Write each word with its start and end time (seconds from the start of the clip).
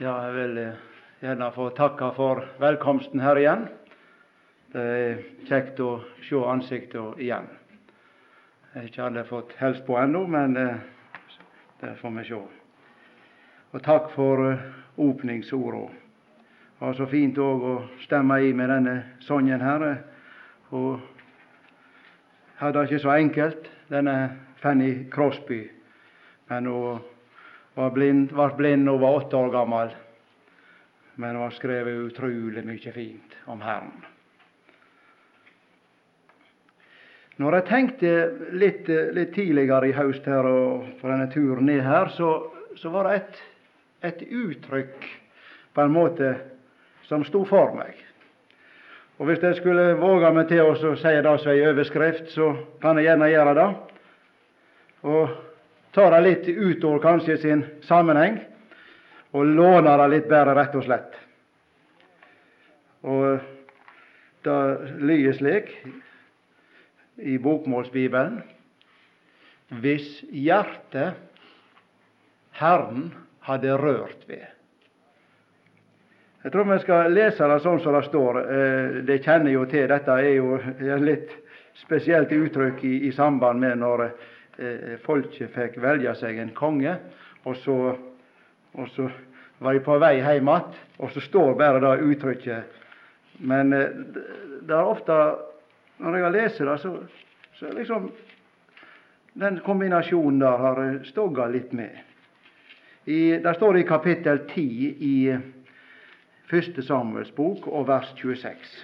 Ja, 0.00 0.14
jeg 0.24 0.34
vil 0.34 0.58
eh, 0.58 0.76
gjerne 1.20 1.50
få 1.52 1.66
takke 1.76 2.06
for 2.16 2.38
velkomsten 2.60 3.20
her 3.20 3.36
igjen. 3.36 3.66
Det 4.72 4.84
er 4.92 5.18
kjekt 5.44 5.82
å 5.84 5.90
se 6.24 6.40
ansiktet 6.48 7.20
igjen. 7.20 7.50
Jeg 8.72 8.78
har 8.78 8.88
ikke 8.88 9.04
alle 9.04 9.26
fått 9.28 9.52
hilst 9.58 9.84
på 9.84 9.98
ennå, 10.00 10.24
men 10.32 10.56
eh, 10.56 10.80
det 11.82 11.92
får 12.00 12.16
vi 12.16 12.24
se. 12.30 12.40
Og 13.76 13.84
takk 13.84 14.08
for 14.16 14.46
åpningsordene. 14.96 15.92
Det 15.92 16.88
var 16.88 16.96
så 16.96 17.12
fint 17.12 17.38
å 17.38 17.76
stemme 18.06 18.40
i 18.40 18.56
med 18.56 18.72
denne 18.72 18.98
sangen 19.28 19.60
her. 19.60 19.88
Og 20.72 21.04
hadde 22.64 22.78
det 22.78 22.88
ikke 22.88 23.04
så 23.04 23.12
enkelt, 23.20 23.68
denne 23.92 24.18
Fanny 24.64 25.10
Crosby. 25.12 25.66
Men 26.48 26.66
hun 26.66 27.11
var 27.74 27.90
blind, 27.90 28.32
var 28.32 28.56
blind 28.56 28.88
og 28.90 29.00
var 29.00 29.18
åtte 29.20 29.36
år 29.36 29.50
gammel. 29.50 29.92
Men 31.14 31.36
hun 31.36 31.44
har 31.44 31.54
skrevet 31.56 32.08
utrolig 32.08 32.64
mye 32.64 32.92
fint 32.92 33.36
om 33.46 33.60
Herren. 33.64 33.92
Når 37.40 37.56
jeg 37.56 37.68
tenkte 37.68 38.10
litt, 38.52 38.88
litt 39.16 39.32
tidligere 39.34 39.88
i 39.88 39.96
høst 39.96 40.26
her 40.28 40.46
og 40.46 40.88
på 41.00 41.08
denne 41.08 41.30
turen 41.32 41.66
ned 41.66 41.80
her, 41.84 42.12
så, 42.12 42.30
så 42.76 42.92
var 42.92 43.08
det 43.08 43.18
et, 43.18 43.42
et 44.10 44.24
uttrykk 44.28 45.06
på 45.72 45.84
en 45.84 45.94
måte 45.94 46.34
som 47.08 47.24
sto 47.24 47.42
for 47.48 47.72
meg. 47.76 47.96
Og 49.18 49.28
Hvis 49.28 49.42
jeg 49.44 49.56
skulle 49.60 49.94
våge 50.00 50.32
meg 50.34 50.48
til 50.50 50.64
å 50.64 50.74
si 50.76 51.14
det 51.24 51.32
som 51.40 51.52
ei 51.52 51.64
overskrift, 51.68 52.30
så 52.34 52.52
kan 52.82 52.98
jeg 52.98 53.08
gjerne 53.08 53.30
gjøre 53.32 53.56
det. 53.58 53.66
Og 55.08 55.51
ta 55.92 56.08
det 56.10 56.20
litt 56.24 56.48
utover 56.48 57.02
kanskje 57.02 57.36
sin 57.38 57.64
sammenheng, 57.88 58.38
og 59.32 59.46
låner 59.46 59.98
det 60.02 60.08
litt 60.12 60.28
bedre, 60.28 60.54
rett 60.56 60.74
og 60.76 60.86
slett. 60.86 61.18
Og 63.02 63.40
det 64.44 64.58
lyder 65.02 65.36
slik 65.38 65.70
i 67.22 67.38
bokmålsbibelen 67.38 68.40
Hvis 69.82 70.24
hjertet 70.28 71.14
Herren 72.58 73.12
hadde 73.46 73.76
rørt 73.80 74.26
ved. 74.28 74.44
Jeg 76.42 76.52
tror 76.52 76.66
vi 76.68 76.78
skal 76.82 77.14
lese 77.14 77.46
det 77.48 77.60
sånn 77.62 77.80
som 77.80 77.94
det 77.96 78.02
står. 78.08 78.38
Eh, 78.42 78.96
det 79.06 79.22
kjenner 79.24 79.54
jo 79.54 79.62
til. 79.70 79.86
Dette 79.88 80.18
er 80.18 80.34
jo 80.36 80.58
litt 81.00 81.30
spesielt 81.80 82.32
uttrykk 82.34 82.82
i, 82.84 82.94
i 83.08 83.12
samband 83.16 83.62
med 83.62 83.80
når 83.80 84.04
folket 85.04 85.52
fikk 85.54 85.78
velge 85.82 86.14
seg 86.18 86.38
en 86.38 86.54
konge, 86.56 86.96
og 87.44 87.56
så, 87.62 87.76
og 88.72 88.90
så 88.94 89.08
var 89.62 89.74
de 89.74 89.82
på 89.84 89.98
vei 90.02 90.16
hjem 90.18 90.50
igjen, 90.50 90.78
og 90.98 91.10
så 91.14 91.22
står 91.22 91.56
bare 91.58 91.82
det 91.82 92.06
uttrykket. 92.06 92.78
Men 93.42 93.72
eh, 93.72 93.90
det 94.62 94.76
er 94.76 94.86
ofte 94.86 95.16
når 96.02 96.16
jeg 96.16 96.24
har 96.24 96.34
lest 96.34 96.62
det, 96.66 96.78
så, 96.82 96.92
så 97.58 97.72
liksom 97.76 98.10
den 99.38 99.60
kombinasjonen 99.64 100.40
der 100.42 100.64
har 100.64 100.80
stogga 101.06 101.46
litt 101.48 101.72
med. 101.72 101.94
I, 103.04 103.38
der 103.42 103.54
står 103.54 103.74
det 103.74 103.84
i 103.84 103.88
kapittel 103.88 104.42
10 104.50 104.62
i 105.02 105.36
første 106.50 106.82
Samuels 106.82 107.32
bok 107.34 107.66
og 107.66 107.86
vers 107.88 108.12
26. 108.18 108.74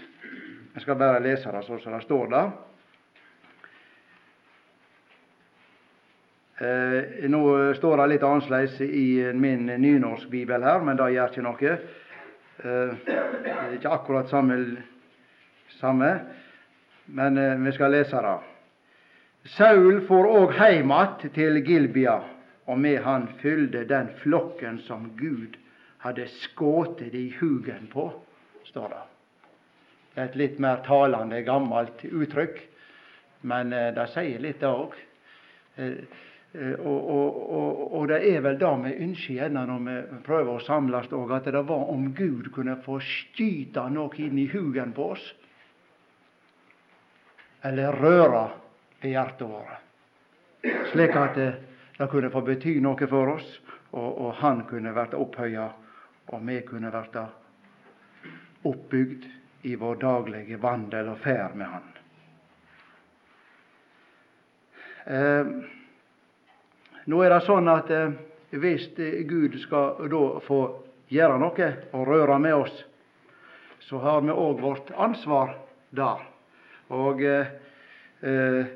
Jeg 0.75 0.83
skal 0.83 0.99
bare 0.99 1.23
lese 1.23 1.53
det 1.53 1.65
sånn 1.67 1.83
som 1.83 1.95
det 1.95 2.05
står 2.07 2.31
der. 2.33 2.51
Eh, 6.59 7.29
nå 7.31 7.43
står 7.79 7.97
det 7.97 8.07
litt 8.15 8.27
annerledes 8.27 8.81
i 8.81 9.33
min 9.35 9.67
nynorsk 9.67 10.29
bibel 10.31 10.63
her, 10.67 10.83
men 10.83 10.99
det 10.99 11.13
gjør 11.15 11.31
ikke 11.31 11.47
noe. 11.47 11.79
Eh, 12.59 12.97
det 13.07 13.53
er 13.55 13.77
ikke 13.77 13.95
akkurat 13.95 14.31
samme, 14.33 14.59
samme 15.79 16.13
men 17.09 17.39
eh, 17.39 17.55
vi 17.57 17.73
skal 17.73 17.91
lese 17.91 18.23
det. 18.23 18.39
Saul 19.49 20.01
for 20.07 20.29
òg 20.29 20.53
heim 20.59 20.91
att 20.91 21.25
til 21.35 21.63
Gilbia, 21.65 22.21
og 22.67 22.79
med 22.79 23.03
han 23.03 23.29
fylde 23.41 23.85
den 23.85 24.09
flokken 24.17 24.79
som 24.79 25.11
Gud 25.17 25.57
hadde 25.99 26.29
skutt 26.29 27.01
i 27.03 27.35
hugen 27.41 27.89
på, 27.93 28.13
står 28.65 28.89
det. 28.89 29.05
Det 30.15 30.21
er 30.21 30.29
et 30.29 30.37
litt 30.37 30.59
mer 30.59 30.83
talende, 30.85 31.43
gammelt 31.43 32.05
uttrykk, 32.05 32.61
men 33.43 33.73
eh, 33.73 33.93
det 33.95 34.09
sier 34.13 34.43
litt, 34.43 34.61
det 34.61 34.69
òg. 34.69 34.99
Eh, 36.55 36.61
eh, 36.63 36.81
og, 36.81 37.11
og, 37.11 37.51
og, 37.53 37.95
og, 37.95 38.09
det 38.09 38.21
er 38.31 38.41
vel 38.41 38.59
det 38.59 38.73
vi 38.85 38.95
ønsker 39.05 39.35
gjerne 39.35 39.67
når 39.69 39.85
vi 39.85 40.23
prøver 40.27 40.55
å 40.55 40.65
samles 40.65 41.11
òg, 41.13 41.35
at 41.37 41.51
det 41.53 41.65
var 41.69 41.93
om 41.93 42.09
Gud 42.17 42.51
kunne 42.55 42.79
få 42.85 43.01
skyte 43.05 43.89
noe 43.93 44.17
inn 44.17 44.39
i 44.39 44.49
hugen 44.53 44.95
på 44.97 45.13
oss 45.17 45.27
eller 47.67 47.93
røre 47.93 48.45
ved 49.03 49.11
hjertet 49.11 49.49
vårt. 49.51 49.81
Slik 50.93 51.17
at 51.19 51.35
det, 51.35 51.49
det, 51.99 52.07
kunne 52.11 52.31
få 52.31 52.43
bety 52.47 52.79
noe 52.83 53.09
for 53.11 53.35
oss, 53.35 53.49
og 53.99 54.35
Han 54.39 54.63
kunne 54.69 54.93
vært 54.95 55.17
opphøya, 55.19 55.69
og 56.29 56.43
vi 56.47 56.61
kunne 56.67 56.93
vært 56.93 57.17
oppbygd 58.69 59.27
i 59.67 59.75
vår 59.75 60.01
daglige 60.03 60.59
vandel 60.63 61.11
og 61.15 61.19
ferd 61.25 61.57
med 61.59 61.73
Han. 61.73 61.89
Eh, 65.09 65.53
nå 67.09 67.23
er 67.25 67.33
det 67.33 67.45
sånn 67.47 67.69
at 67.73 67.91
eh, 67.95 68.13
hvis 68.51 68.91
Gud 69.29 69.57
skal 69.63 70.09
da 70.13 70.23
få 70.45 70.61
gjøre 71.13 71.39
noe 71.41 71.71
og 71.97 72.07
røre 72.09 72.39
med 72.41 72.55
oss, 72.55 72.85
så 73.89 74.01
har 74.05 74.21
vi 74.21 74.35
òg 74.35 74.61
vårt 74.61 74.93
ansvar 74.97 75.55
der. 75.91 76.25
Og 76.93 77.23
eh, 77.25 77.55
eh, 78.21 78.67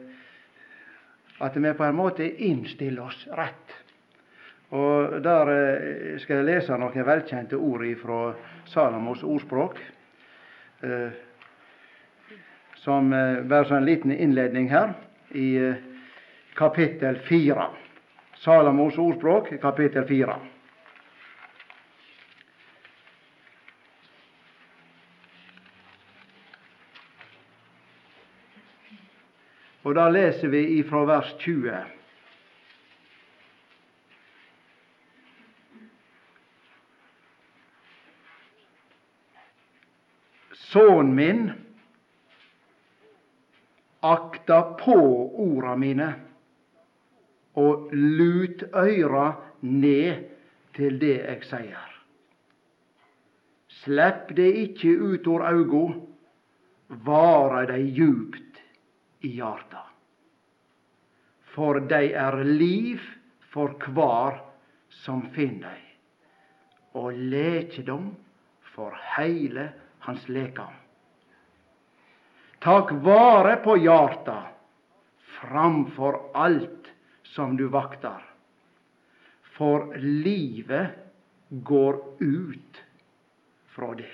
at 1.43 1.56
vi 1.56 1.72
på 1.75 1.84
en 1.84 1.98
måte 1.98 2.28
innstiller 2.44 3.09
oss 3.09 3.26
rett. 3.37 3.76
Og 4.72 5.19
Der 5.25 5.53
eh, 5.53 6.20
skal 6.22 6.41
jeg 6.41 6.49
lese 6.49 6.78
noen 6.81 7.04
velkjente 7.09 7.59
ord 7.60 7.84
fra 8.00 8.20
Salamos 8.72 9.25
ordspråk. 9.25 9.76
Eh, 10.82 11.12
som 12.82 13.12
eh, 13.12 13.43
bare 13.43 13.76
en 13.76 13.84
liten 13.84 14.12
innledning 14.12 14.70
her, 14.70 14.94
i 15.31 15.54
eh, 15.56 15.75
kapittel 16.54 17.20
fire. 17.28 17.69
Salamos 18.42 18.98
ordspråk, 18.98 19.60
kapittel 19.60 20.03
4. 20.06 20.34
Og 29.82 29.94
da 29.94 30.08
leser 30.10 30.50
vi 30.50 30.64
ifra 30.81 31.04
vers 31.06 31.31
20. 31.38 31.76
Sønnen 40.66 41.14
min, 41.14 41.47
akta 44.02 44.62
på 44.82 44.98
orda 45.47 45.78
mine, 45.78 46.12
og 47.58 47.90
lut 47.92 48.62
øyra 48.74 49.26
ned 49.60 50.24
til 50.76 50.98
det 51.00 51.18
eg 51.28 51.44
sier. 51.44 51.88
Slepp 53.82 54.32
det 54.36 54.48
ikkje 54.66 54.92
ut 54.96 55.26
ur 55.28 55.44
augo, 55.44 55.84
vare 57.04 57.64
dei 57.70 57.82
djupt 57.96 58.60
i 59.26 59.34
hjarta. 59.36 59.82
For 61.52 61.80
dei 61.88 62.12
er 62.16 62.38
liv 62.44 63.00
for 63.52 63.76
kvar 63.80 64.38
som 65.02 65.26
finn 65.34 65.58
dei, 65.60 65.80
og 66.96 67.12
lekedom 67.16 68.12
for 68.72 68.96
heile 69.16 69.69
hans 70.06 70.28
lekam. 70.28 70.72
Tak 72.62 72.93
vare 73.05 73.56
på 73.64 73.76
hjarta 73.82 74.38
framfor 75.40 76.31
alt 76.38 76.81
som 77.32 77.56
du 77.56 77.67
vakter. 77.73 78.29
for 79.52 79.94
livet 79.96 80.87
går 81.50 81.96
ut 82.19 82.82
fra 83.67 83.94
det. 83.94 84.08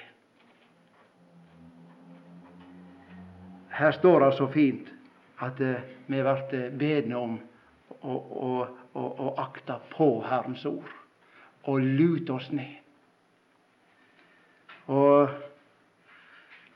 Her 3.68 3.92
står 3.92 4.20
det 4.20 4.32
så 4.32 4.48
fint 4.48 4.90
at 5.38 5.60
eh, 5.60 5.86
vi 6.06 6.18
blir 6.22 6.70
bedne 6.74 7.16
om 7.16 7.36
å, 8.00 8.16
å, 8.16 8.50
å, 8.92 9.04
å 9.04 9.34
akte 9.38 9.78
på 9.92 10.08
Herrens 10.26 10.66
ord 10.66 10.90
og 11.70 11.86
lute 11.86 12.34
oss 12.34 12.50
ned. 12.50 12.74
Og 14.90 15.30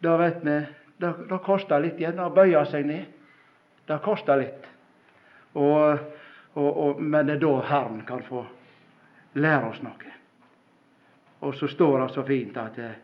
da 0.04 0.16
vet 0.20 0.42
vi 0.46 0.56
det, 1.02 1.12
det 1.28 1.42
koster 1.42 1.82
litt 1.82 1.98
igjen 1.98 2.22
å 2.22 2.30
bøye 2.30 2.62
seg 2.70 2.86
ned. 2.86 3.10
Det 3.88 3.98
koster 4.04 4.38
litt. 4.38 4.68
Og, 5.58 5.98
og, 6.54 6.76
og, 6.76 7.02
men 7.02 7.26
det 7.26 7.38
er 7.38 7.44
da 7.44 7.52
Herren 7.68 8.02
kan 8.06 8.22
få 8.26 8.44
lære 9.40 9.70
oss 9.70 9.80
noe. 9.82 10.16
Og 11.42 11.54
så 11.54 11.68
står 11.68 11.98
det 11.98 12.08
så 12.14 12.24
fint 12.26 12.56
at 12.60 12.78
eh, 12.78 12.98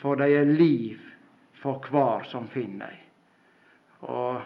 for 0.00 0.16
de 0.16 0.28
er 0.36 0.44
liv 0.48 1.00
for 1.60 1.82
hver 1.90 2.26
som 2.28 2.46
finner 2.52 2.92
dei. 2.92 3.00
Og 4.04 4.40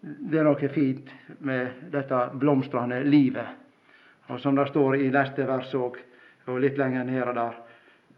det 0.00 0.40
er 0.40 0.46
noe 0.46 0.70
fint 0.72 1.10
med 1.44 1.88
dette 1.92 2.20
blomstrende 2.38 3.00
livet. 3.04 3.48
Og 4.28 4.40
som 4.40 4.56
det 4.56 4.68
står 4.68 4.98
i 4.98 5.10
neste 5.12 5.46
vers 5.48 5.72
òg, 5.74 5.98
og 6.48 6.60
litt 6.62 6.78
lenger 6.80 7.04
nede 7.04 7.34
der 7.36 7.58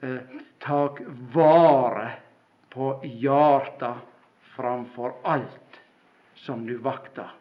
eh, 0.07 0.39
Tak 0.61 1.01
vare 1.33 2.11
på 2.71 2.93
hjarta 3.03 3.95
framfor 4.55 5.15
alt 5.25 5.81
som 6.35 6.67
du 6.67 6.77
vakter. 6.85 7.40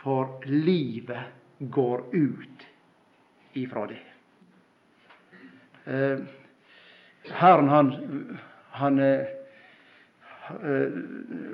For 0.00 0.40
livet 0.46 1.24
går 1.58 2.04
ut 2.12 2.66
ifra 3.52 3.86
det. 3.86 4.00
Eh, 5.84 6.18
Herren, 7.22 7.68
han, 7.68 8.38
han 8.70 8.98
eh, 8.98 9.20
eh, 10.62 10.88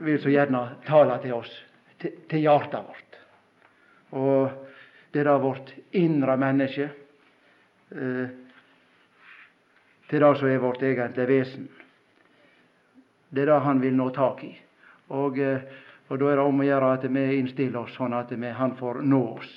vil 0.00 0.22
så 0.22 0.31
gjerne 0.31 0.62
tale 0.87 1.19
til 1.22 1.34
oss, 1.37 1.52
til, 1.98 2.14
til 2.31 2.44
hjertet 2.44 2.87
vårt. 2.87 3.19
Og 4.16 4.66
det 5.10 5.22
er 5.22 5.31
da 5.31 5.38
vårt 5.42 5.72
indre 5.96 6.37
menneske, 6.38 6.90
eh, 7.90 8.28
til 10.06 10.22
det 10.22 10.32
som 10.38 10.49
er 10.49 10.62
vårt 10.62 10.84
egentlige 10.87 11.31
vesen. 11.32 11.66
Det 13.28 13.42
er 13.42 13.50
det 13.50 13.64
han 13.66 13.82
vil 13.82 13.96
nå 13.99 14.10
tak 14.14 14.44
i. 14.46 14.52
Og, 15.16 15.38
eh, 15.38 15.66
og 16.08 16.18
da 16.18 16.28
er 16.30 16.38
det 16.38 16.44
om 16.46 16.60
å 16.62 16.66
gjøre 16.66 16.90
at 16.94 17.04
vi 17.10 17.24
innstiller 17.38 17.80
oss 17.82 17.96
sånn 17.98 18.14
at 18.14 18.30
vi, 18.30 18.50
han 18.50 18.76
får 18.78 19.00
nå 19.02 19.22
oss. 19.36 19.52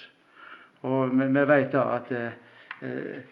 Og 0.89 1.11
vi, 1.13 1.27
vi 1.27 1.59
da 1.73 1.83
at 1.93 2.11
eh, 2.15 2.39
eh, 2.81 3.25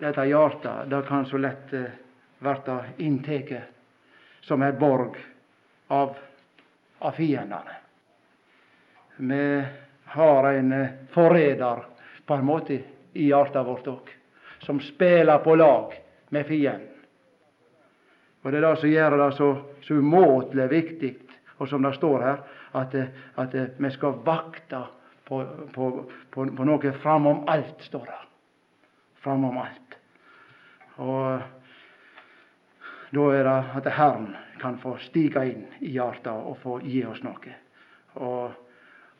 dette 0.00 0.26
hjertet 0.28 0.90
det 0.90 1.00
kan 1.08 1.24
så 1.26 1.40
lett 1.40 1.72
eh, 1.72 1.92
bli 2.40 3.06
inntatt 3.06 3.54
som 4.44 4.62
et 4.62 4.78
borg 4.78 5.16
av, 5.88 6.16
av 6.98 7.16
fiendene. 7.16 7.78
Vi 9.16 9.64
har 10.12 10.52
en 10.52 10.72
eh, 10.72 10.92
forræder 11.14 11.82
på 12.26 12.34
en 12.34 12.44
måte 12.44 12.82
i 13.12 13.30
hjertet 13.30 13.66
vårt 13.66 13.88
òg, 13.88 14.12
som 14.60 14.80
spiller 14.80 15.40
på 15.44 15.56
lag 15.56 15.96
med 16.28 16.46
fienden. 16.46 16.86
Og 18.42 18.52
Det 18.52 18.58
er 18.58 18.64
det 18.64 18.76
som 18.80 18.88
gjør 18.88 19.16
det 19.20 19.32
så, 19.36 19.48
så 19.84 19.94
umåtelig 19.94 20.68
viktig, 20.70 21.14
og 21.60 21.68
som 21.68 21.84
det 21.84 21.92
står 21.94 22.24
her, 22.24 22.42
at, 22.80 22.94
at 23.36 23.54
vi 23.78 23.90
skal 23.92 24.22
vakte 24.24 24.80
på, 25.28 25.42
på, 25.74 25.88
på, 26.32 26.46
på 26.56 26.66
noe 26.66 26.92
framom 27.02 27.44
alt, 27.48 27.84
står 27.84 28.06
det. 28.08 28.20
Framom 29.20 29.58
alt. 29.60 29.98
Og 31.00 31.42
da 33.10 33.26
er 33.34 33.44
det 33.44 33.58
at 33.80 33.90
Herren 33.98 34.32
kan 34.60 34.78
få 34.80 34.96
stige 35.04 35.44
inn 35.52 35.66
i 35.84 35.92
hjertet 35.94 36.32
og 36.32 36.58
få 36.62 36.78
gi 36.84 37.04
oss 37.08 37.22
noe. 37.26 37.54
Og, 38.20 38.56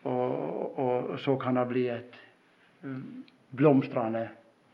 og, 0.09 0.81
og 0.81 1.15
så 1.21 1.37
kan 1.41 1.61
det 1.61 1.69
bli 1.71 1.87
et 1.93 2.19
um, 2.85 3.23
blomstrende 3.57 4.27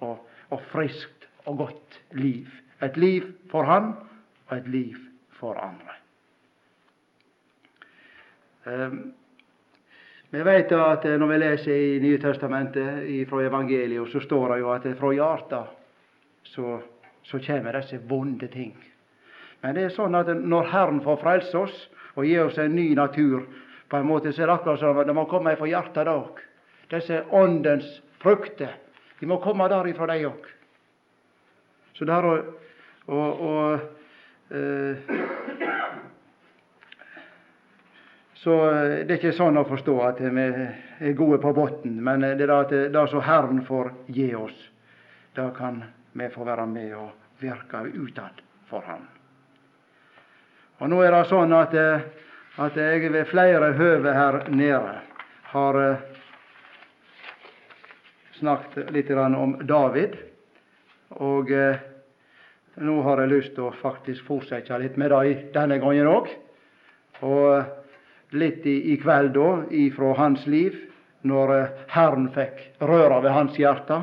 og, 0.05 0.23
og 0.55 0.65
friskt 0.73 1.29
og 1.47 1.63
godt 1.65 2.01
liv. 2.19 2.49
Et 2.83 2.97
liv 2.97 3.31
for 3.51 3.67
Han 3.67 3.95
og 4.47 4.57
et 4.59 4.69
liv 4.69 4.99
for 5.41 5.59
andre. 5.59 5.96
Vi 8.67 10.43
vet 10.43 10.73
at 10.75 11.05
når 11.07 11.31
vi 11.31 11.39
leser 11.39 11.73
i 11.73 11.99
Nye 12.03 12.19
Testamentet 12.19 13.29
fra 13.31 13.45
evangeliet, 13.47 14.11
så 14.11 14.21
står 14.21 14.53
det 14.53 14.59
jo 14.61 14.73
at 14.75 14.89
fra 14.99 15.13
hjertet 15.15 15.77
så, 16.51 16.81
så 17.23 17.41
kommer 17.47 17.79
disse 17.79 18.01
vonde 18.09 18.49
ting. 18.51 18.75
Men 19.63 19.77
det 19.77 19.87
er 19.87 19.95
sånn 19.95 20.15
at 20.19 20.29
når 20.35 20.69
Herren 20.73 20.99
får 21.05 21.23
frelse 21.23 21.59
oss 21.59 21.79
og 22.17 22.27
gi 22.27 22.37
oss 22.43 22.59
en 22.59 22.75
ny 22.75 22.91
natur, 22.99 23.47
på 23.89 24.01
en 24.01 24.09
måte 24.09 24.33
så 24.33 24.43
er 24.43 24.51
det 24.51 24.57
akkurat 24.59 24.83
som 24.83 24.99
det 25.07 25.15
må 25.15 25.27
komme 25.31 25.55
fra 25.57 25.69
hjertet 25.71 26.11
òg. 26.11 26.43
Disse 26.91 27.23
åndens 27.35 27.87
frukter, 28.23 28.75
de 29.21 29.27
må 29.31 29.39
komme 29.43 29.69
derifra, 29.71 30.11
de 30.11 30.27
òg. 30.29 30.51
Så 31.97 32.07
der 32.07 32.27
å, 32.27 32.35
å, 33.07 33.21
å 33.21 33.55
eh, 34.51 35.15
Så 38.37 38.71
eh, 38.71 39.07
det 39.07 39.15
er 39.15 39.19
ikke 39.19 39.37
sånn 39.37 39.57
å 39.57 39.65
forstå 39.69 39.95
at 40.05 40.21
vi 40.21 40.43
er 40.45 41.15
gode 41.17 41.39
på 41.41 41.53
bunnen, 41.57 42.01
men 42.05 42.25
det 42.37 42.45
er 42.45 42.53
at 42.53 42.75
det 42.93 43.05
som 43.11 43.25
Herren 43.25 43.63
får 43.65 43.93
gi 44.13 44.29
oss, 44.37 44.57
da 45.37 45.49
kan 45.57 45.81
vi 46.13 46.29
få 46.33 46.45
være 46.45 46.67
med 46.69 46.93
og 46.97 47.41
virke 47.41 47.85
utad 47.95 48.43
for 48.69 48.85
Ham. 48.89 49.07
Og 50.81 50.93
Nå 50.93 51.01
er 51.01 51.15
det 51.17 51.25
sånn 51.31 51.55
at, 51.57 51.73
eh, 51.73 52.05
at 52.61 52.77
jeg 52.77 53.09
ved 53.13 53.25
flere 53.31 53.73
høve 53.79 54.13
her 54.13 54.43
nede 54.53 54.99
har 55.55 55.81
eh, 55.81 56.05
snakket 58.37 58.93
litt 58.93 59.11
om 59.17 59.57
David. 59.65 60.19
Og 61.17 61.49
nå 62.77 62.95
har 63.07 63.21
jeg 63.23 63.31
lyst 63.31 63.55
til 63.57 63.71
å 63.71 63.77
faktisk 63.81 64.27
fortsette 64.27 64.77
litt 64.83 64.99
med 65.01 65.15
det 65.15 65.53
denne 65.55 65.79
gangen 65.81 66.11
òg. 66.11 66.29
Og 67.25 67.86
litt 68.31 68.67
i, 68.67 68.93
i 68.93 68.97
kveld 69.01 69.35
da, 69.37 69.51
ifra 69.71 70.15
hans 70.19 70.47
liv, 70.47 70.75
når 71.27 71.55
eh, 71.55 71.85
Herren 71.95 72.31
fikk 72.35 72.63
røre 72.83 73.21
ved 73.25 73.35
hans 73.35 73.59
hjerte, 73.59 74.01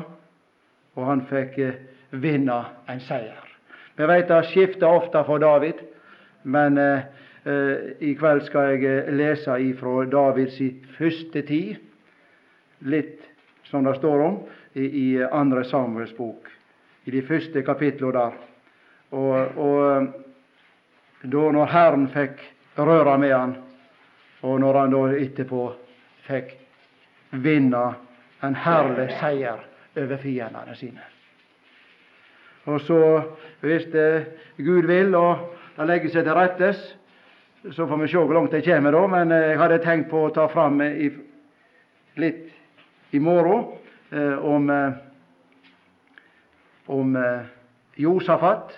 og 0.94 1.08
han 1.08 1.24
fikk 1.30 1.58
eh, 1.58 1.80
vinne 2.22 2.60
en 2.90 3.02
seier. 3.02 3.40
Vi 3.96 4.06
vet 4.10 4.30
det 4.30 4.40
skifter 4.50 4.90
ofte 4.90 5.22
for 5.26 5.42
David, 5.42 5.82
men 6.42 6.78
eh, 6.78 7.06
eh, 7.44 7.92
i 8.00 8.14
kveld 8.18 8.44
skal 8.48 8.74
jeg 8.74 9.14
lese 9.14 9.58
ifra 9.68 10.04
Davids 10.10 10.58
første 10.98 11.44
tid, 11.46 11.76
litt 12.84 13.22
som 13.70 13.86
det 13.86 13.96
står 13.98 14.24
om 14.24 14.40
i, 14.74 14.84
i 14.84 15.06
andre 15.24 15.64
Samuels 15.64 16.12
bok, 16.16 16.50
i 17.04 17.14
de 17.14 17.22
første 17.24 17.62
kapitlene 17.64 18.16
der. 18.18 18.40
Og, 19.14 19.58
og 19.60 21.30
da 21.30 21.44
når 21.54 21.70
Herren 21.70 22.08
fikk 22.12 22.42
røre 22.76 23.14
med 23.22 23.32
han, 23.32 23.54
og 24.44 24.60
når 24.60 24.78
han 24.80 24.92
da 24.92 25.02
etterpå 25.16 25.62
fikk 26.26 26.52
vinne 27.44 27.84
en 28.44 28.56
herlig 28.60 29.08
seier 29.18 29.62
over 29.96 30.20
fiendene 30.20 30.76
sine. 30.76 31.04
Og 32.68 32.80
så, 32.80 32.98
hvis 33.60 33.88
Gud 34.56 34.86
vil 34.88 35.16
og 35.16 35.50
det 35.76 35.86
legger 35.88 36.12
seg 36.12 36.26
til 36.26 36.36
rettes, 36.36 36.82
så 37.72 37.86
får 37.88 38.02
vi 38.02 38.08
se 38.12 38.20
hvor 38.20 38.36
langt 38.36 38.52
det 38.52 38.64
kommer 38.66 38.92
da. 38.92 39.06
Men 39.10 39.32
jeg 39.34 39.58
hadde 39.58 39.80
tenkt 39.84 40.10
på 40.12 40.26
å 40.26 40.32
ta 40.34 40.46
fram 40.52 40.80
i, 40.84 41.08
litt 42.20 42.52
i 43.16 43.20
morgen 43.22 43.64
eh, 44.12 44.36
om, 44.44 44.70
eh, 44.70 44.92
om 46.92 47.16
eh, 47.16 47.46
Josafat, 47.96 48.74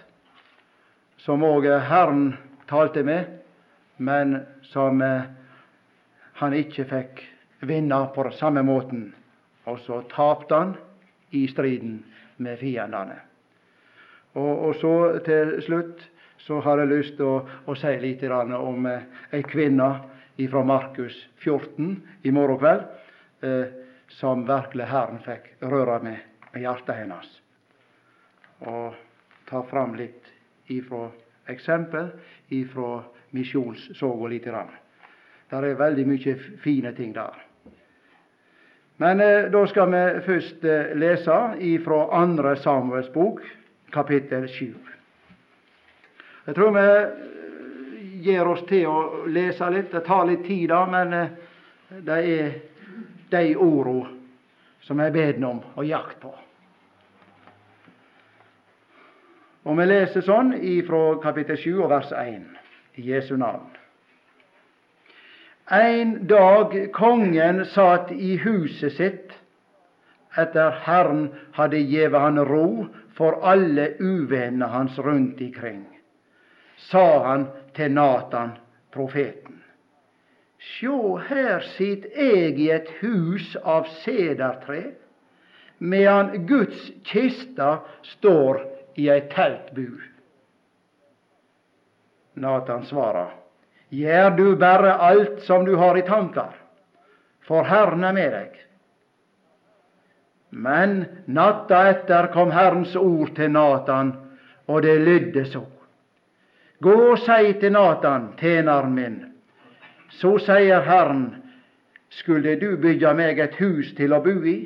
som 1.18 1.44
òg 1.44 1.66
Herren 1.88 2.28
talte 2.70 3.02
med, 3.06 3.40
men 3.96 4.38
som 4.70 5.02
eh, 5.02 5.26
han 6.40 6.54
ikke 6.54 6.84
fikk 6.90 7.22
vinne 7.66 8.00
på 8.14 8.26
samme 8.36 8.62
måten. 8.62 9.08
Og 9.66 9.80
så 9.82 10.02
tapte 10.12 10.54
han 10.54 10.74
i 11.34 11.46
striden 11.48 12.02
med 12.36 12.58
fiendene. 12.60 13.16
Og, 14.36 14.68
og, 14.68 14.74
så 14.76 14.92
til 15.24 15.56
slutt 15.64 16.04
så 16.44 16.60
har 16.60 16.82
jeg 16.82 16.92
lyst 16.92 17.16
til 17.16 17.30
å, 17.30 17.38
å 17.66 17.74
si 17.74 17.94
litt 18.02 18.22
om 18.28 18.86
eh, 18.86 19.08
ei 19.32 19.42
kvinne 19.42 19.88
fra 20.36 20.62
Markus 20.68 21.16
14 21.40 21.96
i 22.22 22.30
morgen 22.30 22.60
kveld, 22.60 22.84
eh, 23.40 23.72
som 24.12 24.44
virkelig 24.46 24.90
Herren 24.92 25.22
fikk 25.24 25.54
røre 25.64 25.98
med, 26.04 26.20
hjertet 26.56 27.00
hennes. 27.00 27.30
Og 28.68 28.94
ta 29.48 29.62
fram 29.70 29.96
litt 29.96 30.28
ifra 30.72 31.08
eksempel 31.48 32.12
ifra 32.48 33.02
misjonssoga 33.30 34.28
lite 34.28 34.50
grann. 34.50 34.70
Det 35.50 35.56
er 35.56 35.78
veldig 35.78 36.06
mye 36.08 36.34
fine 36.62 36.92
ting 36.96 37.14
der. 37.14 37.36
Men 38.96 39.20
eh, 39.20 39.50
da 39.52 39.66
skal 39.66 39.90
vi 39.92 40.02
først 40.26 40.64
eh, 40.64 40.96
lese 40.96 41.38
fra 41.84 42.00
andre 42.16 42.56
Samuels 42.56 43.08
bok, 43.12 43.42
kapittel 43.92 44.48
7. 44.48 44.74
Jeg 46.46 46.54
tror 46.54 46.72
vi 46.72 46.86
eh, 46.86 47.26
gir 48.24 48.48
oss 48.48 48.64
til 48.68 48.86
å 48.88 49.26
lese 49.28 49.68
litt. 49.70 49.92
Det 49.92 50.04
tar 50.06 50.26
litt 50.26 50.46
tid, 50.46 50.68
da, 50.72 50.82
men 50.86 51.12
eh, 51.12 51.30
det 52.06 52.18
er 52.32 52.58
de 53.30 53.44
ordene 53.56 54.14
som 54.86 55.00
jeg 55.02 55.12
ber 55.12 55.44
om 55.44 55.62
å 55.74 55.84
jakte 55.84 56.20
på. 56.22 56.34
Og 59.66 59.74
vi 59.80 59.86
leser 59.88 60.22
sånn 60.22 60.54
fra 60.86 61.00
kapittel 61.24 61.58
7 61.58 61.72
og 61.82 61.90
vers 61.90 62.12
1 62.14 62.44
i 63.02 63.08
Jesu 63.10 63.34
navn. 63.36 63.75
En 65.70 66.26
dag 66.26 66.92
kongen 66.92 67.64
satt 67.64 68.12
i 68.12 68.36
huset 68.36 68.92
sitt 68.92 69.32
etter 70.36 70.70
Herren 70.70 71.30
hadde 71.56 71.80
gjeve 71.80 72.20
han 72.22 72.38
ro 72.44 72.86
for 73.16 73.40
alle 73.42 73.88
uvennene 73.98 74.68
hans 74.70 74.98
rundt 74.98 75.40
ikring, 75.40 75.86
sa 76.76 77.06
han 77.24 77.46
til 77.74 77.94
Natan, 77.96 78.52
profeten. 78.92 79.62
Sjå, 80.58 81.16
her 81.28 81.64
sitter 81.74 82.14
jeg 82.14 82.58
i 82.60 82.68
et 82.74 82.92
hus 83.00 83.56
av 83.64 83.88
sedertre, 84.04 84.92
medan 85.78 86.46
Guds 86.46 86.90
kista 87.04 87.80
står 88.16 88.62
i 88.96 89.08
ei 89.12 89.24
teltbu. 89.32 89.88
Natan 92.36 92.84
svarer, 92.88 93.34
Gjør 93.94 94.30
du 94.36 94.56
bare 94.56 94.96
alt 94.98 95.42
som 95.46 95.64
du 95.64 95.76
har 95.76 95.98
i 95.98 96.02
tankar, 96.02 96.54
for 97.46 97.62
Herren 97.64 98.04
er 98.04 98.12
med 98.16 98.32
deg. 98.34 98.56
Men 100.50 101.04
natta 101.26 101.84
etter 101.92 102.30
kom 102.34 102.50
Herrens 102.50 102.96
ord 102.96 103.34
til 103.36 103.52
Natan, 103.54 104.12
og 104.66 104.82
det 104.82 104.98
lydde 105.00 105.44
så. 105.52 105.62
Gå 106.82 106.94
og 107.12 107.18
si 107.22 107.52
til 107.60 107.72
Natan, 107.72 108.32
tjeneren 108.40 108.94
min, 108.94 109.18
så 110.18 110.36
sier 110.42 110.82
Herren, 110.82 111.28
skulle 112.10 112.56
du 112.60 112.76
bygge 112.80 113.12
meg 113.14 113.38
et 113.38 113.54
hus 113.60 113.92
til 113.96 114.14
å 114.16 114.22
bo 114.24 114.34
i? 114.42 114.58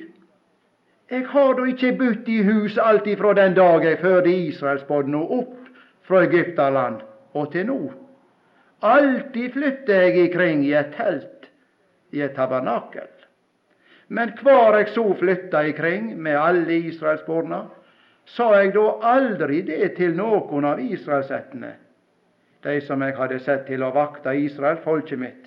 Jeg 1.10 1.26
har 1.26 1.56
da 1.58 1.64
ikke 1.66 1.96
budt 1.98 2.28
i 2.30 2.42
hus 2.46 2.76
alt 2.78 3.06
ifra 3.10 3.32
den 3.34 3.56
dag 3.56 3.84
jeg 3.84 3.98
førte 3.98 4.30
Israelsbåten 4.30 5.16
opp 5.18 5.56
fra 6.06 6.22
Egypterland 6.22 7.00
og 7.34 7.50
til 7.52 7.66
nå. 7.66 7.80
Alltid 8.80 9.52
flytter 9.52 10.06
jeg 10.06 10.28
ikring 10.28 10.64
i 10.64 10.72
et 10.76 10.94
telt, 10.96 11.50
i 12.16 12.22
et 12.24 12.34
tabernakel. 12.34 13.08
Men 14.08 14.32
hvor 14.40 14.74
jeg 14.78 14.88
så 14.94 15.04
flytta 15.18 15.62
ikring 15.70 16.14
med 16.18 16.38
alle 16.38 16.78
israelsborna, 16.88 17.60
sa 18.26 18.48
jeg 18.58 18.72
da 18.74 18.86
aldri 19.12 19.60
det 19.66 19.92
til 19.98 20.16
noen 20.18 20.66
av 20.66 20.80
israelsettene, 20.82 21.74
de 22.64 22.80
som 22.84 23.02
jeg 23.02 23.16
hadde 23.16 23.38
sett 23.44 23.66
til 23.68 23.82
å 23.82 23.92
vakta 23.94 24.34
Israel, 24.36 24.80
folket 24.84 25.18
mitt. 25.18 25.46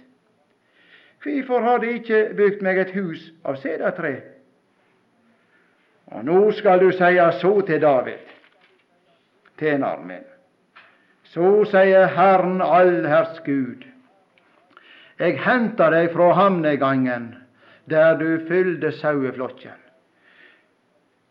Hvorfor 1.23 1.63
har 1.63 1.79
de 1.79 1.93
ikke 1.99 2.23
bygd 2.35 2.63
meg 2.65 2.79
et 2.81 2.95
hus 2.97 3.29
av 3.47 3.59
sedertre? 3.61 4.15
Og 6.11 6.25
nå 6.27 6.39
skal 6.57 6.81
du 6.83 6.89
seie 6.91 7.29
så 7.39 7.53
til 7.67 7.79
David, 7.81 8.19
tjeneren 9.59 10.07
min. 10.07 10.32
Så 11.33 11.63
sier 11.65 12.11
Herren 12.13 12.61
allherrs 12.61 13.39
Gud, 13.45 13.81
jeg 15.17 15.39
henta 15.41 15.87
deg 15.89 16.11
fra 16.13 16.27
hamnegangen 16.37 17.31
der 17.89 18.19
du 18.19 18.27
fylde 18.45 18.91
saueflokken, 18.99 19.79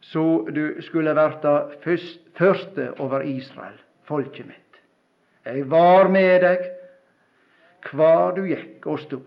så 0.02 0.24
du 0.50 0.82
skulle 0.82 1.14
verta 1.14 1.52
første 1.84 2.88
over 2.98 3.22
Israel, 3.22 3.78
folket 4.08 4.48
mitt. 4.48 4.80
Jeg 5.46 5.70
var 5.70 6.10
med 6.10 6.42
deg 6.42 6.66
hvar 7.92 8.34
du 8.34 8.42
gikk 8.48 8.86
og 8.90 8.98
sto, 9.04 9.20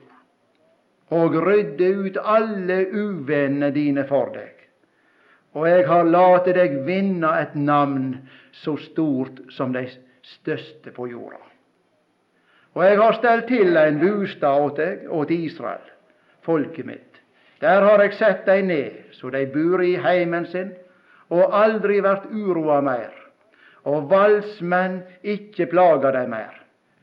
og 1.15 1.37
rydde 1.45 1.91
ut 2.03 2.19
alle 2.19 2.81
uvennene 2.91 3.71
dine 3.75 4.03
for 4.11 4.33
deg. 4.35 4.51
Og 5.55 5.69
jeg 5.69 5.87
har 5.87 6.03
late 6.03 6.51
deg 6.57 6.81
vinne 6.83 7.31
et 7.39 7.55
navn 7.55 8.17
så 8.51 8.75
stort 8.89 9.39
som 9.55 9.71
de 9.71 9.85
største 10.33 10.91
på 10.91 11.07
jorda. 11.11 11.41
Og 12.75 12.83
jeg 12.83 12.97
har 12.99 13.17
stelt 13.19 13.47
til 13.47 13.77
en 13.77 13.99
bostad 14.01 14.61
åt 14.61 14.79
deg, 14.81 15.05
åt 15.07 15.31
Israel, 15.31 15.85
folket 16.43 16.85
mitt. 16.85 17.21
Der 17.63 17.81
har 17.81 18.01
jeg 18.03 18.17
sett 18.19 18.43
deg 18.45 18.65
ned, 18.67 18.97
så 19.15 19.31
dei 19.31 19.45
bur 19.47 19.83
i 19.83 19.95
heimen 20.01 20.45
sin, 20.51 20.73
og 21.31 21.55
aldri 21.55 22.01
vært 22.03 22.27
uroa 22.31 22.81
meir, 22.81 23.13
Og 23.85 24.09
valsmenn 24.09 25.03
ikke 25.21 25.67
plaga 25.69 26.09
dei 26.11 26.25
meir, 26.27 26.55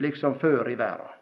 liksom 0.02 0.35
før 0.41 0.67
i 0.67 0.75
verda. 0.75 1.12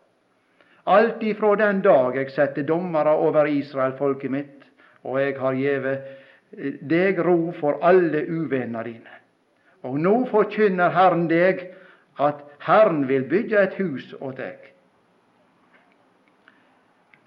Alt 0.89 1.23
ifrå 1.23 1.55
den 1.61 1.83
dag 1.85 2.17
jeg 2.17 2.31
sette 2.33 2.63
dommere 2.65 3.13
over 3.13 3.45
Israel, 3.47 3.93
folket 3.99 4.31
mitt, 4.31 4.65
og 5.05 5.21
jeg 5.21 5.37
har 5.39 5.53
gjeve 5.53 5.93
eh, 5.93 6.79
deg 6.81 7.21
ro 7.21 7.53
for 7.61 7.77
alle 7.85 8.25
uvennene 8.25 8.85
dine. 8.85 9.19
Og 9.85 10.01
nå 10.01 10.15
forkynner 10.33 10.97
Herren 10.97 11.29
deg 11.29 11.67
at 12.19 12.43
Herren 12.67 13.09
vil 13.09 13.25
bygge 13.29 13.63
et 13.63 13.79
hus 13.79 14.15
åt 14.21 14.37
deg. 14.37 14.59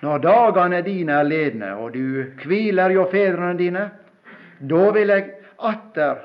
Når 0.04 0.18
dagane 0.20 0.82
dine 0.84 1.16
er 1.22 1.24
ledne, 1.24 1.76
og 1.80 1.94
du 1.94 2.26
hviler 2.44 2.92
hjå 2.92 3.08
fedrene 3.12 3.58
dine, 3.58 3.86
da 4.60 4.84
vil 4.92 5.14
jeg 5.14 5.30
atter 5.64 6.20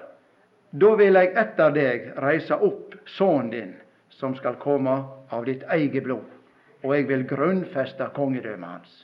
da 0.71 0.89
vil 1.01 1.17
jeg 1.17 1.31
etter 1.41 1.71
deg 1.73 2.09
reise 2.21 2.57
opp 2.61 2.97
sønnen 3.09 3.51
din, 3.51 3.71
som 4.13 4.35
skal 4.37 4.59
komme 4.61 4.99
av 5.33 5.47
ditt 5.47 5.63
eget 5.73 6.05
blod, 6.05 6.27
og 6.85 6.93
jeg 6.93 7.07
vil 7.09 7.25
grunnfeste 7.29 8.11
kongedømmet 8.17 8.69
hans. 8.69 8.99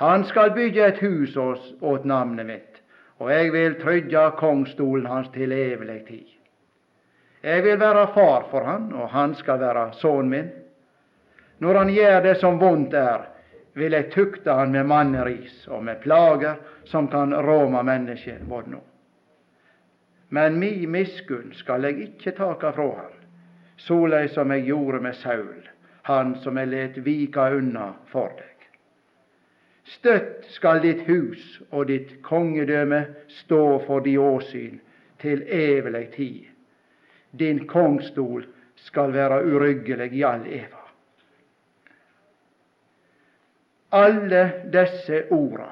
Han 0.00 0.24
skal 0.24 0.52
bygge 0.52 0.84
et 0.86 1.00
hus 1.00 1.36
åt 1.36 2.04
navnet 2.04 2.46
mitt, 2.46 2.82
og 3.18 3.32
jeg 3.32 3.52
vil 3.52 3.78
trygge 3.80 4.26
kongsstolen 4.36 5.06
hans 5.06 5.28
til 5.32 5.52
evig 5.52 6.04
tid. 6.06 6.28
Jeg 7.40 7.62
vil 7.64 7.80
være 7.80 8.06
far 8.14 8.44
for 8.50 8.64
han, 8.64 8.92
og 8.92 9.08
han 9.08 9.34
skal 9.34 9.60
være 9.60 9.92
sønnen 9.96 10.28
min. 10.28 10.50
Når 11.58 11.74
han 11.74 11.92
gjør 11.92 12.20
det 12.24 12.36
som 12.40 12.60
vondt 12.60 12.94
er, 12.94 13.24
vil 13.74 13.92
jeg 13.92 14.10
tukte 14.12 14.52
han 14.52 14.72
med 14.72 14.84
manneris 14.84 15.66
og 15.68 15.84
med 15.84 16.00
plager 16.02 16.58
som 16.84 17.08
kan 17.08 17.32
råme 17.34 17.82
mennesket 17.86 18.44
både 18.48 18.74
nå. 18.74 18.80
Men 20.30 20.58
mi 20.58 20.86
miskunn 20.86 21.54
skal 21.56 21.84
jeg 21.88 22.00
ikke 22.10 22.36
taka 22.36 22.70
fra 22.76 22.88
han, 22.98 23.16
såleis 23.76 24.34
som 24.34 24.52
jeg 24.52 24.68
gjorde 24.68 25.00
med 25.00 25.16
Saul, 25.16 25.68
han 26.02 26.36
som 26.44 26.58
jeg 26.60 26.70
let 26.70 27.00
vika 27.04 27.48
unna 27.56 27.92
for 28.12 28.30
deg. 28.36 28.46
Støtt 29.90 30.46
skal 30.54 30.84
ditt 30.84 31.02
hus 31.08 31.60
og 31.70 31.88
ditt 31.88 32.20
kongedømme 32.22 33.04
stå 33.40 33.64
for 33.88 34.04
di 34.04 34.14
åsyn 34.18 34.78
til 35.18 35.42
evig 35.48 36.06
tid 36.14 36.49
din 37.30 37.66
kongstol 37.66 38.46
skal 38.74 39.12
være 39.12 39.42
uryggelig 39.44 40.12
i 40.12 40.24
all 40.24 40.46
eva. 40.46 40.82
Alle 43.90 44.42
disse 44.72 45.24
orda 45.34 45.70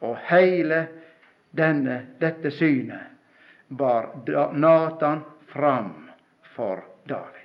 og 0.00 0.16
heile 0.30 0.86
denne, 1.50 2.00
dette 2.18 2.50
synet 2.50 3.06
bar 3.68 4.10
Natan 4.52 5.22
fram 5.46 6.10
for 6.54 6.82
David. 7.04 7.36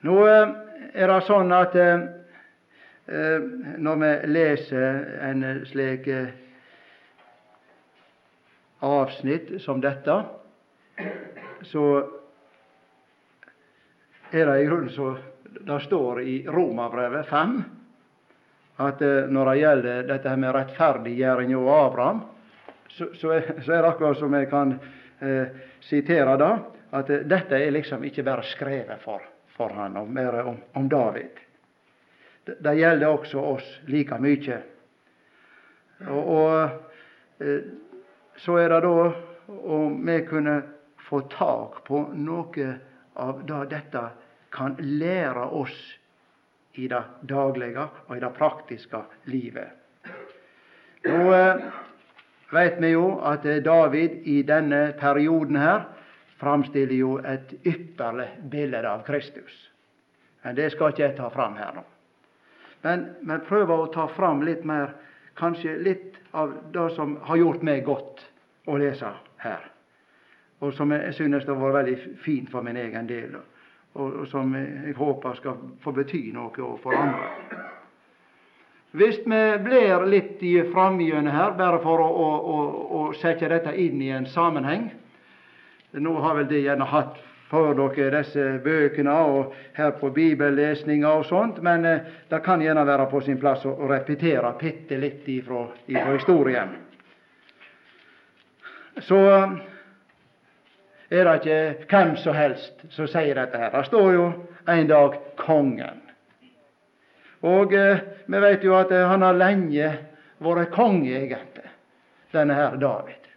Nå 0.00 0.26
eh, 0.26 0.48
er 0.94 1.10
det 1.10 1.22
sånn 1.26 1.50
at 1.54 1.74
eh, 1.78 2.04
når 3.08 3.96
vi 3.96 4.10
leser 4.28 4.98
en 5.24 5.44
slik 5.66 6.06
eh, 6.12 6.28
avsnitt 8.84 9.54
som 9.62 9.80
dette, 9.80 10.16
så 11.62 11.84
er 14.30 14.46
det 14.50 14.58
i 14.60 14.68
grunnen 14.68 14.92
så 14.92 15.14
det 15.48 15.80
står 15.86 16.20
i 16.20 16.36
Romabrevet 16.46 17.26
5 17.26 17.56
at 18.84 19.00
eh, 19.02 19.24
når 19.32 19.50
det 19.50 19.56
gjelder 19.62 20.06
dette 20.12 20.36
med 20.36 20.54
rettferdiggjøring 20.54 21.56
og 21.56 21.72
Abraham, 21.72 22.20
så, 22.92 23.08
så, 23.14 23.32
er, 23.34 23.48
så, 23.64 23.72
er, 23.72 23.82
det 23.82 23.88
akkurat 23.88 24.20
som 24.20 24.36
jeg 24.36 24.50
kan 24.52 24.76
eh, 25.24 25.56
sitere 25.82 26.36
det, 26.38 26.52
at 27.00 27.10
dette 27.32 27.58
er 27.58 27.74
liksom 27.74 28.04
ikke 28.04 28.22
bare 28.28 28.46
skrevet 28.52 29.02
for, 29.02 29.24
for 29.56 29.74
han, 29.74 29.96
og 29.96 30.12
mer 30.12 30.42
om, 30.44 30.60
om 30.76 30.86
David 30.92 31.47
det 32.60 32.74
gjelder 32.78 33.08
også 33.08 33.42
oss 33.54 33.68
like 33.86 34.18
mye. 34.22 34.60
Og, 36.08 36.28
og 36.38 37.44
eh, 37.44 37.70
så 38.38 38.58
er 38.62 38.72
det 38.72 38.82
da 38.86 39.08
om 39.48 39.98
vi 40.06 40.18
kunne 40.28 40.60
få 41.08 41.20
tak 41.32 41.82
på 41.88 42.04
noe 42.14 42.68
av 43.18 43.42
det 43.48 43.64
dette 43.72 44.04
kan 44.54 44.76
lære 44.78 45.48
oss 45.58 45.76
i 46.78 46.86
det 46.88 47.02
daglige 47.28 47.88
og 48.06 48.16
i 48.16 48.22
det 48.22 48.32
praktiske 48.36 49.02
livet. 49.26 49.74
Nå 51.08 51.32
eh, 51.34 51.68
vet 52.54 52.80
vi 52.82 52.92
jo 52.94 53.18
at 53.26 53.46
David 53.64 54.22
i 54.28 54.42
denne 54.46 54.92
perioden 55.00 55.58
her 55.58 55.88
framstiller 56.38 56.94
jo 56.94 57.16
et 57.18 57.54
ypperlig 57.66 58.28
bilde 58.50 58.84
av 58.86 59.04
Kristus. 59.06 59.54
Men 60.44 60.56
det 60.56 60.70
skal 60.72 60.94
ikke 60.94 61.02
jeg 61.08 61.16
ta 61.18 61.28
fram 61.34 61.58
her 61.58 61.74
nå. 61.74 61.82
Men, 62.82 63.06
men 63.20 63.40
prøver 63.48 63.74
å 63.74 63.90
ta 63.92 64.06
fram 64.12 64.42
litt 64.46 64.64
mer, 64.66 64.94
kanskje 65.38 65.76
litt 65.82 66.18
av 66.30 66.54
det 66.72 66.90
som 66.94 67.16
har 67.26 67.36
gjort 67.40 67.64
meg 67.66 67.84
godt 67.86 68.22
å 68.68 68.76
lese 68.78 69.10
her. 69.42 69.70
Og 70.58 70.74
som 70.74 70.90
jeg 70.92 71.14
synes 71.14 71.46
har 71.46 71.58
vært 71.58 71.78
veldig 71.80 71.96
fint 72.24 72.50
for 72.50 72.66
min 72.66 72.76
egen 72.76 73.06
del. 73.06 73.38
Og, 73.98 74.24
som 74.30 74.54
jeg 74.54 74.94
håper 74.98 75.38
skal 75.38 75.58
få 75.82 75.94
bety 75.94 76.28
noe 76.34 76.70
for 76.82 76.94
andre. 76.94 77.30
Hvis 78.98 79.20
vi 79.26 79.40
blir 79.62 80.06
litt 80.08 80.42
framgjennom 80.72 81.34
her, 81.34 81.52
bare 81.58 81.80
for 81.82 82.00
å, 82.00 82.08
å, 82.08 82.28
å, 82.38 82.60
å, 82.98 83.02
sette 83.20 83.50
dette 83.50 83.74
inn 83.76 84.00
i 84.02 84.10
en 84.16 84.26
sammenheng 84.26 84.88
Nå 85.92 86.14
har 86.20 86.34
vel 86.36 86.48
det 86.50 86.58
gjerne 86.60 86.84
hatt 86.88 87.16
for 87.48 87.74
dere 87.78 88.20
disse 88.20 88.44
bøkene 88.64 89.14
og 89.30 89.54
her 89.78 89.94
på 90.00 90.10
bibellesninga 90.14 91.12
og 91.20 91.24
sånt, 91.28 91.62
men 91.64 91.86
eh, 91.88 92.10
det 92.28 92.42
kan 92.44 92.60
gjerne 92.62 92.84
være 92.86 93.08
på 93.10 93.22
sin 93.24 93.40
plass 93.40 93.64
å, 93.66 93.74
repetere 93.88 94.52
bitte 94.60 94.98
litt 95.00 95.28
ifra, 95.32 95.64
ifra 95.86 96.12
historien. 96.12 96.76
Så 98.98 99.20
er 101.08 101.24
det 101.24 101.34
ikke 101.38 101.86
hvem 101.88 102.16
som 102.20 102.36
helst 102.36 102.84
som 102.92 103.08
sier 103.08 103.38
dette 103.38 103.60
her. 103.60 103.72
Det 103.72 103.86
står 103.88 104.12
jo 104.16 104.26
en 104.68 104.90
dag 104.90 105.16
kongen. 105.40 106.04
Og 107.46 107.72
eh, 107.72 108.02
vi 108.26 108.40
vet 108.42 108.66
jo 108.66 108.74
at 108.76 108.92
eh, 108.92 109.06
han 109.08 109.22
har 109.22 109.38
lenge 109.38 109.92
vært 110.42 110.74
konge, 110.74 111.14
egentlig, 111.14 111.70
denne 112.34 112.56
her 112.58 112.76
David. 112.80 113.27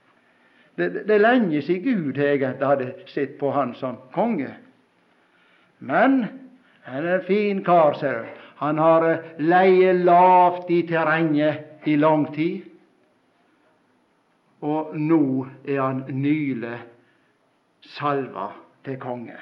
Det, 0.81 1.03
det 1.05 1.15
er 1.15 1.21
lenge 1.21 1.61
siden 1.61 1.83
Gud 1.83 2.17
egentlig 2.17 2.67
hadde 2.67 2.93
sett 3.05 3.37
på 3.37 3.51
han 3.53 3.75
som 3.77 3.99
konge. 4.15 4.49
Men 5.79 6.23
han 6.87 7.05
er 7.05 7.19
en 7.19 7.27
fin 7.27 7.63
kar, 7.63 7.93
ser 7.99 8.23
du. 8.23 8.41
Han 8.61 8.77
har 8.81 9.05
eh, 9.05 9.29
leie 9.37 9.93
lavt 9.93 10.69
i 10.73 10.81
terrenget 10.89 11.85
i 11.89 11.95
lang 11.95 12.27
tid. 12.33 12.65
Og 14.61 14.93
nå 14.97 15.47
er 15.65 15.81
han 15.81 16.03
nylig 16.09 16.77
salva 17.95 18.51
til 18.85 18.99
konge. 19.01 19.37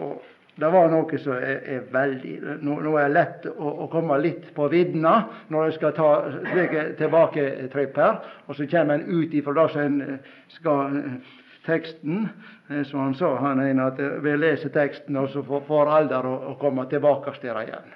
Og 0.00 0.20
det 0.56 0.68
var 0.72 0.88
noe 0.88 1.18
som 1.20 1.36
er, 1.36 1.58
er 1.68 1.88
veldig 1.92 2.34
Nå, 2.64 2.78
nå, 2.80 2.92
er 2.96 3.10
det 3.10 3.14
lett 3.14 3.48
å, 3.50 3.72
å, 3.84 3.88
komme 3.92 4.16
litt 4.22 4.48
på 4.56 4.70
viddene 4.72 5.12
når 5.52 5.66
jeg 5.68 5.74
skal 5.76 5.92
ta 5.98 6.10
slike 6.32 6.84
tilbaketripp 6.96 7.98
her. 8.00 8.22
Og 8.48 8.56
så 8.56 8.68
kommer 8.70 8.96
en 8.96 9.04
ut 9.10 9.34
ifra 9.36 9.52
det 9.58 9.66
som 9.74 9.82
en 9.82 9.98
eh, 10.06 10.30
skal 10.56 10.96
eh, 10.96 11.34
teksten. 11.66 12.24
Eh, 12.70 12.82
som 12.88 13.02
han 13.04 13.14
sa, 13.18 13.34
han 13.42 13.60
ene, 13.60 13.90
at 13.92 14.00
vi 14.24 14.36
leser 14.40 14.72
teksten, 14.72 15.18
og 15.20 15.28
så 15.34 15.44
får 15.44 15.92
alder 15.98 16.24
å, 16.24 16.34
å 16.52 16.56
komme 16.62 16.88
tilbake 16.88 17.36
til 17.36 17.52
det 17.52 17.66
igjen. 17.68 17.92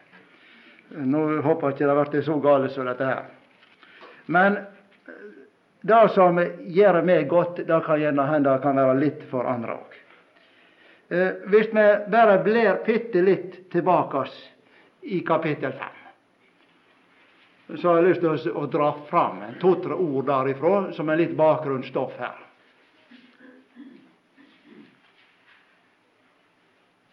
Nå 1.08 1.24
håper 1.46 1.70
jeg 1.70 1.78
ikke 1.78 1.88
det 1.88 2.08
blir 2.10 2.28
så 2.28 2.38
galt 2.44 2.74
som 2.74 2.88
dette 2.90 3.08
her. 3.08 3.24
Men 4.26 4.60
det 5.80 6.02
som 6.12 6.36
gjør 6.76 7.00
meg 7.06 7.28
godt, 7.30 7.64
det 7.64 7.82
kan 7.86 8.00
gjerne 8.02 8.28
hende 8.28 8.52
det 8.52 8.62
kan 8.66 8.76
være 8.76 9.00
litt 9.00 9.24
for 9.32 9.48
andre 9.48 9.80
òg. 9.80 9.89
Eh, 11.10 11.32
hvis 11.44 11.66
vi 11.66 11.96
bare 12.10 12.38
blir 12.44 12.76
bitte 12.86 13.22
litt 13.22 13.70
tilbake 13.70 14.24
i 15.00 15.20
kapittel 15.26 15.72
5, 15.72 15.88
så 17.80 17.88
har 17.88 17.96
jeg 17.98 18.06
lyst 18.06 18.20
til 18.22 18.54
å, 18.54 18.66
dra 18.70 18.92
fram 19.08 19.42
to-tre 19.58 19.94
ord 19.98 20.28
derifra 20.30 20.92
som 20.94 21.10
er 21.10 21.18
litt 21.18 21.34
bakgrunnsstoff 21.34 22.14
her. 22.14 22.38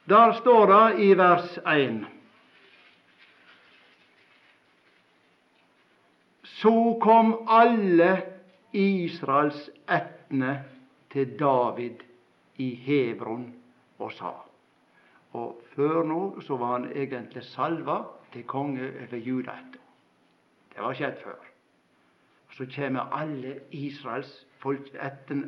Der 0.05 0.37
står 0.43 0.67
det 0.71 1.03
i 1.03 1.09
vers 1.17 1.57
1 1.65 2.05
Så 6.57 6.99
kom 7.01 7.33
alle 7.49 8.21
Israels 8.71 9.69
ættene 9.89 10.59
til 11.13 11.33
David 11.37 12.05
i 12.57 12.75
Hebron 12.85 13.49
og 13.99 14.11
sa. 14.11 14.31
Og 15.37 15.61
før 15.75 16.03
nå 16.03 16.41
så 16.41 16.57
var 16.57 16.79
han 16.79 16.91
egentlig 16.95 17.43
salva 17.43 18.01
til 18.33 18.43
konge 18.43 18.87
over 18.87 19.17
etter. 19.17 19.83
Det 20.73 20.83
var 20.83 20.93
skjedd 20.93 21.21
før. 21.23 21.39
Så 22.53 22.65
kommer 22.75 23.13
alle 23.13 23.59
Israels 23.71 24.47
folk 24.61 24.89
etter, 24.93 25.43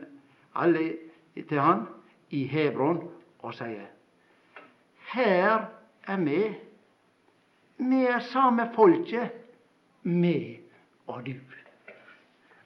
alle 0.56 0.98
til 1.36 1.60
han 1.60 1.86
i 2.30 2.44
Hebron 2.48 3.04
og 3.40 3.54
sier 3.54 3.88
Her 5.14 5.70
er 6.08 6.18
vi. 6.26 6.42
Vi 7.80 8.02
er 8.06 8.20
samme 8.20 8.70
folket, 8.76 9.32
vi 10.04 10.60
og 11.08 11.26
du. 11.26 11.34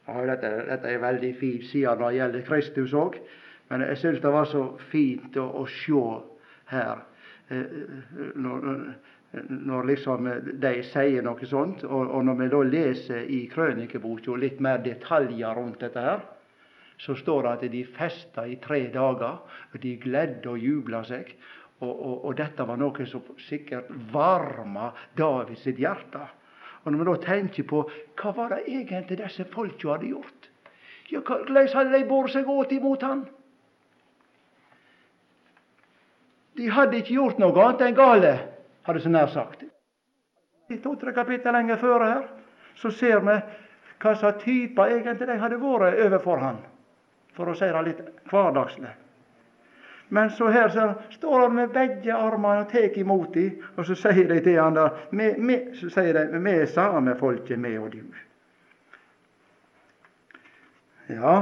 Og 0.05 0.27
dette, 0.27 0.49
dette 0.67 0.87
er 0.87 0.99
veldig 0.99 1.35
fint, 1.39 1.65
side 1.65 1.95
når 1.95 2.09
det 2.09 2.17
gjelder 2.17 2.45
Kristus 2.47 2.93
òg. 2.93 3.19
Men 3.73 3.87
jeg 3.87 3.97
syns 4.03 4.21
det 4.21 4.29
var 4.29 4.45
så 4.45 4.67
fint 4.91 5.37
å, 5.41 5.47
å 5.57 5.63
se 5.65 6.01
her 6.69 6.99
eh, 7.49 7.71
når, 8.37 8.67
når 9.49 9.87
liksom 9.89 10.29
de 10.61 10.73
sier 10.91 11.25
noe 11.25 11.49
sånt. 11.49 11.81
Og, 11.87 12.03
og 12.05 12.27
når 12.27 12.37
vi 12.37 12.49
da 12.53 12.59
leser 12.67 13.25
i 13.25 13.39
krønikeboka 13.49 14.37
litt 14.37 14.61
mer 14.61 14.83
detaljer 14.85 15.57
rundt 15.57 15.81
dette 15.81 16.05
her, 16.05 16.21
så 17.01 17.17
står 17.17 17.47
det 17.47 17.55
at 17.55 17.65
de 17.73 17.83
festa 17.97 18.45
i 18.45 18.59
tre 18.61 18.83
dager, 18.93 19.41
og 19.73 19.81
de 19.81 19.97
gledde 20.05 20.53
og 20.53 20.61
jubla 20.61 21.01
seg. 21.09 21.33
Og, 21.81 21.89
og, 21.89 22.15
og, 22.29 22.31
dette 22.37 22.69
var 22.69 22.77
noe 22.77 23.09
som 23.09 23.25
sikkert 23.49 23.89
varma 24.13 24.91
Davids 25.17 25.65
hjerte. 25.65 26.27
Og 26.83 26.93
når 26.93 27.01
vi 27.01 27.09
da 27.09 27.19
tenker 27.25 27.65
på 27.73 27.81
hva 28.21 28.37
var 28.37 28.53
det 28.53 28.67
egentlig 28.69 29.17
disse 29.25 29.49
folka 29.49 29.95
hadde 29.95 30.13
gjort? 30.13 30.51
Ja, 31.09 31.25
Hvordan 31.25 31.73
hadde 31.73 31.97
de 31.97 32.05
båret 32.05 32.37
seg 32.37 32.47
åt 32.53 32.77
imot 32.77 33.01
han? 33.01 33.25
De 36.57 36.69
hadde 36.69 36.99
ikke 36.99 37.15
gjort 37.17 37.39
noe 37.41 37.53
annet 37.63 37.85
enn 37.87 37.97
gale, 37.97 38.33
hadde 38.85 39.01
så 39.01 39.11
nær 39.11 39.31
sagt. 39.33 39.63
I 40.69 40.79
to-tre 40.81 41.13
kapittel 41.13 41.55
lenger 41.55 41.79
før 41.81 42.05
her 42.05 42.25
så 42.79 42.91
ser 42.91 43.23
vi 43.25 43.37
hva 44.03 44.13
slags 44.17 44.43
typer 44.43 44.91
egentlig 44.91 45.27
de 45.29 45.39
hadde 45.39 45.61
vært 45.61 46.03
overfor 46.05 46.41
han, 46.43 46.59
for 47.33 47.49
å 47.49 47.55
si 47.57 47.69
det 47.69 47.87
litt 47.87 48.03
hverdagslig. 48.29 48.91
Men 50.13 50.29
så 50.29 50.49
her 50.53 50.69
så 50.69 50.93
står 51.09 51.39
han 51.39 51.55
med 51.55 51.71
begge 51.73 52.13
armene 52.13 52.65
og 52.65 52.69
tar 52.69 52.97
imot 52.99 53.33
dem, 53.33 53.63
og 53.77 53.87
så 53.87 53.95
sier 53.97 54.27
de 54.29 54.39
til 54.45 54.59
han 54.59 54.75
der 54.77 54.99
me, 55.09 55.31
me, 55.37 55.57
så 55.79 55.89
sier 55.89 56.13
de, 56.13 56.41
vi 56.43 56.53
er 56.53 56.69
samme 56.69 57.15
folket, 57.17 57.57
vi 57.63 57.77
og 57.79 57.95
du. 57.95 58.03
Ja, 61.07 61.35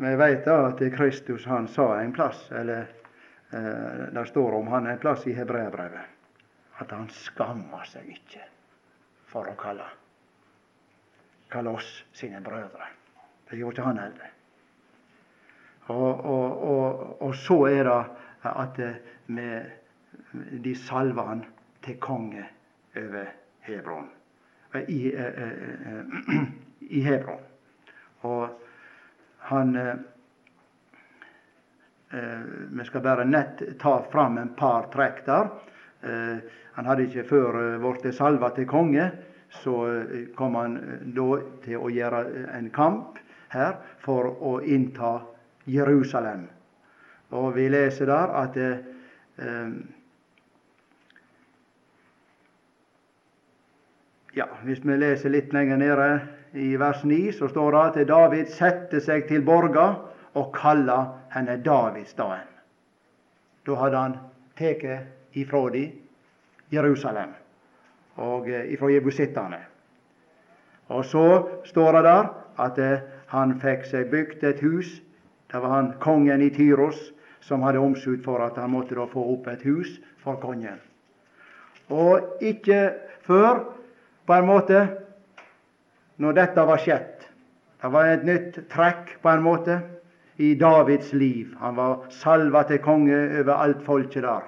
vi 0.00 0.14
veit 0.16 0.46
da 0.46 0.56
at 0.70 0.80
Kristus 0.96 1.44
han 1.46 1.68
sa 1.68 1.90
en 2.00 2.14
plass, 2.16 2.46
eller 2.52 2.88
det 3.54 4.24
står 4.26 4.54
om 4.58 4.68
han 4.72 4.86
en 4.90 4.98
plass 4.98 5.26
i 5.30 5.34
hebreerbrevet 5.36 6.14
at 6.82 6.90
han 6.90 7.08
skammer 7.12 7.86
seg 7.86 8.08
ikke 8.16 8.42
for 9.30 9.46
å 9.50 9.54
kalle, 9.58 9.86
kalle 11.52 11.74
oss 11.76 11.90
sine 12.16 12.40
brødre. 12.42 12.88
Det 13.48 13.58
gjorde 13.60 13.76
ikke 13.76 13.86
han 13.86 14.00
heller. 14.02 14.32
Og, 15.92 16.24
og, 16.24 16.64
og, 16.64 17.00
og, 17.22 17.34
så 17.36 17.58
er 17.68 17.84
det 17.86 17.98
at 18.50 18.80
med, 19.26 19.70
de 20.64 20.74
salver 20.86 21.28
han 21.28 21.44
til 21.84 21.98
konge 22.02 22.46
over 22.96 23.28
Hebron. 23.68 24.08
Eh, 24.72 24.88
I, 24.88 25.00
eh, 25.12 26.40
i 26.98 27.04
Hebron. 27.04 27.44
Og 28.24 28.48
han 29.50 29.76
Eh, 29.76 29.94
vi 32.14 32.84
skal 32.84 33.00
bare 33.00 33.24
nett 33.24 33.62
ta 33.78 34.02
fram 34.12 34.38
en 34.38 34.54
par 34.54 34.88
trekk 34.92 35.24
der. 35.26 35.48
Eh, 36.02 36.36
han 36.74 36.86
hadde 36.86 37.08
ikke 37.08 37.26
før 37.28 37.58
eh, 37.60 37.78
blitt 37.82 38.14
salva 38.14 38.52
til 38.54 38.68
konge. 38.70 39.10
Så 39.54 39.74
kom 40.34 40.56
han 40.58 40.72
da 41.14 41.26
til 41.62 41.78
å 41.78 41.90
gjøre 41.92 42.24
en 42.56 42.70
kamp 42.74 43.20
her 43.54 43.76
for 44.02 44.26
å 44.42 44.56
innta 44.66 45.20
Jerusalem. 45.70 46.48
Og 47.30 47.52
vi 47.54 47.68
leser 47.70 48.10
der 48.10 48.32
at 48.40 48.58
Ja, 54.34 54.48
Hvis 54.64 54.82
vi 54.82 54.96
leser 54.98 55.30
litt 55.30 55.54
lenger 55.54 55.78
nede 55.78 56.08
i 56.58 56.72
vers 56.78 57.04
9, 57.06 57.30
så 57.38 57.46
står 57.46 57.70
det 57.70 57.82
at 57.84 58.08
David 58.08 58.50
sette 58.50 58.98
seg 59.02 59.28
til 59.30 59.46
borga 59.46 59.84
og 60.34 60.54
kalla 60.54 60.98
henne 61.34 61.56
Davidsstaden. 61.64 62.50
Da 63.66 63.74
hadde 63.80 63.96
han 63.96 64.16
tatt 64.58 64.84
ifra 65.34 65.68
de 65.72 65.84
Jerusalem 66.72 67.34
og 68.16 68.48
eh, 68.50 68.72
ifra 68.72 68.90
jebusittene. 68.92 69.58
Og 70.88 71.04
så 71.04 71.26
står 71.64 71.92
det 71.92 72.04
der 72.04 72.28
at 72.66 72.78
eh, 72.78 73.04
han 73.32 73.56
fikk 73.60 73.86
seg 73.90 74.10
bygd 74.12 74.44
et 74.44 74.62
hus. 74.62 75.00
Det 75.50 75.62
var 75.62 75.74
han 75.74 75.92
kongen 76.02 76.42
i 76.42 76.50
Tyros 76.54 77.10
som 77.44 77.62
hadde 77.62 77.82
omsut 77.82 78.22
for 78.24 78.42
at 78.44 78.58
han 78.60 78.72
måtte 78.72 78.96
da 78.96 79.06
få 79.10 79.24
opp 79.34 79.48
et 79.52 79.64
hus 79.66 79.98
for 80.22 80.38
kongen. 80.40 80.78
Og 81.92 82.40
ikke 82.40 82.94
før, 83.26 83.64
på 84.26 84.32
en 84.32 84.46
måte, 84.48 84.86
når 86.16 86.32
dette 86.32 86.62
var 86.64 86.80
skjedd 86.80 87.10
Det 87.82 87.90
var 87.92 88.06
et 88.08 88.22
nytt 88.24 88.54
trekk, 88.72 89.10
på 89.20 89.28
en 89.28 89.42
måte 89.44 89.74
i 90.36 90.54
Davids 90.54 91.12
liv. 91.12 91.56
Han 91.60 91.76
var 91.76 92.06
salva 92.10 92.62
til 92.62 92.78
konge 92.78 93.16
over 93.40 93.52
alt 93.54 93.82
folket 93.84 94.22
der. 94.22 94.46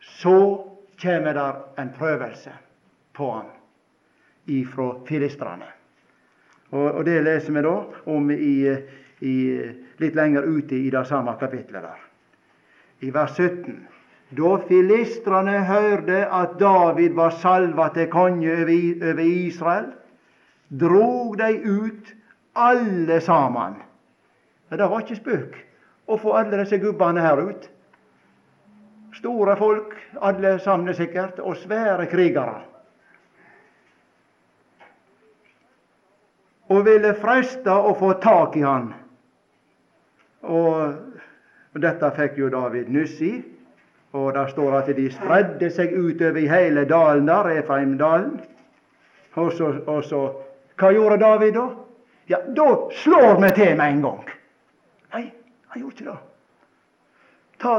Så 0.00 0.38
kommer 1.02 1.32
der 1.32 1.82
en 1.82 1.92
prøvelse 1.98 2.52
på 3.14 3.30
ham. 3.30 3.52
ifra 4.46 4.92
filistrene. 5.06 5.66
Og, 6.70 6.84
og 6.84 7.04
det 7.06 7.18
leser 7.24 7.54
vi 7.54 7.62
da 7.66 7.74
om 8.12 8.30
i, 8.30 8.56
i, 9.26 9.36
litt 10.02 10.18
lenger 10.18 10.46
ute 10.46 10.78
i 10.78 10.90
det 10.90 11.04
samme 11.08 11.34
kapitlet 11.40 11.82
der. 11.82 12.02
I 13.06 13.12
vers 13.14 13.36
17. 13.36 13.86
Da 14.36 14.52
filistrene 14.66 15.60
hørte 15.68 16.24
at 16.34 16.56
David 16.60 17.14
var 17.14 17.34
salva 17.42 17.88
til 17.94 18.08
konge 18.10 18.54
over 18.54 19.22
Israel, 19.22 19.92
drog 20.70 21.36
de 21.38 21.50
ut 21.62 22.14
alle 22.56 23.20
sammen. 23.22 23.76
Men 24.68 24.78
det 24.78 24.90
var 24.90 25.02
ikke 25.04 25.18
spøk 25.18 25.58
å 26.06 26.18
få 26.18 26.36
alle 26.38 26.62
disse 26.62 26.78
gubbene 26.82 27.22
her 27.22 27.42
ut. 27.48 27.68
Store 29.16 29.56
folk, 29.56 29.94
alle 30.20 30.58
sammen 30.60 30.94
sikkert, 30.94 31.38
og 31.40 31.56
svære 31.56 32.06
krigere. 32.10 32.60
og 36.68 36.86
ville 36.86 37.14
freiste 37.20 37.70
å 37.72 37.94
få 37.98 38.14
tak 38.22 38.56
i 38.58 38.64
han. 38.66 38.88
Og 40.46 41.78
dette 41.82 42.10
fikk 42.16 42.40
jo 42.40 42.50
David 42.50 42.90
nyss 42.92 43.20
i. 43.22 43.34
Og 44.16 44.30
det 44.34 44.46
står 44.52 44.78
at 44.78 44.90
de 44.96 45.06
spredde 45.12 45.68
seg 45.74 45.92
utover 45.92 46.40
i 46.40 46.48
hele 46.48 46.86
dalen 46.88 47.26
der, 47.28 47.50
Efraimdalen. 47.60 48.38
Og 49.36 49.52
så, 49.52 49.74
og 49.86 50.04
så 50.04 50.26
Hva 50.76 50.90
gjorde 50.92 51.16
David 51.20 51.54
da? 51.56 51.66
Ja, 52.28 52.38
da 52.52 52.66
slår 52.92 53.38
vi 53.40 53.48
til 53.56 53.76
med 53.78 53.94
en 53.94 54.02
gang. 54.04 54.32
Han 55.76 55.82
gjorde 55.82 55.96
ikke 55.96 56.10
det. 56.10 56.18
Ta, 57.60 57.72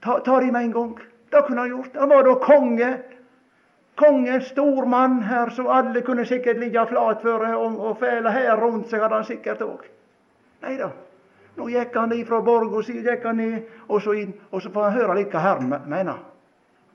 ta, 0.00 0.18
ta 0.22 0.40
det 0.40 0.52
med 0.52 0.68
en 0.68 0.72
gang. 0.72 0.98
Det 1.30 1.40
kunne 1.46 1.60
han 1.60 1.72
gjort. 1.72 1.96
Han 1.98 2.08
var 2.08 2.22
da 2.22 2.34
konge 2.34 2.90
Kongen, 3.98 4.42
stor 4.42 4.86
mann 4.86 5.22
her, 5.22 5.50
så 5.50 5.64
alle 5.74 6.00
kunne 6.06 6.26
sikkert 6.26 6.60
ligge 6.62 6.86
flat 6.86 7.22
for 7.22 7.42
og, 7.42 7.80
og 7.80 7.96
fæle 7.98 8.30
her 8.30 8.60
rundt 8.60 8.86
seg 8.92 9.02
hadde 9.02 9.16
han 9.18 9.26
sikkert 9.26 9.64
òg. 9.66 9.88
Nei 10.62 10.76
da. 10.78 10.92
Nå 11.58 11.66
gikk 11.66 11.96
han 11.98 12.14
ifra 12.14 12.38
borga 12.46 12.82
si, 12.86 13.00
gikk 13.02 13.26
han 13.26 13.40
ned, 13.42 13.56
og 13.88 13.98
så 14.04 14.14
inn, 14.14 14.36
og 14.54 14.62
så 14.62 14.70
får 14.70 14.86
han 14.86 15.00
høre 15.00 15.16
litt 15.18 15.34
hva 15.34 15.42
Herren 15.42 15.74
mener. 15.90 16.20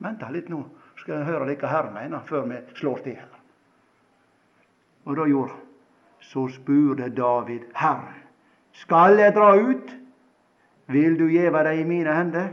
Vent 0.00 0.24
litt 0.32 0.48
nå, 0.48 0.62
skal 1.02 1.18
jeg 1.18 1.28
høre 1.28 1.50
litt 1.50 1.60
hva 1.60 1.74
Herren 1.74 1.92
mener, 1.98 2.24
før 2.24 2.48
vi 2.48 2.62
slår 2.80 3.04
til 3.04 3.20
her. 3.20 3.36
Og 5.04 5.20
da 5.20 5.28
gjorde 5.28 5.52
han. 5.52 5.60
Så 6.24 6.46
spurte 6.48 7.10
David 7.12 7.68
Herren, 7.76 8.22
skal 8.80 9.20
jeg 9.20 9.36
dra 9.36 9.50
ut? 9.60 9.92
Vil 10.92 11.16
du 11.18 11.28
gjeve 11.32 11.62
deg 11.64 11.80
i 11.80 11.88
mine 11.88 12.12
hender? 12.14 12.52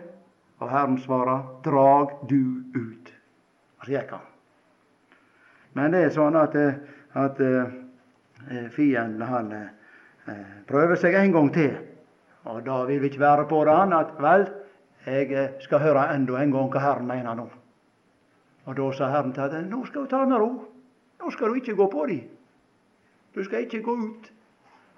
Og 0.62 0.70
Herren 0.70 0.98
svarer, 1.02 1.44
drag 1.66 2.14
du 2.30 2.64
ut. 2.76 3.14
Og 3.80 3.86
så 3.86 3.96
gikk 3.96 4.12
han. 4.14 4.28
Men 5.74 5.96
det 5.96 6.04
er 6.06 6.14
sånn 6.14 6.38
at, 6.38 6.56
eh, 6.60 6.76
at 7.18 7.40
uh, 7.40 8.68
fienden 8.76 9.24
han 9.26 9.54
prøver 10.68 11.00
seg 11.00 11.16
en 11.18 11.34
gang 11.34 11.50
til. 11.56 11.74
Og 12.52 12.62
da 12.66 12.82
vil 12.86 13.02
vi 13.02 13.10
ikke 13.12 13.24
være 13.24 13.48
på 13.50 13.64
det 13.66 13.76
han 13.76 13.94
at 13.94 14.14
vel, 14.22 14.46
jeg 15.06 15.48
skal 15.64 15.82
høre 15.82 16.06
enda 16.14 16.38
en 16.38 16.54
gang 16.54 16.70
hva 16.70 16.84
Herren 16.84 17.08
mener 17.10 17.38
nå. 17.38 17.48
Og 18.66 18.78
da 18.78 18.92
sa 18.94 19.10
Herren 19.10 19.34
til 19.34 19.50
ham 19.50 19.72
nå 19.72 19.82
skal 19.86 20.06
du 20.06 20.12
ta 20.12 20.22
med 20.26 20.38
ro. 20.38 20.52
Nå 21.22 21.32
skal 21.34 21.50
du 21.50 21.62
ikke 21.62 21.76
gå 21.76 21.88
på 21.90 22.06
dem. 22.10 22.30
Du 23.36 23.44
skal 23.44 23.66
ikke 23.66 23.82
gå 23.82 23.98
ut. 23.98 24.32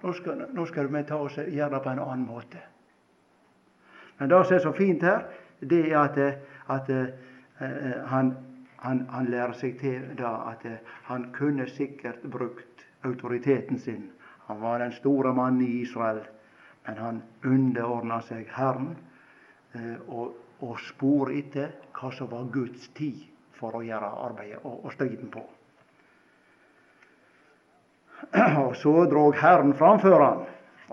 Nå 0.03 0.13
skal, 0.13 0.45
nå 0.51 0.65
skal 0.65 0.89
du 0.91 1.01
ta 1.07 1.19
oss 1.23 1.37
gjøre 1.37 1.71
det 1.77 1.83
på 1.83 1.89
en 1.89 2.03
annen 2.03 2.27
måte. 2.27 2.59
Men 4.19 4.29
det 4.29 4.45
som 4.45 4.55
er 4.55 4.63
så 4.63 4.71
fint 4.77 5.03
her, 5.03 5.23
det 5.59 5.91
er 5.91 5.99
at, 5.99 6.17
at 6.69 6.89
uh, 6.89 8.03
han 8.11 8.35
han, 8.83 9.05
han 9.09 9.29
lærer 9.31 9.55
seg 9.55 9.77
til 9.79 10.03
da 10.19 10.33
at 10.51 10.65
eh, 10.67 10.79
han 11.07 11.29
kunne 11.35 11.67
sikkert 11.71 12.23
brukt 12.31 12.83
autoriteten 13.07 13.79
sin. 13.79 14.09
Han 14.49 14.59
var 14.61 14.81
den 14.83 14.91
store 14.91 15.33
mannen 15.33 15.63
i 15.63 15.81
Israel, 15.81 16.19
men 16.87 16.99
han 16.99 17.21
underordna 17.47 18.19
seg 18.27 18.49
Herren 18.51 18.91
eh, 19.75 19.95
og, 20.07 20.35
og 20.59 20.79
spor 20.83 21.31
etter 21.31 21.71
hva 21.95 22.11
som 22.11 22.31
var 22.31 22.49
Guds 22.51 22.89
tid 22.97 23.23
for 23.55 23.79
å 23.79 23.85
gjøre 23.87 24.09
arbeidet 24.27 24.59
og, 24.63 24.83
og 24.83 24.95
striden 24.97 25.31
på. 25.31 25.45
Og 28.65 28.75
så 28.79 28.91
drog 29.11 29.35
Herren 29.35 29.73
framfor 29.75 30.21
ham, 30.23 30.43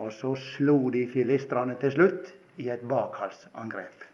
og 0.02 0.11
så 0.12 0.33
slo 0.35 0.90
de 0.90 1.04
filistrene 1.09 1.76
til 1.78 1.92
slutt 1.94 2.33
i 2.61 2.68
et 2.70 2.83
bakhalsangrep. 2.88 4.07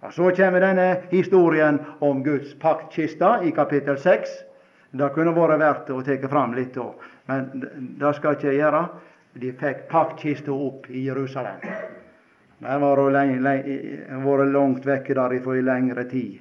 Og 0.00 0.12
Så 0.14 0.30
kommer 0.36 0.62
denne 0.62 1.02
historien 1.10 1.80
om 2.00 2.22
Guds 2.24 2.54
paktkiste 2.54 3.40
i 3.44 3.50
kapittel 3.50 3.98
6. 3.98 4.30
Det 4.90 5.10
kunne 5.14 5.34
vært 5.36 5.60
verdt 5.60 5.90
å 5.90 6.02
ta 6.06 6.16
fram 6.30 6.54
litt 6.56 6.74
da, 6.74 6.86
men 7.28 7.48
det 7.98 8.12
skal 8.16 8.36
ikke 8.36 8.52
jeg 8.52 8.62
gjøre. 8.62 8.82
De 9.38 9.52
fikk 9.52 9.88
paktkista 9.90 10.54
opp 10.54 10.86
i 10.90 11.04
Jerusalem. 11.06 11.60
Den 12.58 12.86
har 12.86 13.02
vært 14.24 14.52
langt 14.54 14.86
vekke 14.86 15.14
derifra 15.14 15.58
i 15.58 15.66
lengre 15.66 16.06
tid. 16.10 16.38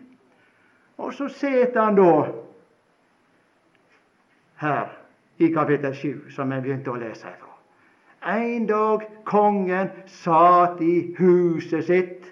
Og 0.97 1.13
så 1.13 1.27
sitter 1.29 1.81
han 1.81 1.97
da 1.97 2.13
her 4.63 4.88
i 5.38 5.51
kapittel 5.53 5.93
7, 5.93 6.31
som 6.33 6.51
jeg 6.51 6.65
begynte 6.65 6.93
å 6.93 6.97
lese 6.97 7.29
ifra. 7.29 7.46
En 8.27 8.67
dag 8.67 9.05
kongen 9.23 9.89
satt 10.05 10.81
i 10.83 11.15
huset 11.17 11.85
sitt 11.87 12.25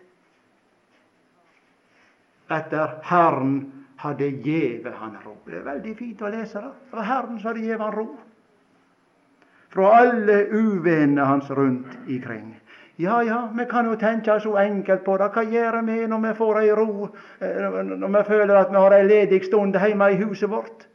etter 2.51 2.97
Herren 3.07 3.55
hadde 4.03 4.27
gjeve 4.43 4.91
han 4.99 5.15
ro. 5.23 5.37
Det 5.45 5.61
er 5.61 5.65
veldig 5.65 5.95
fint 5.97 6.21
å 6.21 6.31
lese 6.33 6.61
det. 6.61 6.73
Det 6.91 7.05
Herren 7.07 7.39
som 7.39 7.51
hadde 7.51 7.63
gjeve 7.65 7.87
han 7.87 7.95
ro. 7.95 8.07
Fra 9.75 9.91
alle 10.01 10.37
uvennene 10.51 11.25
hans 11.25 11.49
rundt 11.49 11.95
ikring. 12.11 12.53
Ja, 13.01 13.21
ja, 13.23 13.41
vi 13.57 13.65
kan 13.67 13.89
jo 13.89 13.95
tenke 13.99 14.37
så 14.39 14.53
enkelt 14.59 15.03
på 15.03 15.17
det. 15.19 15.31
Hva 15.35 15.43
gjør 15.43 15.81
vi 15.83 15.97
når 16.07 16.21
vi 16.27 16.33
får 16.37 16.59
ei 16.61 16.69
ro, 16.75 17.09
eh, 17.43 17.79
når 17.83 18.13
vi 18.17 18.23
føler 18.27 18.55
at 18.55 18.71
vi 18.71 18.79
har 18.79 18.95
ei 18.95 19.07
ledig 19.07 19.41
stund 19.45 19.75
hjemme 19.75 20.11
i 20.11 20.19
huset 20.21 20.49
vårt? 20.49 20.85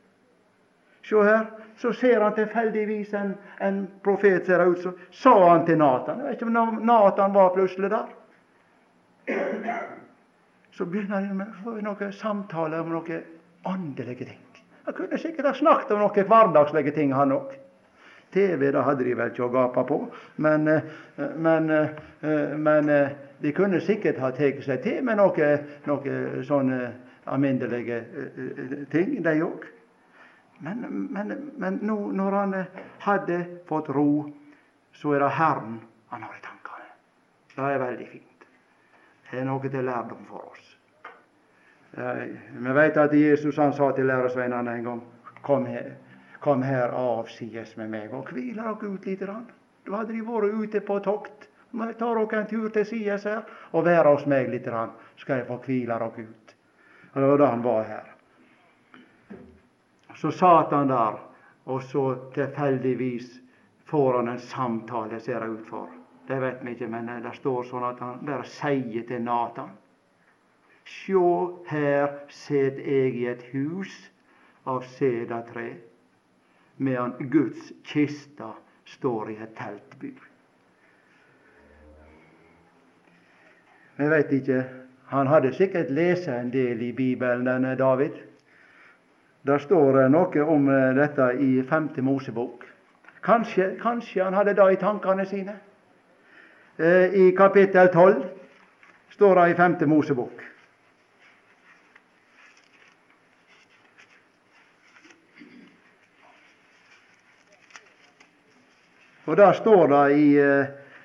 Se 1.05 1.25
her, 1.25 1.45
så 1.81 1.93
ser 1.93 2.21
han 2.21 2.35
tilfeldigvis 2.37 3.15
en, 3.15 3.35
en 3.59 3.87
profet 4.05 4.47
ser 4.47 4.67
ut, 4.67 4.83
så 4.83 4.93
sa 5.11 5.33
han 5.49 5.65
til 5.65 5.79
Natan. 5.81 6.19
Jeg 6.21 6.27
vet 6.27 6.43
ikke 6.43 6.61
om 6.61 6.75
Natan 6.85 7.33
var 7.33 7.55
plutselig 7.55 7.91
der. 7.91 8.11
Så 10.77 10.85
begynner 10.85 11.25
de 11.25 11.39
med 11.39 11.81
noen 11.87 12.13
samtaler 12.13 12.85
om 12.85 12.93
noen 12.93 13.25
åndelige 13.65 14.29
ting. 14.29 14.45
Han 14.85 14.97
kunne 14.99 15.19
sikkert 15.19 15.49
ha 15.49 15.55
snakket 15.57 15.97
om 15.97 16.05
noen 16.05 16.29
hverdagslige 16.29 16.93
ting, 17.01 17.17
han 17.17 17.33
òg. 17.33 17.57
TV 18.31 18.69
det 18.71 18.85
hadde 18.85 19.09
de 19.09 19.17
vel 19.17 19.33
ikke 19.33 19.49
å 19.49 19.53
gape 19.57 19.89
på, 19.89 19.99
men, 20.45 20.69
eh, 20.69 20.85
men, 21.35 21.71
eh, 21.71 22.55
men 22.61 22.89
eh, 22.89 23.17
de 23.41 23.53
kunne 23.57 23.81
sikkert 23.81 24.21
ha 24.21 24.31
tatt 24.37 24.63
seg 24.63 24.85
til 24.85 25.01
med 25.03 25.19
noen 25.19 25.65
noe 25.89 26.45
sånne 26.47 26.93
alminnelige 27.25 28.05
ting, 28.93 29.17
de 29.25 29.39
òg. 29.43 29.65
Men, 30.61 31.09
men, 31.13 31.53
men 31.57 31.79
nå, 31.83 31.97
når 32.13 32.37
han 32.37 32.57
hadde 33.01 33.39
fått 33.69 33.89
ro, 33.97 34.27
så 34.93 35.15
er 35.17 35.25
det 35.25 35.31
Herren 35.39 35.79
han 36.11 36.27
har 36.27 36.35
i 36.37 36.43
tankene. 36.45 36.91
Det 37.55 37.71
er 37.71 37.81
veldig 37.81 38.09
fint. 38.11 38.45
Det 39.31 39.41
er 39.41 39.49
noe 39.49 39.71
til 39.73 39.87
lærdom 39.87 40.27
for 40.29 40.51
oss. 40.51 40.67
Vi 41.95 42.75
vet 42.77 42.99
at 43.03 43.15
Jesus 43.17 43.57
han 43.59 43.73
sa 43.75 43.91
til 43.97 44.07
læresveinene 44.07 44.77
en 44.79 44.85
gang 44.85 45.01
Kom 45.43 45.65
her, 45.67 45.95
kom 46.41 46.63
her 46.63 46.93
avsides 46.93 47.73
med 47.79 47.89
meg 47.89 48.13
og 48.13 48.29
hvil 48.29 48.59
dere 48.59 48.75
ut 48.77 49.07
litt. 49.09 49.23
Da 49.25 49.95
hadde 49.95 50.13
de 50.13 50.21
vært 50.21 50.53
ute 50.53 50.83
på 50.85 50.99
tokt. 51.01 51.49
Ta 51.73 51.89
dere 51.97 52.41
en 52.43 52.51
tur 52.51 52.69
til 52.75 52.85
sides 52.85 53.25
her 53.25 53.41
og 53.73 53.87
vær 53.89 54.05
hos 54.11 54.27
meg 54.29 54.51
litt, 54.53 54.69
skal 55.17 55.41
jeg 55.41 55.49
få 55.49 55.57
hvile 55.65 55.97
dere 55.97 56.29
ut. 56.29 56.55
Og 57.15 57.21
Det 57.23 57.29
var 57.31 57.39
da 57.39 57.51
han 57.55 57.65
var 57.65 57.89
her. 57.89 58.11
Så 60.21 60.31
satt 60.37 60.75
han 60.77 60.91
der, 60.91 61.17
og 61.65 61.83
så 61.83 62.05
tilfeldigvis 62.35 63.39
får 63.89 64.19
han 64.19 64.29
en 64.29 64.43
samtale, 64.45 65.21
ser 65.21 65.41
det 65.41 65.49
ut 65.49 65.69
for. 65.69 65.89
Det 66.29 66.41
vet 66.43 66.61
vi 66.65 66.75
ikke, 66.77 66.89
men 66.93 67.09
det 67.25 67.33
står 67.39 67.65
sånn 67.71 67.87
at 67.89 68.03
han 68.05 68.21
bare 68.27 68.45
sier 68.47 69.07
til 69.09 69.25
Natan 69.25 69.73
Sjå, 70.91 71.63
her 71.71 72.09
set 72.35 72.81
jeg 72.83 73.15
i 73.21 73.27
et 73.31 73.43
hus 73.53 73.93
av 74.69 74.83
sedatre, 74.97 75.77
medan 76.77 77.15
Guds 77.31 77.71
kista 77.87 78.53
står 78.89 79.31
i 79.31 79.37
et 79.45 79.55
teltbur. 79.59 80.25
Vi 84.01 84.09
veit 84.09 84.33
ikke. 84.33 84.65
Han 85.13 85.31
hadde 85.31 85.53
sikkert 85.55 85.93
lest 85.95 86.29
en 86.33 86.51
del 86.51 86.83
i 86.83 86.93
Bibelen, 86.97 87.47
denne 87.47 87.77
David. 87.79 88.17
Det 89.43 89.57
står 89.65 90.03
eh, 90.03 90.11
noe 90.13 90.43
om 90.45 90.69
eh, 90.69 90.91
dette 90.99 91.31
i 91.41 91.63
5. 91.65 91.89
Mosebok. 92.05 92.67
Kanskje, 93.25 93.73
kanskje 93.81 94.25
han 94.25 94.37
hadde 94.37 94.53
det 94.57 94.67
i 94.75 94.81
tankene 94.81 95.25
sine. 95.27 95.57
Eh, 96.77 97.17
I 97.17 97.31
kapittel 97.37 97.89
12 97.89 98.21
står 99.17 99.41
det 99.41 99.51
i 99.51 99.57
5. 99.57 99.77
Mosebok. 99.89 100.45
Og 109.25 109.37
der 109.37 109.53
står 109.53 109.87
det 109.87 110.19
i 110.19 110.29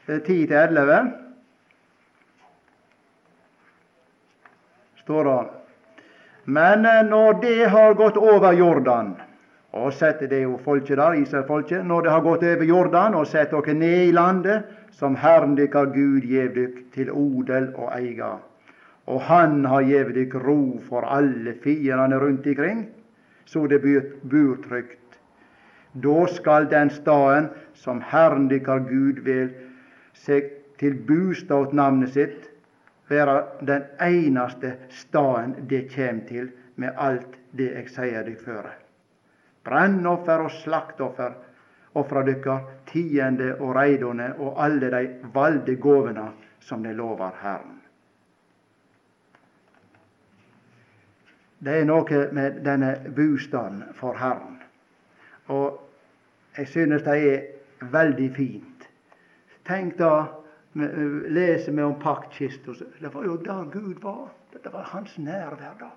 10-11 0.07 1.11
står 5.05 5.23
det 5.23 5.64
men 6.45 6.85
eh, 6.85 7.03
når 7.05 7.41
det 7.41 7.69
har 7.69 7.93
gått 7.93 8.17
over 8.17 8.53
Jordan 8.53 9.15
og 9.75 9.91
setter 9.93 10.29
det 10.31 10.41
jo 10.45 10.55
folket 10.63 10.97
der, 10.97 11.17
Israelfolket. 11.19 11.83
Når 11.85 12.05
det 12.05 12.11
har 12.11 12.21
gått 12.23 12.43
over 12.47 12.63
Jordan 12.63 13.15
og 13.19 13.27
setter 13.27 13.61
dere 13.61 13.75
ned 13.75 14.03
i 14.07 14.11
landet, 14.15 14.69
som 14.95 15.17
Herren 15.19 15.57
deres 15.57 15.91
Gud 15.91 16.23
gjev 16.23 16.53
dykk 16.55 16.77
til 16.95 17.11
odel 17.11 17.73
og 17.75 17.89
eiga, 17.91 18.37
og 19.05 19.21
Han 19.21 19.65
har 19.65 19.83
gjev 19.83 20.13
dykk 20.15 20.35
ro 20.45 20.79
for 20.87 21.03
alle 21.03 21.53
fiendene 21.63 22.19
rundt 22.21 22.47
ikring, 22.47 22.87
så 23.45 23.67
det 23.67 23.81
bur 23.83 24.55
trygt. 24.63 25.19
Da 25.93 26.25
skal 26.27 26.69
den 26.71 26.89
staden 26.89 27.49
som 27.73 28.01
Herren 28.01 28.47
deres 28.49 28.87
Gud 28.87 29.19
vil 29.27 29.51
seg 30.13 30.51
til 30.79 30.95
bostad 31.07 31.67
åt 31.67 31.73
navnet 31.73 32.15
sitt, 32.15 32.49
være 33.09 33.35
den 33.61 33.83
eneste 34.01 34.75
staden 34.89 35.55
det 35.69 35.85
kjem 35.93 36.25
til 36.27 36.49
med 36.75 36.97
alt 36.97 37.37
det 37.51 37.71
jeg 37.73 37.93
sier 37.93 38.25
dykk 38.27 38.41
føre 38.45 38.73
brennoffer 39.65 40.45
og 40.45 40.51
slaktoffer 40.51 41.33
ofra 41.95 42.23
dykkar, 42.27 42.61
tiende 42.85 43.53
og 43.55 43.75
reidone 43.75 44.33
og 44.37 44.59
alle 44.63 44.91
dei 44.91 45.05
valde 45.33 45.77
gåvene 45.81 46.27
som 46.59 46.83
de 46.83 46.91
lovar 46.93 47.37
Herren. 47.41 47.79
Det 51.65 51.79
er 51.81 51.87
noe 51.87 52.19
med 52.35 52.59
denne 52.65 52.91
bostaden 53.15 53.81
for 53.95 54.17
Herren. 54.19 54.59
Og 55.47 55.79
jeg 56.57 56.67
synes 56.67 57.05
det 57.07 57.15
er 57.31 57.87
veldig 57.95 58.27
fint. 58.35 58.89
Tenk 59.65 59.95
da, 59.97 60.27
leser 60.75 61.71
vi 61.71 61.83
om 61.83 61.99
paktkista. 61.99 62.73
Det 62.99 63.13
var 63.13 63.23
jo 63.23 63.37
der 63.37 63.69
Gud 63.71 64.01
var. 64.03 64.27
Det 64.51 64.73
var 64.73 64.89
hans 64.91 65.17
nærvær 65.17 65.77
da. 65.79 65.91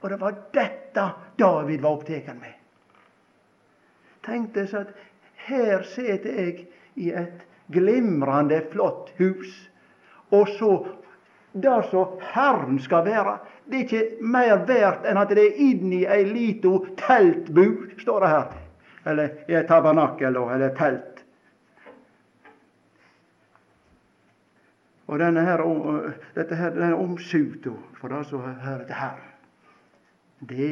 Og 0.00 0.10
det 0.10 0.20
var 0.20 0.36
dette 0.54 1.10
David 1.38 1.82
var 1.82 1.98
opptatt 1.98 2.32
med 2.38 2.58
tenkte 4.28 4.66
at 4.76 4.94
her 5.48 5.82
sitter 5.82 6.40
jeg 6.40 6.66
i 6.98 7.10
et 7.14 7.44
glimrende 7.72 8.60
flott 8.72 9.12
hus, 9.18 9.50
og 10.30 10.48
så 10.58 10.72
det 11.52 11.78
som 11.90 12.18
Herren 12.34 12.78
skal 12.82 13.06
være, 13.06 13.38
det 13.68 13.76
er 13.76 13.84
ikke 13.84 14.24
mer 14.34 14.64
verdt 14.68 15.06
enn 15.08 15.20
at 15.20 15.32
det 15.32 15.44
er 15.44 15.62
inni 15.64 16.04
ei 16.08 16.24
lita 16.28 16.74
teltbu, 17.00 17.64
står 18.00 18.24
det 18.24 18.32
her. 18.32 18.50
Eller 19.08 19.48
i 19.48 19.56
et 19.56 19.68
tabernakel 19.68 20.36
eller 20.36 20.74
telt. 20.76 21.17
Og 25.08 25.18
denne 25.18 25.40
her, 25.40 25.62
dette 26.36 26.56
her, 26.56 26.74
denne 26.76 26.96
omsuta 27.00 27.72
for 27.96 28.12
det 28.12 28.26
som 28.28 28.44
hører 28.44 28.84
til 28.84 28.98
Herren, 28.98 29.30
det, 30.48 30.68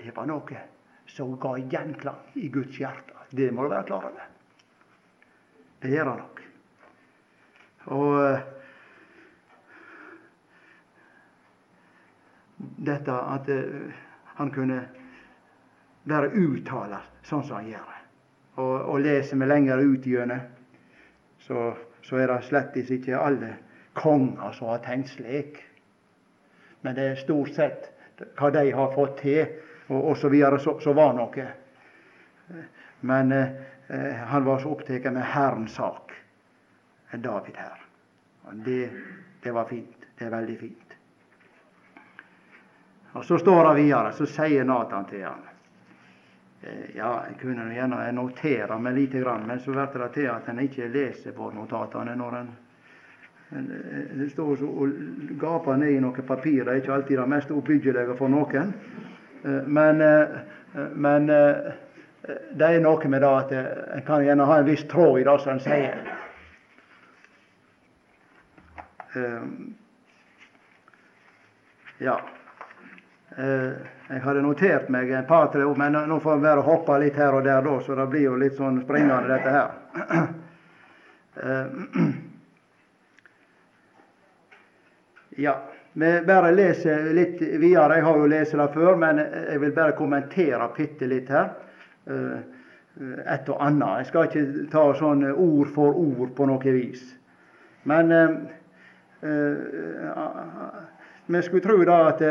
det 0.00 0.10
var 0.16 0.26
noe 0.28 0.64
som 1.08 1.36
ga 1.40 1.54
gjenklang 1.58 2.34
i 2.42 2.50
Guds 2.52 2.76
hjerte. 2.80 3.14
Det 3.30 3.52
må 3.54 3.64
du 3.64 3.70
være 3.72 3.86
klar 3.86 4.08
over. 4.10 4.26
Det 5.78 5.92
gjør 5.92 6.10
han 6.10 6.18
nok. 6.24 6.42
Og 7.94 8.38
dette 12.88 13.14
at 13.14 13.50
han 14.40 14.50
kunne 14.54 14.80
være 16.08 16.32
uttalt 16.34 17.22
sånn 17.28 17.46
som 17.46 17.60
han 17.60 17.70
gjør. 17.70 17.94
Og, 18.58 18.74
og 18.90 19.00
leser 19.04 19.38
vi 19.38 19.46
lenger 19.46 19.84
ut 19.86 20.06
gjennom, 20.06 20.40
så, 21.46 21.70
så 22.02 22.18
er 22.18 22.26
det 22.32 22.42
slett 22.48 22.76
ikke 22.82 23.20
alle 23.22 23.54
konger 23.98 24.52
som 24.56 24.72
har 24.72 24.82
tenkt 24.86 25.12
slik. 25.16 25.62
Men 26.80 26.94
det 26.94 27.06
er 27.10 27.22
stort 27.22 27.54
sett 27.56 27.90
hva 28.38 28.50
de 28.54 28.70
har 28.74 28.94
fått 28.94 29.20
til 29.22 29.46
og 29.88 30.10
osv. 30.12 30.34
som 30.80 30.96
var 30.96 31.14
noe. 31.16 31.46
Men 33.00 33.32
eh, 33.32 34.14
han 34.26 34.44
var 34.44 34.58
så 34.58 34.72
opptatt 34.74 35.12
med 35.12 35.22
Herrens 35.22 35.74
sak, 35.74 36.12
David 37.12 37.56
her. 37.56 37.84
Det, 38.52 38.90
det 39.42 39.52
var 39.52 39.64
fint. 39.64 40.06
Det 40.18 40.26
er 40.26 40.30
veldig 40.30 40.58
fint. 40.58 40.94
Og 43.12 43.24
Så 43.24 43.38
står 43.38 43.64
det 43.68 43.82
videre, 43.82 44.12
så 44.12 44.26
sier 44.26 44.64
Nathan 44.64 45.06
til 45.08 45.24
han 45.24 45.44
eh, 46.62 46.96
Ja, 46.96 47.24
jeg 47.28 47.38
kunne 47.40 47.70
gjerne 47.74 48.12
notere 48.12 48.78
meg 48.78 48.94
lite 48.94 49.22
grann, 49.22 49.46
men 49.46 49.60
så 49.60 49.72
blir 49.72 50.02
det 50.02 50.12
til 50.14 50.28
at 50.30 50.48
en 50.48 50.60
ikke 50.60 50.90
leser 50.92 51.32
på 51.32 51.50
notatene 51.54 52.16
når 52.16 52.36
en 52.40 52.50
det 53.50 54.30
står 54.32 54.62
og 54.62 54.88
gaper 55.40 55.76
ned 55.80 55.94
i 55.94 56.00
noen 56.04 56.26
papir. 56.28 56.64
Det 56.64 56.72
er 56.72 56.80
ikke 56.82 56.94
alltid 56.98 57.18
det 57.18 57.28
mest 57.32 57.52
oppbyggelige 57.54 58.16
for 58.18 58.28
noen. 58.28 58.74
Eh, 59.44 59.62
men, 59.66 60.00
eh, 60.00 60.28
men 60.92 61.30
eh, 61.30 61.72
det 62.52 62.68
er 62.68 62.80
noe 62.84 63.08
med 63.08 63.22
det 63.24 63.28
at 63.28 63.52
en 63.96 64.04
kan 64.04 64.24
gjerne 64.24 64.44
ha 64.44 64.58
en 64.58 64.68
viss 64.68 64.84
tråd 64.90 65.20
i 65.20 65.24
det 65.24 65.38
som 65.40 65.52
en 65.54 65.62
sier. 65.64 65.96
Ja. 71.98 72.18
Jeg 73.38 74.20
hadde 74.22 74.42
notert 74.44 74.90
meg 74.92 75.10
et 75.10 75.26
par-tre 75.26 75.64
ord, 75.64 75.78
men 75.80 75.96
nå 76.10 76.20
får 76.20 76.36
jeg 76.36 76.44
bare 76.44 76.66
hoppe 76.66 76.98
litt 77.00 77.16
her 77.16 77.38
og 77.38 77.48
der, 77.48 77.64
da, 77.64 77.74
så 77.80 77.96
det 77.96 78.06
blir 78.12 78.28
jo 78.28 78.36
litt 78.38 78.58
sånn 78.60 78.82
springende, 78.84 79.32
dette 79.32 79.50
her. 79.56 79.68
Ja. 85.38 85.62
Vi 85.92 86.20
bare 86.26 86.50
leser 86.52 87.12
litt 87.14 87.40
videre. 87.40 87.98
Jeg 87.98 88.04
har 88.04 88.16
jo 88.18 88.26
lest 88.30 88.56
det 88.58 88.66
før, 88.74 88.96
men 88.98 89.20
jeg 89.22 89.60
vil 89.62 89.74
bare 89.74 89.94
kommentere 89.98 90.66
bitte 90.74 91.06
litt 91.10 91.30
her. 91.30 91.52
Eh, 92.10 92.38
et 93.22 93.50
og 93.50 93.62
annet. 93.62 94.00
Jeg 94.00 94.08
skal 94.08 94.26
ikke 94.26 94.64
ta 94.72 94.82
sånn 94.98 95.22
ord 95.30 95.70
for 95.74 95.94
ord 95.94 96.32
på 96.34 96.48
noe 96.50 96.72
vis. 96.74 97.04
Men 97.86 98.10
vi 101.26 101.42
skulle 101.46 101.62
tro 101.62 101.78
da 101.86 102.00
at 102.08 102.24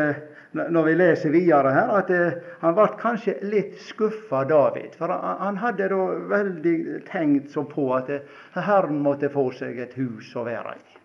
når 0.51 0.89
vi 0.89 0.97
leser 0.99 1.31
videre 1.31 1.71
her, 1.71 1.95
at 2.01 2.11
han 2.59 2.75
ble 2.75 2.89
kanskje 2.99 3.37
litt 3.47 3.79
skuffa, 3.87 4.43
David. 4.51 4.99
For 4.99 5.15
han 5.15 5.63
hadde 5.63 5.87
da 5.95 6.03
veldig 6.35 6.77
tenkt 7.07 7.55
så 7.55 7.63
på 7.71 7.87
at 7.95 8.11
Herren 8.59 8.99
måtte 9.07 9.31
få 9.31 9.47
seg 9.55 9.79
et 9.87 9.95
hus 9.95 10.35
å 10.35 10.43
være 10.47 10.75
i. 10.75 10.96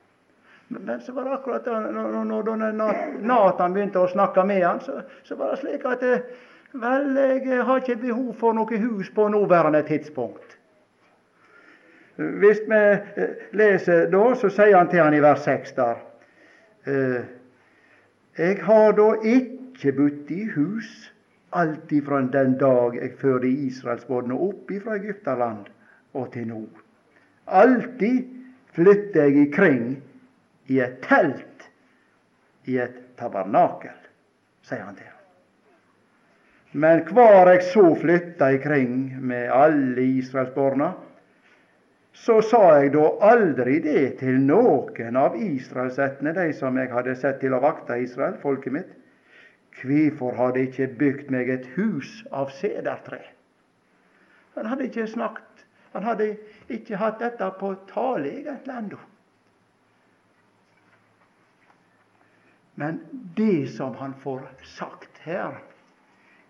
Men 0.81 1.01
så 1.01 1.13
var 1.13 1.25
det 1.25 1.35
akkurat 1.35 1.65
da 1.65 1.81
når, 1.81 2.25
når 2.73 2.97
Nathan 3.21 3.75
begynte 3.75 4.01
å 4.01 4.09
snakke 4.09 4.45
med 4.49 4.65
han, 4.65 4.81
så, 4.81 5.03
så 5.27 5.37
var 5.37 5.53
det 5.53 5.61
slik 5.63 5.87
at 5.89 6.03
eh, 6.09 6.25
Vel, 6.73 7.17
jeg 7.21 7.65
har 7.69 7.83
ikke 7.83 7.99
behov 8.01 8.31
for 8.41 8.57
noe 8.57 8.79
hus 8.81 9.11
på 9.13 9.27
nåværende 9.29 9.83
tidspunkt. 9.85 10.55
Hvis 12.17 12.63
vi 12.69 12.81
eh, 13.21 13.35
leser 13.53 14.07
da, 14.13 14.23
så 14.41 14.49
sier 14.49 14.79
han 14.79 14.89
til 14.89 15.03
han 15.05 15.17
i 15.17 15.21
vers 15.21 15.45
6 15.45 15.75
der 15.77 16.01
eh, 16.89 17.21
Jeg 18.39 18.63
har 18.65 18.97
da 18.97 19.09
ikke 19.21 19.93
bodd 19.99 20.33
i 20.33 20.47
hus 20.55 20.89
alt 21.53 21.93
ifra 21.93 22.23
den 22.33 22.57
dag 22.61 22.97
jeg 22.97 23.19
førte 23.21 23.49
Israelsbåtene 23.49 24.39
opp 24.41 24.71
ifra 24.73 24.97
Egyptaland 24.97 25.69
og 26.17 26.31
til 26.33 26.49
nå. 26.49 26.63
Alltid 27.47 28.25
flytter 28.73 29.29
jeg 29.29 29.49
ikring 29.49 29.85
i 30.71 30.79
et 30.81 31.01
telt, 31.03 31.67
i 32.71 32.79
et 32.79 33.01
tabernakel, 33.19 33.97
sier 34.63 34.85
han 34.87 34.97
til 34.99 35.09
ham. 35.09 35.19
Men 36.73 37.03
hvar 37.13 37.51
eg 37.53 37.65
så 37.69 37.85
flytta 38.01 38.53
ikring 38.57 39.19
med 39.21 39.51
alle 39.53 40.05
Israelsborna, 40.23 40.93
så 42.13 42.39
sa 42.45 42.63
eg 42.79 42.93
da 42.95 43.07
aldri 43.25 43.79
det 43.85 44.19
til 44.21 44.39
noen 44.41 45.17
av 45.17 45.37
israelsettene, 45.37 46.33
de 46.37 46.49
som 46.57 46.77
eg 46.81 46.93
hadde 46.93 47.15
sett 47.17 47.41
til 47.41 47.57
å 47.57 47.61
vakta 47.61 47.97
Israel, 48.01 48.39
folket 48.41 48.77
mitt. 48.77 48.91
Kvifor 49.81 50.37
hadde 50.37 50.61
eg 50.61 50.71
ikkje 50.71 50.89
bygd 51.01 51.31
meg 51.33 51.49
et 51.53 51.69
hus 51.77 52.21
av 52.31 52.53
sedertre? 52.57 53.21
Han 54.57 54.69
hadde 54.69 54.91
ikke 54.91 55.09
snakket, 55.09 55.65
han 55.93 56.05
hadde 56.05 56.35
ikke 56.73 57.01
hatt 57.01 57.21
dette 57.21 57.49
på 57.61 57.73
tale 57.89 58.29
egentlig 58.29 58.77
ennå. 58.77 59.01
Men 62.83 62.99
det 63.37 63.67
som 63.67 63.95
han 63.95 64.15
får 64.15 64.41
sagt 64.65 65.19
her, 65.23 65.61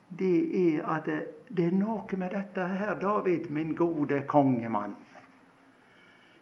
det 0.09 0.37
er 0.57 0.87
at 0.95 1.11
det 1.53 1.66
er 1.66 1.75
noe 1.77 2.16
med 2.16 2.33
dette 2.33 2.64
her, 2.73 2.95
David, 2.97 3.51
min 3.53 3.75
gode 3.77 4.23
kongemann. 4.31 4.95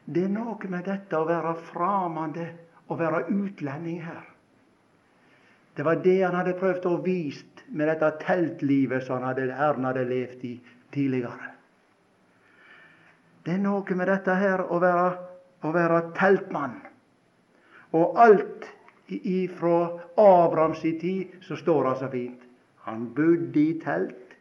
Det 0.06 0.28
er 0.28 0.30
noe 0.30 0.70
med 0.70 0.86
dette 0.86 1.18
å 1.18 1.26
være 1.26 1.56
framande 1.72 2.46
og 2.86 3.02
være 3.02 3.24
utlending 3.34 3.98
her. 4.06 4.22
Det 5.74 5.82
var 5.82 5.98
det 6.06 6.16
han 6.22 6.38
hadde 6.38 6.54
prøvd 6.62 6.86
å 6.86 6.96
vise 7.02 7.66
med 7.74 7.90
dette 7.90 8.14
teltlivet 8.22 9.02
som 9.10 9.18
han 9.18 9.32
hadde, 9.32 9.50
Herren 9.50 9.90
hadde 9.90 10.06
levd 10.06 10.46
i 10.46 10.56
tidligere. 10.94 11.54
Det 13.42 13.58
er 13.58 13.64
noe 13.66 13.98
med 13.98 14.14
dette 14.14 14.38
her 14.38 14.68
å 14.70 14.78
være, 14.78 15.14
å 15.66 15.74
være 15.74 16.04
teltmann. 16.14 16.78
Og 17.98 18.20
alt 18.22 18.76
ifra 19.12 20.00
Abrahams 20.16 20.80
tid 20.80 21.40
så 21.40 21.56
står 21.56 21.88
det 21.88 21.96
så 21.98 22.08
fint. 22.08 22.42
Han 22.86 23.08
bodde 23.14 23.60
i 23.60 23.80
telt, 23.84 24.36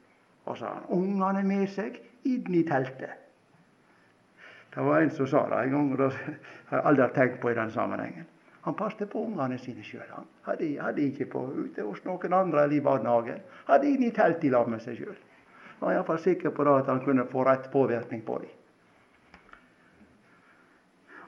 og 0.46 0.58
så 0.58 0.66
han 0.66 0.90
ungene 0.96 1.44
med 1.44 1.68
seg 1.70 2.00
inn 2.26 2.54
i 2.56 2.64
teltet. 2.68 3.16
Det 4.70 4.86
var 4.86 5.02
en 5.02 5.10
som 5.12 5.28
sa 5.28 5.46
det 5.50 5.64
en 5.64 5.72
gang, 5.72 5.92
og 5.92 5.98
det 5.98 6.10
har 6.70 6.78
jeg 6.78 6.86
aldri 6.92 7.08
tenkt 7.16 7.42
på 7.42 7.50
i 7.50 7.58
den 7.58 7.72
sammenhengen. 7.72 8.28
Han 8.62 8.76
passet 8.76 9.10
på 9.10 9.24
ungene 9.26 9.58
sine 9.58 9.84
sjøl. 9.84 10.06
Han 10.12 10.28
hadde, 10.46 10.68
hadde, 10.82 11.02
ikke 11.02 11.26
på 11.32 11.46
ute 11.56 11.84
hos 11.84 12.04
noen 12.06 12.34
andre 12.34 12.64
eller 12.64 12.78
i 12.78 12.84
barnehagen. 12.84 13.42
Hadde 13.68 13.90
inn 13.90 14.04
i 14.04 14.12
teltet 14.14 14.46
i 14.46 14.54
lag 14.54 14.70
med 14.70 14.84
seg 14.84 15.00
sjøl. 15.00 15.18
Var 15.80 15.96
iallfall 15.96 16.20
sikker 16.20 16.54
på 16.54 16.68
det 16.68 16.76
at 16.84 16.92
han 16.92 17.02
kunne 17.06 17.26
få 17.32 17.46
rett 17.48 17.72
påvirkning 17.72 18.22
på 18.28 18.38
dem. 18.44 18.59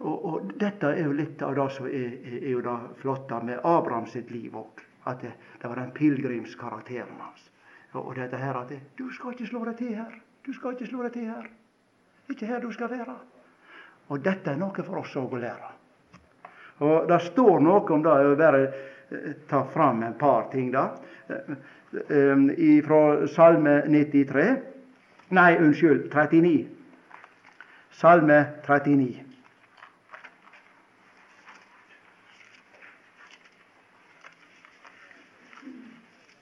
Og, 0.02 0.26
og, 0.26 0.54
dette 0.58 0.90
er 0.90 1.06
jo 1.06 1.14
litt 1.14 1.42
av 1.46 1.54
det 1.58 1.68
som 1.76 1.86
er, 1.86 2.16
er, 2.26 2.38
er 2.52 2.62
det 2.66 2.78
flotte 3.02 3.38
med 3.46 3.62
Abraham 3.68 4.08
sitt 4.10 4.32
liv 4.34 4.56
òg. 4.58 4.82
At 5.10 5.22
det, 5.22 5.34
det, 5.62 5.68
var 5.68 5.78
den 5.78 5.92
pilegrimskarakteren 5.94 7.20
hans. 7.22 7.44
Og, 7.94 8.08
og, 8.08 8.16
dette 8.18 8.38
her 8.38 8.58
at 8.58 8.70
det, 8.70 8.80
Du 8.98 9.10
skal 9.14 9.36
ikke 9.36 9.50
slå 9.50 9.66
deg 9.70 9.78
til 9.78 9.94
her. 9.98 10.16
Du 10.46 10.54
skal 10.54 10.74
ikke 10.74 10.90
slå 10.90 11.04
deg 11.06 11.14
til 11.18 11.30
her. 11.30 11.50
Ikke 12.30 12.50
her 12.50 12.64
du 12.64 12.72
skal 12.74 12.90
være. 12.90 13.16
Og 14.10 14.24
dette 14.24 14.52
er 14.52 14.60
noe 14.60 14.86
for 14.86 15.02
oss 15.04 15.14
òg 15.20 15.38
å 15.38 15.42
lære. 15.42 15.72
Og 16.82 17.08
Det 17.10 17.22
står 17.28 17.62
noe 17.62 17.86
om 17.94 18.04
det. 18.04 18.18
Jeg 18.18 18.32
vil 18.32 18.40
bare 18.40 18.62
eh, 18.66 19.32
ta 19.50 19.64
fram 19.70 20.04
en 20.04 20.18
par 20.18 20.50
ting. 20.52 20.72
da. 20.74 20.90
Eh, 21.30 21.54
eh, 22.10 22.84
Fra 22.86 23.28
Salme 23.28 23.82
93 23.88 24.72
Nei, 25.32 25.56
unnskyld, 25.64 26.10
39. 26.12 26.68
Salme 27.96 28.46
39. 28.68 29.31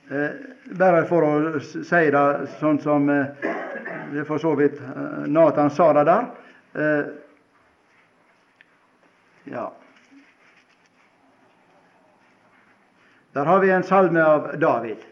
bare 0.10 1.06
for 1.06 1.26
å 1.26 1.60
si 1.62 2.06
det 2.10 2.24
sånn 2.58 2.80
som 2.82 3.10
eh, 3.14 4.24
for 4.26 4.42
så 4.42 4.56
vidt 4.58 4.80
eh, 4.82 5.28
Nathan 5.30 5.70
sa 5.70 5.92
det 5.94 6.06
der. 6.10 6.30
Eh, 6.74 7.06
ja. 9.54 9.68
Der 13.38 13.46
har 13.46 13.60
vi 13.60 13.70
en 13.70 13.84
salme 13.84 14.24
av 14.24 14.50
David. 14.58 15.06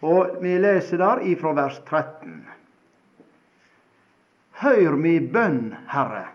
Og 0.00 0.40
vi 0.42 0.58
leser 0.58 0.98
der 0.98 1.22
ifra 1.28 1.52
vers 1.54 1.78
13. 1.86 2.40
Høyr 4.60 4.96
mi 4.96 5.18
bønn, 5.20 5.70
Herre, 5.88 6.26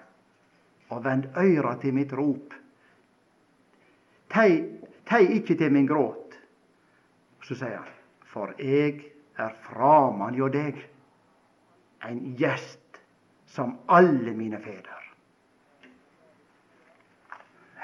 og 0.89 1.03
vend 1.05 1.27
øyra 1.37 1.75
til 1.81 1.93
mitt 1.93 2.13
rop. 2.13 2.53
Tei, 4.33 4.63
tei 5.05 5.25
ikke 5.37 5.57
til 5.59 5.73
min 5.73 5.89
gråt. 5.89 6.24
Så 7.45 7.55
sier 7.55 7.77
han, 7.77 7.91
for 8.25 8.55
eg 8.57 9.03
er 9.37 9.53
framan 9.67 10.33
hjå 10.33 10.49
deg, 10.49 10.79
ein 12.05 12.33
gjest 12.39 12.99
som 13.53 13.75
alle 13.85 14.33
mine 14.33 14.57
fedrar. 14.63 15.03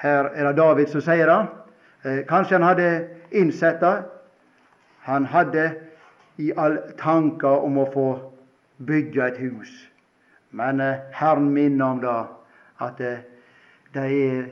Her 0.01 0.31
er 0.33 0.49
det 0.49 0.57
David 0.57 0.89
som 0.89 1.03
sier 1.05 1.29
det. 1.29 1.41
Eh, 2.03 2.23
kanskje 2.25 2.57
han 2.57 2.65
hadde 2.65 2.89
innsett 3.37 3.79
det. 3.83 3.95
Han 5.05 5.25
hadde 5.29 5.67
i 6.41 6.49
all 6.57 6.79
tanker 6.97 7.61
om 7.61 7.77
å 7.77 7.89
få 7.93 8.07
bygge 8.81 9.27
et 9.27 9.37
hus. 9.43 9.71
Men 10.57 10.81
eh, 10.81 11.05
Herren 11.13 11.51
minner 11.53 11.85
om 11.85 12.01
det, 12.01 12.19
at 12.81 13.01
eh, 13.01 13.21
det 13.93 14.07
er, 14.09 14.47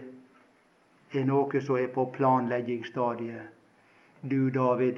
er 1.17 1.25
noe 1.25 1.61
som 1.65 1.81
er 1.81 1.89
på 1.93 2.05
planleggingsstadiet 2.13 3.58
du, 4.21 4.49
David, 4.49 4.93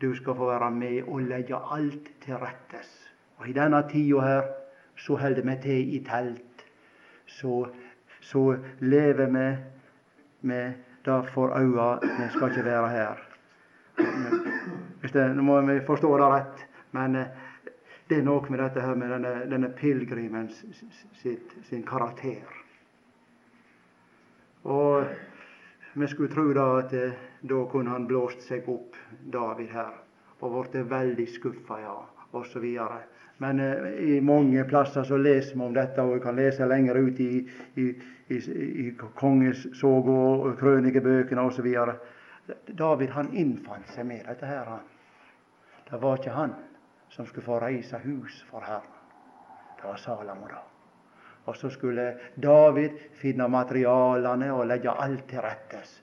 du 0.00 0.14
skal 0.14 0.34
få 0.34 0.46
være 0.46 0.70
med 0.70 1.02
og 1.08 1.20
legge 1.20 1.56
alt 1.56 2.10
til 2.20 2.34
rettes. 2.34 2.90
Og 3.36 3.48
i 3.48 3.52
denne 3.52 3.82
tida 3.88 4.20
her 4.20 4.42
så 4.96 5.16
holder 5.16 5.42
vi 5.42 5.56
til 5.62 5.94
i 5.94 6.04
telt. 6.04 6.64
Så, 7.26 7.66
så 8.20 8.56
lever 8.80 9.26
vi 9.26 9.56
med 10.40 10.72
det 11.04 11.28
for 11.32 11.56
øya. 11.56 11.98
Vi 12.02 12.30
skal 12.30 12.50
ikke 12.50 12.64
være 12.64 12.88
her. 12.88 13.26
Det, 15.12 15.36
nå 15.36 15.42
må 15.42 15.60
vi 15.60 15.80
forstå 15.86 16.10
det 16.18 16.26
rett, 16.28 16.60
men 16.92 17.16
eh, 17.16 17.30
det 18.08 18.18
er 18.20 18.26
noe 18.26 18.46
med 18.50 18.60
dette 18.60 18.82
her 18.84 18.94
med 18.94 19.10
denne, 19.10 19.32
denne 19.50 19.70
pilegrimen 19.74 20.50
sin 20.52 21.82
karakter. 21.86 22.46
Og 24.64 25.06
vi 25.94 26.08
skulle 26.08 26.34
tro 26.34 26.52
da 26.52 26.66
at 26.78 26.92
eh, 26.92 27.12
da 27.40 27.64
kunne 27.70 27.90
han 27.90 28.06
blåst 28.06 28.42
seg 28.46 28.68
opp, 28.68 28.96
David 29.32 29.72
her, 29.74 29.96
og 30.40 30.52
blitt 30.54 30.90
veldig 30.90 31.26
skuffa, 31.28 31.80
ja, 31.82 31.96
osv. 32.32 32.66
Men 33.42 33.60
eh, 33.60 33.90
i 34.16 34.20
mange 34.20 34.64
plasser 34.68 35.04
så 35.04 35.18
leser 35.18 35.56
vi 35.56 35.66
om 35.66 35.74
dette, 35.74 36.02
og 36.02 36.14
vi 36.14 36.22
kan 36.24 36.38
lese 36.38 36.68
lenger 36.68 37.00
ut 37.00 37.20
i, 37.20 37.42
i, 37.74 37.88
i, 38.28 38.40
i 38.86 38.88
kongesåg 39.18 40.08
og 40.14 40.48
krønikebøkene 40.60 41.42
osv. 41.42 41.70
David 42.66 43.14
han 43.16 43.34
innfant 43.34 43.90
seg 43.94 44.06
med 44.06 44.26
dette 44.28 44.46
her. 44.46 44.78
Det 45.90 45.98
var 46.02 46.20
ikke 46.20 46.36
han 46.36 46.54
som 47.10 47.26
skulle 47.26 47.46
få 47.46 47.58
reise 47.58 47.98
hus 48.04 48.44
for 48.50 48.62
Herren. 48.62 48.98
Det 49.80 49.88
var 49.88 49.96
Salamo, 49.98 50.46
da. 50.46 50.62
Og 51.50 51.56
så 51.58 51.70
skulle 51.74 52.12
David 52.38 52.98
finne 53.18 53.48
materialene 53.50 54.52
og 54.54 54.68
legge 54.70 54.92
alt 54.94 55.24
til 55.30 55.42
rettes. 55.42 55.96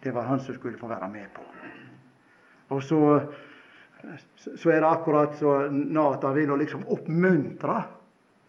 Det 0.00 0.12
var 0.14 0.30
han 0.30 0.40
som 0.40 0.56
skulle 0.56 0.80
få 0.80 0.88
være 0.88 1.08
med 1.12 1.26
på. 1.34 1.44
Og 2.72 2.82
så, 2.82 3.00
så 4.56 4.70
er 4.70 4.80
det 4.80 4.88
akkurat 4.88 5.36
så 5.36 5.58
Nata 5.68 6.32
vil 6.32 6.54
liksom 6.56 6.86
oppmuntre 6.88 7.76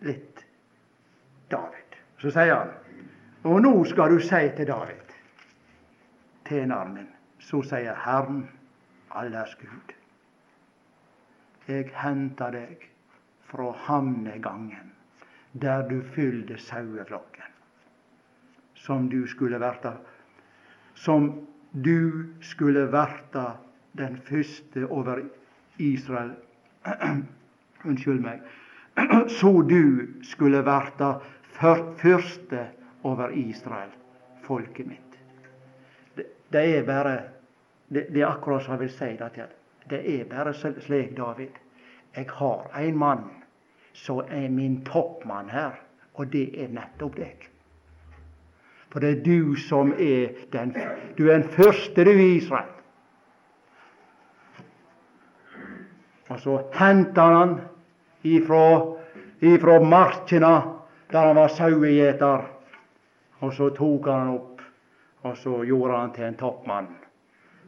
litt 0.07 0.45
David. 1.51 1.99
Så 2.23 2.31
sier 2.31 2.55
han 2.55 2.73
Og 3.45 3.59
nå 3.61 3.73
skal 3.85 4.15
du 4.15 4.23
si 4.23 4.41
til 4.57 4.65
David, 4.71 5.11
tjeneren 6.47 6.95
min, 6.95 7.11
så 7.37 7.59
sier 7.61 7.99
Herren, 8.01 8.47
allers 9.13 9.53
Gud, 9.59 9.93
jeg 11.67 11.91
henter 11.93 12.55
deg 12.55 12.87
fra 13.45 13.69
hamnegangen 13.85 14.94
der 15.61 15.87
du 15.89 16.01
fylte 16.01 16.57
saueflokken, 16.57 17.51
som 18.75 19.09
du 19.09 19.27
skulle 19.27 19.59
verta 19.59 19.93
som 20.95 21.47
du 21.71 22.27
skulle 22.41 22.85
verta 22.85 23.57
den 23.91 24.17
første 24.17 24.87
over 24.87 25.21
Israel 25.77 26.31
Unnskyld 27.85 28.21
meg. 28.21 28.41
Så 29.39 29.61
du 29.61 30.07
skulle 30.23 30.61
verta 30.65 31.19
første 31.53 32.67
over 33.03 33.29
Israel, 33.29 33.89
folket 34.41 34.87
mitt. 34.87 35.19
Det, 36.15 36.25
det 36.49 36.63
er 36.77 36.85
bare 36.85 37.15
det, 37.87 38.07
det, 38.09 38.21
er 38.21 38.27
akkurat 38.27 38.63
som 38.63 38.73
jeg 38.73 38.85
vil 38.85 38.93
si 38.93 39.11
det 39.19 39.31
til. 39.35 39.51
Det 39.89 40.01
er 40.15 40.25
bare 40.29 40.53
slik, 40.53 41.17
David. 41.17 41.59
Jeg 42.15 42.29
har 42.33 42.71
en 42.79 42.97
mann 42.97 43.27
så 43.95 44.19
er 44.27 44.49
min 44.51 44.81
toppmann 44.85 45.49
her, 45.49 45.77
og 46.13 46.31
det 46.33 46.49
er 46.59 46.71
nettopp 46.75 47.15
deg. 47.15 47.45
For 48.91 49.03
det 49.03 49.11
er 49.11 49.23
du 49.23 49.55
som 49.59 49.93
er 49.99 50.35
den 50.51 50.75
Du 51.17 51.27
er 51.29 51.39
den 51.39 51.49
første, 51.49 52.03
du, 52.03 52.11
Israel. 52.11 52.71
Og 56.29 56.39
så 56.39 56.57
henta 56.73 57.21
han 57.21 57.59
ifra, 58.23 58.95
ifra 59.41 59.79
markene 59.79 60.53
der 61.11 61.27
han 61.27 61.35
var 61.35 61.47
sauegjeter, 61.53 62.45
og 63.39 63.53
så 63.53 63.69
tok 63.69 64.07
han 64.09 64.31
opp, 64.33 64.61
og 65.23 65.37
så 65.37 65.63
gjorde 65.63 65.99
han 65.99 66.13
til 66.15 66.25
en 66.25 66.37
toppmann. 66.39 66.87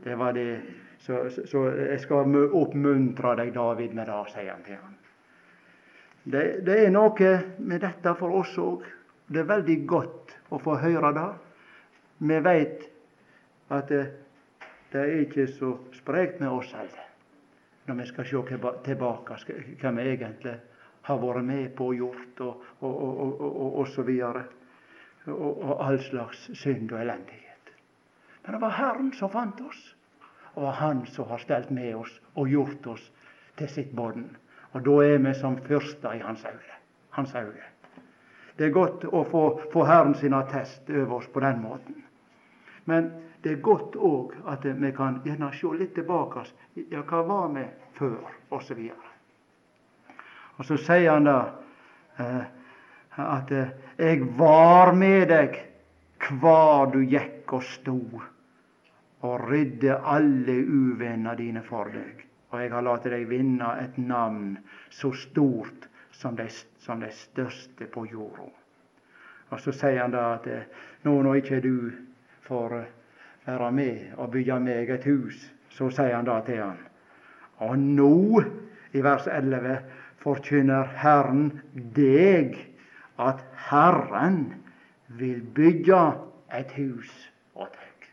Det 0.04 0.18
var 0.20 0.32
det. 0.32 0.62
Så, 1.00 1.30
så, 1.30 1.46
så 1.48 1.66
jeg 1.70 2.00
skal 2.00 2.36
oppmuntre 2.52 3.36
deg, 3.38 3.54
David, 3.56 3.94
med 3.94 4.10
det, 4.10 4.24
sier 4.34 4.52
han 4.52 4.64
til 4.66 4.80
han. 4.82 4.96
Det, 6.28 6.66
det 6.66 6.78
er 6.84 6.92
noe 6.92 7.34
med 7.64 7.82
dette 7.82 8.14
for 8.20 8.36
oss 8.36 8.58
òg. 8.60 8.84
Det 9.28 9.44
er 9.44 9.48
veldig 9.48 9.78
godt 9.88 10.34
å 10.52 10.60
få 10.60 10.76
høre 10.82 11.12
det. 11.16 11.28
Vi 12.28 12.40
veit 12.44 12.88
at 13.72 13.92
det, 13.92 14.02
det, 14.92 15.04
er 15.04 15.22
ikke 15.22 15.46
så 15.52 15.74
sprekt 15.96 16.42
med 16.42 16.52
oss 16.52 16.74
heller, 16.76 17.06
når 17.88 18.00
vi 18.02 18.08
skal 18.10 18.28
se 18.28 18.60
tilbake 18.88 19.38
hva 19.82 19.92
vi 20.00 20.08
egentlig 20.08 20.56
har 21.08 21.20
vært 21.22 21.48
med 21.48 21.68
på 21.76 21.92
og 21.92 22.00
gjort, 22.02 22.42
og, 22.44 22.64
og, 22.82 22.96
og, 23.04 23.42
og, 23.42 23.78
og 23.80 23.88
så 23.94 24.04
videre. 24.08 24.44
Og, 25.28 25.62
og 25.64 25.84
all 25.84 26.00
slags 26.00 26.50
synd 26.56 26.92
og 26.92 27.00
elendighet. 27.02 27.72
Men 28.44 28.56
det 28.56 28.62
var 28.64 28.76
Herren 28.76 29.14
som 29.16 29.32
fant 29.32 29.60
oss. 29.64 29.80
Og 30.58 30.72
Han 30.74 31.06
som 31.06 31.28
har 31.30 31.40
stelt 31.40 31.72
med 31.72 31.96
oss 31.96 32.14
og 32.36 32.50
gjort 32.50 32.88
oss 32.88 33.12
til 33.60 33.70
sitt 33.70 33.92
bånd. 33.96 34.32
Og 34.74 34.84
da 34.86 34.98
er 35.06 35.18
vi 35.24 35.34
som 35.34 35.58
fyrster 35.68 36.18
i 36.18 36.24
hans 36.24 36.46
øyne. 36.46 36.78
Hans 37.10 37.36
øyne. 37.36 37.72
Det 38.58 38.66
er 38.66 38.74
godt 38.74 39.06
å 39.06 39.24
få, 39.24 39.44
få 39.72 39.86
Herren 39.86 40.16
sin 40.16 40.34
attest 40.34 40.90
over 40.90 41.20
oss 41.20 41.28
på 41.34 41.40
den 41.40 41.62
måten. 41.62 42.04
Men 42.86 43.12
det 43.44 43.52
er 43.52 43.62
godt 43.62 43.96
òg 43.96 44.34
at 44.50 44.66
vi 44.66 44.92
kan 44.96 45.22
gjerne 45.26 45.52
se 45.54 45.70
litt 45.78 45.94
tilbake. 45.96 46.46
Ja, 46.92 47.04
hva 47.04 47.22
var 47.28 47.52
vi 47.54 47.66
før? 48.00 48.34
Og 48.50 48.64
så 48.64 48.76
videre. 48.78 49.14
Og 50.58 50.66
så 50.66 50.78
sier 50.82 51.12
han 51.12 51.28
da 51.28 51.38
eh, 52.18 52.46
at 53.18 53.52
eh, 53.52 53.74
'jeg 53.98 54.38
var 54.38 54.94
med 54.94 55.28
deg 55.30 55.58
hvar 56.40 56.92
du 56.92 57.00
gikk 57.06 57.54
og 57.54 57.64
sto, 57.64 58.00
og 59.22 59.50
rydde 59.50 60.00
alle 60.04 60.58
uvenner 60.66 61.36
dine 61.36 61.64
for 61.64 61.94
deg.' 61.94 62.27
Og 62.52 62.62
jeg 62.62 62.72
har 62.72 62.86
latt 62.86 63.08
deg 63.12 63.28
vinne 63.30 63.74
et 63.82 63.98
navn 64.00 64.56
så 64.90 65.12
stort 65.12 65.90
som 66.16 66.36
de, 66.36 66.48
som 66.80 67.02
de 67.04 67.10
største 67.12 67.90
på 67.92 68.06
jorda. 68.12 68.48
Og 69.50 69.60
så 69.64 69.72
sier 69.76 70.02
han 70.02 70.16
da 70.16 70.34
at 70.36 70.48
eh, 70.52 70.68
nå 71.06 71.14
når 71.24 71.42
ikke 71.42 71.62
du 71.64 71.92
får 72.48 72.78
eh, 72.80 72.94
være 73.48 73.72
med 73.72 74.18
og 74.18 74.32
bygge 74.32 74.60
meg 74.64 74.92
et 74.92 75.08
hus, 75.08 75.40
så 75.72 75.90
sier 75.94 76.16
han 76.16 76.28
da 76.28 76.40
til 76.48 76.64
han. 76.64 76.80
Og 77.64 77.78
nå, 77.80 78.44
i 78.94 79.04
vers 79.04 79.28
11, 79.32 79.78
forkynner 80.22 80.90
Herren 81.00 81.52
deg 81.74 82.58
at 83.22 83.44
Herren 83.70 84.42
vil 85.08 85.42
bygge 85.56 86.02
et 86.54 86.74
hus 86.78 87.12
åt 87.56 87.74
deg. 87.74 88.10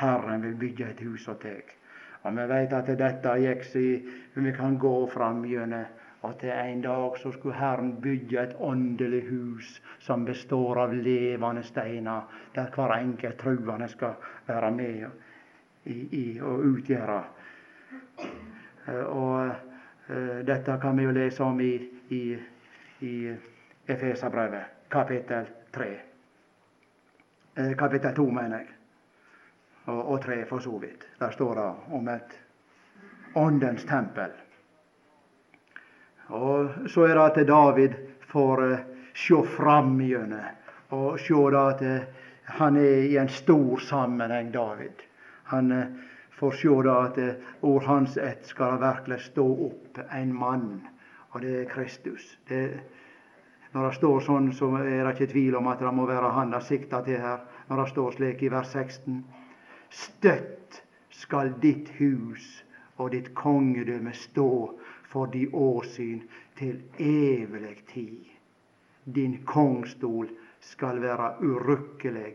Herren 0.00 0.42
vil 0.42 0.56
bygge 0.58 0.90
et 0.90 1.04
hus 1.06 1.28
åt 1.28 1.44
deg. 1.46 1.76
Og 2.22 2.36
vi 2.36 2.46
veit 2.50 2.72
at 2.76 2.90
dette 2.98 3.36
gikk 3.40 3.64
si 3.64 3.86
vi 4.34 4.52
kan 4.52 4.76
gå 4.78 4.94
fram 5.08 5.44
gjennom 5.48 5.86
Og 6.22 6.38
til 6.38 6.50
en 6.52 6.80
dag 6.80 7.16
så 7.18 7.32
skulle 7.32 7.56
Herren 7.56 7.94
bygge 8.02 8.42
et 8.42 8.56
åndelig 8.60 9.22
hus 9.30 9.82
som 9.98 10.24
består 10.24 10.82
av 10.82 10.92
levende 10.92 11.62
steiner, 11.62 12.26
der 12.54 12.68
hver 12.74 12.92
enkelt 12.98 13.38
truende 13.38 13.88
skal 13.88 14.12
være 14.46 14.70
med 14.70 15.06
i, 15.84 15.96
i 16.18 16.40
og 16.40 16.58
utgjøre. 16.58 17.22
Og 19.06 19.48
uh, 20.10 20.40
dette 20.46 20.76
kan 20.82 20.98
vi 20.98 21.08
jo 21.08 21.10
lese 21.16 21.42
om 21.44 21.60
i, 21.60 21.72
i, 22.10 22.36
i 23.00 23.14
Efeserbrevet, 23.88 24.64
kapittel 24.90 25.48
3. 25.72 25.88
Eh, 27.56 27.76
kapittel 27.76 28.14
2, 28.14 28.30
mener 28.30 28.58
jeg. 28.58 28.79
Og, 29.90 30.04
og 30.12 30.20
tre, 30.22 30.44
for 30.46 30.62
så 30.62 30.78
vidt. 30.78 31.06
Der 31.18 31.30
står 31.34 31.54
det 31.58 31.96
om 31.96 32.08
et 32.08 32.36
åndens 33.34 33.84
tempel. 33.84 34.30
Og 36.28 36.70
så 36.86 37.08
er 37.08 37.18
det 37.18 37.24
at 37.24 37.48
David 37.48 37.96
får 38.30 38.62
uh, 38.62 38.78
se 39.14 39.40
fram 39.56 39.96
gjennom 39.98 40.56
og 40.90 41.18
se 41.22 41.34
at 41.58 41.82
han 42.60 42.76
er 42.76 43.02
i 43.06 43.16
en 43.18 43.28
stor 43.28 43.78
sammenheng, 43.78 44.52
David. 44.54 45.02
Han 45.50 45.72
uh, 45.72 45.84
får 46.40 46.50
se 46.50 46.68
at 46.90 47.18
ord 47.62 47.84
hans 47.84 48.16
ett 48.16 48.46
skal 48.46 48.78
virkelig 48.80 49.20
stå 49.20 49.46
opp 49.66 49.98
en 50.12 50.32
mann, 50.34 50.80
og 51.30 51.42
det 51.42 51.60
er 51.60 51.68
Kristus. 51.68 52.38
Det, 52.48 52.80
når 53.72 53.86
det 53.86 53.98
står 53.98 54.20
sånn, 54.24 54.48
så 54.56 54.70
er 54.80 55.04
det 55.04 55.12
ikke 55.14 55.32
tvil 55.32 55.58
om 55.60 55.68
at 55.70 55.82
det 55.82 55.92
må 55.94 56.06
være 56.08 56.32
han 56.34 56.54
det 56.54 56.62
sikter 56.66 57.04
til 57.06 57.20
her. 57.22 57.44
Når 57.68 57.82
det 57.82 57.90
står 57.92 58.16
slik 58.16 58.42
i 58.42 58.50
vers 58.50 58.72
16. 58.72 59.20
Støtt 59.90 60.82
skal 61.10 61.54
ditt 61.62 61.88
hus 61.98 62.64
og 62.96 63.12
ditt 63.12 63.32
kongedømme 63.34 64.12
stå 64.14 64.50
for 65.10 65.26
de 65.26 65.46
åsyn 65.52 66.22
til 66.58 66.82
evig 66.98 67.76
tid. 67.92 68.24
Din 69.04 69.40
kongstol 69.44 70.30
skal 70.60 71.00
være 71.02 71.34
urukkelig 71.42 72.34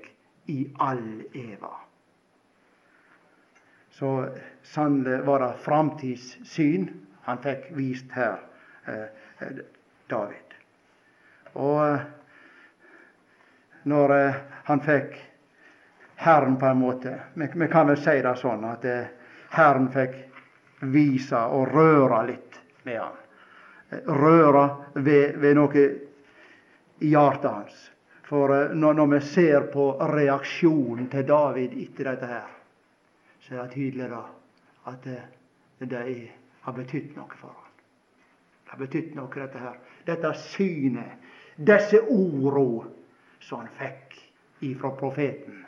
i 0.51 0.67
all 0.79 1.23
eva. 1.33 1.73
Så 3.89 4.29
sannelig 4.63 5.21
var 5.27 5.39
det 5.39 5.59
framtidssyn 5.63 6.89
han 7.25 7.39
fikk 7.41 7.69
vist 7.77 8.11
her, 8.11 8.41
eh, 8.85 9.61
David. 10.09 10.57
Og 11.53 11.79
eh, 11.87 12.01
når 13.83 14.13
eh, 14.13 14.41
han 14.67 14.81
fikk 14.83 15.15
Herren 16.15 16.57
på 16.57 16.65
en 16.65 16.77
måte 16.77 17.19
Vi, 17.33 17.67
kan 17.67 17.87
vel 17.87 17.97
si 17.97 18.21
det 18.21 18.35
sånn 18.39 18.63
at 18.67 18.85
eh, 18.87 19.11
Herren 19.55 19.89
fikk 19.91 20.15
vise 20.91 21.39
og 21.55 21.71
røre 21.71 22.21
litt 22.27 22.59
med 22.83 22.99
han. 22.99 23.19
Røre 24.07 24.63
ved, 24.93 25.37
ved 25.39 25.55
noe 25.55 25.83
i 26.99 27.11
hjertet 27.11 27.51
hans. 27.51 27.91
For 28.25 28.55
eh, 28.55 28.73
når, 28.75 28.93
når, 28.93 29.11
vi 29.15 29.21
ser 29.21 29.67
på 29.73 29.89
reaksjonen 30.11 31.09
til 31.11 31.27
David 31.27 31.75
etter 31.83 32.11
dette 32.11 32.31
her, 32.31 32.49
så 33.45 33.55
er 33.55 33.61
det 33.61 33.75
tydelig 33.75 34.09
da 34.09 34.23
at 34.89 35.05
det, 35.05 35.21
det 35.85 36.01
er, 36.01 36.25
har 36.65 36.75
betydd 36.77 37.13
noe 37.17 37.39
for 37.39 37.53
ham. 37.53 37.71
Det 38.65 38.73
har 38.73 38.81
betydd 38.81 39.13
noe, 39.17 39.29
dette 39.35 39.61
her. 39.61 39.77
Dette 40.05 40.33
synet, 40.41 41.29
disse 41.55 42.01
ordene 42.01 42.91
som 43.45 43.61
han 43.61 43.69
fikk 43.77 44.17
ifra 44.65 44.91
profeten, 44.97 45.61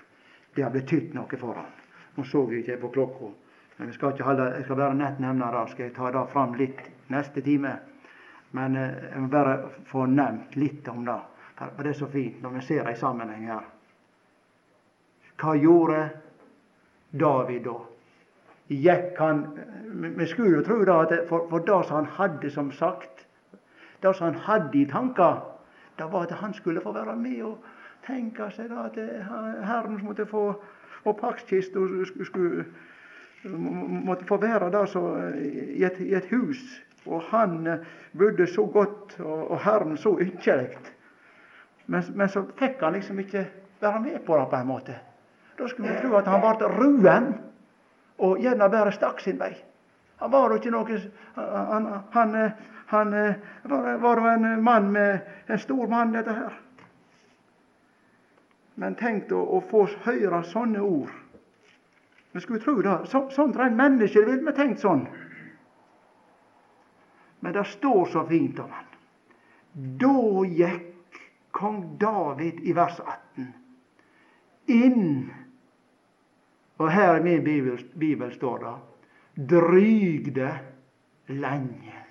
det 0.57 0.63
har 0.65 0.73
betydd 0.73 1.13
noe 1.13 1.37
for 1.37 1.53
ham. 1.53 1.73
Nå 2.17 2.23
så 2.25 2.41
jeg 2.49 2.63
ikke 2.63 2.79
på 2.81 2.89
klokka. 2.95 3.27
Men 3.77 3.91
jeg 3.91 3.99
skal, 3.99 4.15
ikke 4.15 4.25
holde, 4.25 4.45
jeg 4.55 4.65
skal 4.65 4.79
bare 4.79 4.97
nett 4.97 5.19
nevne 5.21 5.51
det. 5.53 5.63
Skal 5.69 5.85
jeg 5.85 5.93
ta 5.93 6.09
det 6.15 6.23
fram 6.31 6.55
litt 6.57 6.79
neste 7.13 7.43
time? 7.45 7.75
Men 8.57 8.75
eh, 8.75 8.95
jeg 9.11 9.21
må 9.21 9.29
bare 9.29 9.57
få 9.91 10.07
nevnt 10.09 10.57
litt 10.57 10.87
om 10.89 11.05
det. 11.05 11.17
For 11.59 11.83
det 11.85 11.91
er 11.93 11.99
så 11.99 12.09
fint 12.09 12.41
når 12.41 12.55
vi 12.55 12.63
ser 12.65 12.87
det 12.87 12.95
i 12.95 13.01
sammenheng 13.03 13.45
her. 13.51 13.69
Hva 15.37 15.53
gjorde 15.61 16.01
David 17.13 17.67
da? 17.69 17.77
Gikk 18.67 19.21
han 19.21 19.45
Vi 20.17 20.25
skulle 20.27 20.57
jo 20.57 20.65
tro 20.65 20.81
da 20.85 20.97
at 21.05 21.13
for, 21.29 21.45
for 21.49 21.61
det 21.63 21.77
som 21.85 22.01
han 22.01 22.09
hadde 22.17 22.49
som 22.51 22.71
sagt, 22.73 23.27
det 24.01 24.15
som 24.15 24.31
han 24.31 24.41
hadde 24.49 24.77
i 24.81 24.89
tanker, 24.89 25.39
det 25.97 26.09
var 26.11 26.25
at 26.25 26.39
han 26.41 26.53
skulle 26.53 26.81
få 26.81 26.91
være 26.97 27.15
med 27.15 27.43
og 27.45 27.61
tenke 28.07 28.49
seg 28.55 28.69
da 28.71 28.87
at 28.87 28.97
Herren 29.67 29.99
måtte 30.03 30.25
få 30.25 30.49
og 31.07 31.17
pakkskista 31.17 31.79
skulle 32.25 32.65
måtte 34.03 34.25
få 34.25 34.37
være 34.37 34.71
der 34.71 34.85
så, 34.85 35.01
i, 35.75 35.83
et, 35.83 35.99
i, 35.99 36.13
et, 36.13 36.25
hus. 36.29 36.83
Og 37.05 37.21
han 37.31 37.67
eh, 37.67 37.77
bodde 38.17 38.47
så 38.47 38.65
godt, 38.65 39.19
og, 39.19 39.51
og 39.51 39.59
Herren 39.63 39.97
så 39.97 40.17
ynkelig. 40.19 40.77
Men, 41.85 42.03
men, 42.15 42.29
så 42.29 42.43
fikk 42.59 42.81
han 42.81 42.93
liksom 42.93 43.19
ikke 43.19 43.45
være 43.81 44.01
med 44.01 44.19
på 44.25 44.37
det 44.37 44.49
på 44.49 44.55
en 44.55 44.67
måte. 44.67 44.97
Da 45.59 45.67
skulle 45.67 45.93
vi 45.93 46.01
tro 46.01 46.17
at 46.17 46.27
han 46.27 46.43
ble 46.43 46.67
ruen, 46.73 47.29
og 48.17 48.41
gjerne 48.41 48.69
bare 48.69 48.91
stakk 48.91 49.21
sin 49.23 49.39
vei. 49.39 49.53
Han 50.19 50.31
var 50.31 50.49
jo 50.49 50.57
ikke 50.57 50.73
noe 50.73 50.99
Han, 51.35 51.87
han, 52.11 52.35
han 52.87 53.11
var, 53.63 53.97
var 54.01 54.19
jo 54.19 54.25
en 54.33 54.63
mann 54.63 54.91
med 54.91 55.19
en 55.47 55.59
stor 55.59 55.87
mann, 55.87 56.13
dette 56.13 56.33
her. 56.33 56.66
Men 58.77 58.95
tenk 58.95 59.31
å, 59.33 59.41
å 59.57 59.61
få 59.69 59.87
høre 60.05 60.43
sånne 60.45 60.83
ord 60.85 61.13
vi 62.37 62.41
skulle 62.41 62.59
tro 62.59 62.81
det. 62.81 62.97
Så, 63.09 63.23
sånn 63.33 63.53
rent 63.57 63.73
menneske 63.73 64.21
ville 64.21 64.45
vi 64.45 64.53
tenkt 64.53 64.83
sånn. 64.83 65.07
Men 67.41 67.55
det 67.55 67.63
står 67.71 68.11
så 68.13 68.21
fint 68.29 68.59
om 68.61 68.69
han. 68.69 68.91
Da 69.97 70.43
gikk 70.45 71.17
kong 71.57 71.79
David 71.97 72.61
i 72.61 72.75
vers 72.77 72.99
18 73.01 73.47
inn 74.67 75.33
Og 76.77 76.91
her 76.93 77.15
i 77.17 77.23
min 77.25 77.41
bibel, 77.41 77.79
bibel 77.97 78.29
står 78.35 78.59
det 78.61 78.73
drygde 79.49 80.51
lenge 81.33 82.03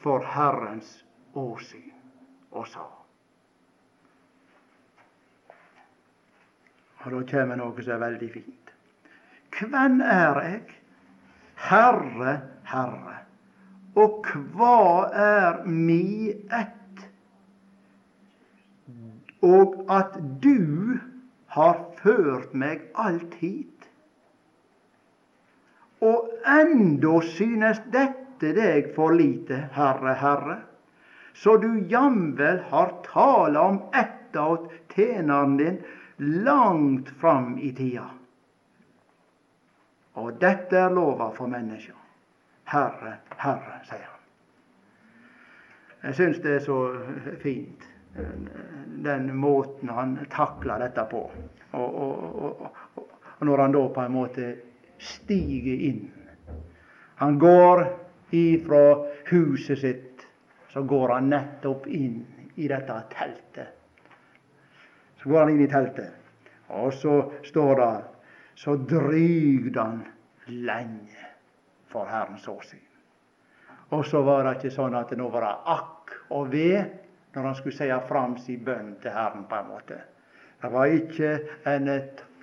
for 0.00 0.24
Herrens 0.24 0.94
åsyn 1.36 1.92
og 2.56 2.64
sa 2.72 2.99
Og 7.00 7.12
da 7.14 7.20
kommer 7.30 7.56
noe 7.56 7.82
som 7.82 7.94
er 7.96 8.02
veldig 8.02 8.28
fint. 8.34 8.72
Hvem 9.56 10.00
er 10.04 10.40
jeg? 10.44 10.76
Herre, 11.70 12.34
Herre. 12.68 13.16
Og 13.98 14.28
hva 14.54 15.08
er 15.10 15.62
mi 15.66 16.30
ett? 16.30 17.06
Og 19.44 19.80
at 19.90 20.18
du 20.44 21.00
har 21.56 21.80
ført 22.02 22.52
meg 22.54 22.84
alt 22.94 23.34
hit. 23.40 23.88
Og 26.04 26.28
endå 26.48 27.18
synes 27.34 27.80
dette 27.92 28.52
deg 28.56 28.92
for 28.96 29.16
lite, 29.16 29.66
Herre, 29.74 30.14
Herre, 30.20 30.58
så 31.36 31.56
du 31.60 31.72
jamvel 31.88 32.60
har 32.70 32.94
tala 33.04 33.64
om 33.72 33.82
ett 33.96 34.36
av 34.36 34.68
tjeneren 34.92 35.56
din 35.60 35.80
langt 36.20 37.08
fram 37.08 37.58
i 37.58 37.72
tida. 37.72 38.10
Og 40.20 40.34
dette 40.40 40.76
er 40.76 40.92
lova 40.92 41.30
for 41.32 41.48
mennesker. 41.48 41.96
Herre, 42.70 43.14
Herre, 43.40 43.78
sier 43.88 44.04
han. 44.04 44.18
Jeg 46.02 46.18
syns 46.18 46.42
det 46.44 46.52
er 46.58 46.62
så 46.64 46.76
fint, 47.40 47.86
den 49.04 49.32
måten 49.36 49.88
han 49.96 50.18
takler 50.32 50.84
dette 50.84 51.06
på. 51.08 51.24
Og, 51.72 51.88
og, 52.04 52.62
og, 52.66 53.08
og 53.38 53.48
når 53.48 53.64
han 53.64 53.78
da 53.78 53.86
på 53.88 54.04
en 54.04 54.14
måte 54.14 54.52
stiger 55.00 55.88
inn. 55.88 56.04
Han 57.24 57.38
går 57.40 57.86
ifra 58.36 58.84
huset 59.32 59.80
sitt, 59.80 60.26
så 60.72 60.84
går 60.84 61.16
han 61.16 61.32
nettopp 61.32 61.88
inn 61.88 62.24
i 62.60 62.68
dette 62.68 63.02
teltet. 63.16 63.79
Så 65.20 65.28
går 65.28 65.44
han 65.44 65.52
inn 65.52 65.64
i 65.64 65.68
teltet, 65.68 66.16
og 66.68 66.92
så 66.96 67.16
står 67.44 67.74
det 67.80 67.90
så 68.60 68.76
drygde 68.76 69.80
han 69.80 70.00
lenge 70.46 71.26
for 71.88 72.08
Herrens 72.08 72.48
åsyn. 72.48 72.82
Og 73.90 74.04
så 74.06 74.22
var 74.22 74.44
det 74.44 74.58
ikke 74.58 74.72
sånn 74.74 74.96
at 74.98 75.12
nå 75.18 75.28
var 75.32 75.46
det 75.46 75.54
akk 75.74 76.12
og 76.36 76.52
ved 76.52 77.34
når 77.34 77.46
han 77.46 77.56
skulle 77.58 77.76
si 77.76 77.88
fram 78.08 78.36
sin 78.38 78.64
bønn 78.64 78.94
til 79.02 79.14
Herren, 79.14 79.46
på 79.48 79.56
en 79.56 79.70
måte. 79.70 79.98
Det 80.60 80.70
var 80.72 80.92
ikke 80.92 81.32
en 81.70 81.88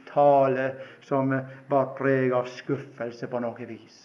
tale 0.08 0.68
som 1.06 1.34
var 1.70 1.92
preg 1.98 2.34
av 2.34 2.50
skuffelse 2.52 3.30
på 3.30 3.42
noe 3.44 3.68
vis. 3.70 3.98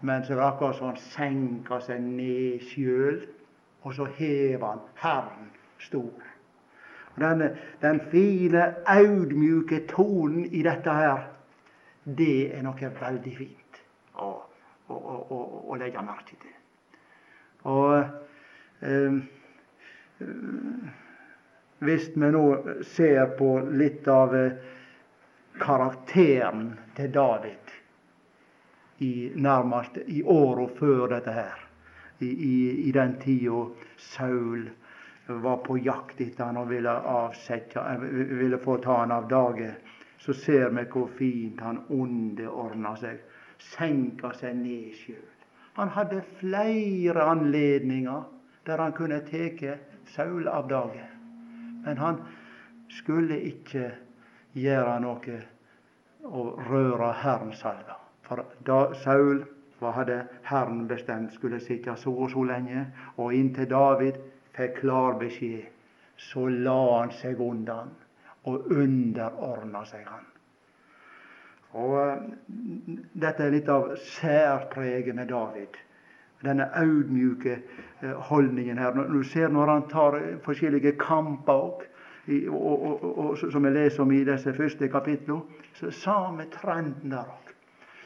Men 0.00 0.24
så 0.24 0.34
var 0.34 0.42
det 0.42 0.48
akkurat 0.52 0.78
som 0.78 0.90
han 0.92 1.02
senka 1.02 1.80
seg 1.84 2.02
ned 2.04 2.62
sjøl, 2.70 3.24
og 3.84 3.96
så 3.96 4.06
heva 4.18 4.74
han 4.74 4.86
Herren 5.02 5.50
stor. 5.82 6.33
Og 7.14 7.20
den, 7.22 7.44
den 7.82 8.00
fine, 8.10 8.74
audmjuke 8.86 9.84
tonen 9.90 10.44
i 10.44 10.62
dette 10.66 10.90
her, 10.90 11.28
det 12.04 12.56
er 12.56 12.64
noe 12.66 12.90
veldig 13.00 13.36
fint 13.36 13.78
å, 14.20 14.32
å, 14.88 14.96
å, 14.96 15.38
å 15.70 15.78
legge 15.80 16.02
merke 16.04 16.36
til. 16.42 16.56
Og 17.70 17.94
eh, 18.84 19.16
hvis 21.84 22.10
vi 22.14 22.30
nå 22.34 22.44
ser 22.94 23.32
på 23.38 23.56
litt 23.72 24.08
av 24.08 24.34
eh, 24.36 24.58
karakteren 25.62 26.72
til 26.96 27.12
David 27.14 27.72
i 29.04 29.30
nærmest 29.34 29.98
i 30.06 30.22
åra 30.22 30.66
før 30.76 31.08
dette 31.14 31.34
her, 31.34 31.60
i, 32.22 32.28
i, 32.28 32.54
i 32.88 32.92
den 32.94 33.16
tida 33.22 33.64
Saul 34.12 34.68
var 35.26 35.56
på 35.56 35.78
jakt 35.78 36.20
etter 36.20 36.44
han 36.44 36.56
og 36.60 36.68
ville, 36.68 36.90
avsette, 36.90 37.80
eh, 37.80 38.00
ville 38.38 38.58
få 38.58 38.76
ta 38.76 39.00
han 39.00 39.12
av 39.12 39.28
dage, 39.28 39.74
så 40.18 40.32
ser 40.32 40.70
vi 40.70 40.84
hvor 40.84 41.08
fint 41.18 41.60
han 41.60 41.82
onde 41.88 42.48
ordna 42.48 42.94
seg. 42.96 43.20
Senka 43.58 44.32
seg 44.36 44.56
ned 44.56 44.92
sjøl. 44.98 45.30
Han 45.74 45.88
hadde 45.88 46.22
flere 46.38 47.22
anledninger 47.22 48.22
der 48.66 48.78
han 48.78 48.92
kunne 48.92 49.20
tatt 49.26 49.64
Saul 50.14 50.48
av 50.48 50.68
dage. 50.68 51.04
Men 51.84 51.98
han 51.98 52.20
skulle 52.88 53.40
ikke 53.40 53.90
gjøre 54.52 55.00
noe 55.00 55.40
og 56.24 56.60
røre 56.68 57.12
Herrens 57.20 57.60
salva. 57.60 57.98
For 58.24 58.44
da 58.64 58.94
Saul 59.02 59.42
hva 59.80 59.90
hadde 59.98 60.22
Herren 60.48 60.86
bestemt 60.88 61.34
skulle 61.34 61.60
sitte 61.60 61.96
så 62.00 62.12
og 62.12 62.30
så 62.32 62.44
lenge, 62.48 62.86
og 63.16 63.34
inntil 63.34 63.68
David 63.70 64.20
fikk 64.54 64.80
klar 64.80 65.18
beskjed, 65.20 65.66
så 66.16 66.48
la 66.48 66.78
han 66.98 67.12
seg 67.14 67.40
undan 67.42 67.90
og 68.44 68.70
underordna 68.70 69.82
seg 69.88 70.06
han. 70.06 70.24
Og 71.74 71.96
eh, 71.98 72.20
Dette 73.12 73.46
er 73.46 73.54
litt 73.54 73.70
av 73.72 73.94
særpreget 73.98 75.16
med 75.16 75.32
David. 75.32 75.78
Denne 76.44 76.68
audmjuke 76.78 77.56
eh, 77.56 78.14
holdningen 78.28 78.78
her. 78.78 79.00
Du 79.10 79.22
ser 79.26 79.50
når 79.50 79.72
han 79.72 79.88
tar 79.90 80.18
eh, 80.20 80.36
forskjellige 80.44 80.94
kamper 81.00 81.66
òg, 81.66 81.84
som 83.36 83.66
jeg 83.66 83.74
leser 83.74 84.00
om 84.00 84.12
i 84.16 84.22
disse 84.24 84.54
første 84.56 84.88
kapitlene, 84.88 85.42
så 85.76 85.90
samme 85.92 86.46
trenden 86.52 87.12
der 87.12 87.26
òg. 87.26 87.50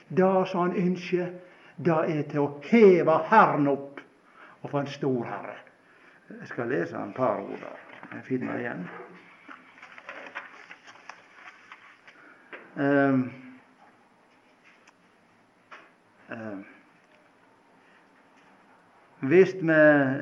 Det 0.08 0.32
som 0.48 0.64
han 0.64 0.78
ønsker, 0.80 1.34
det 1.76 1.98
er 2.10 2.24
til 2.30 2.46
å 2.46 2.52
heve 2.70 3.18
Herren 3.28 3.68
opp 3.70 4.00
og 4.62 4.70
få 4.72 4.80
en 4.80 4.90
stor 4.90 5.28
Herre. 5.28 5.58
Jeg 6.28 6.48
skal 6.48 6.68
lese 6.68 6.96
et 6.96 7.14
par 7.16 7.40
ord 7.40 7.60
der. 7.60 7.76
Jeg 8.12 8.24
finner 8.24 8.52
det 8.52 8.60
igjen. 8.60 8.88
Um, 12.78 13.22
um, 16.30 16.66
hvis 19.20 19.54
vi 19.54 19.78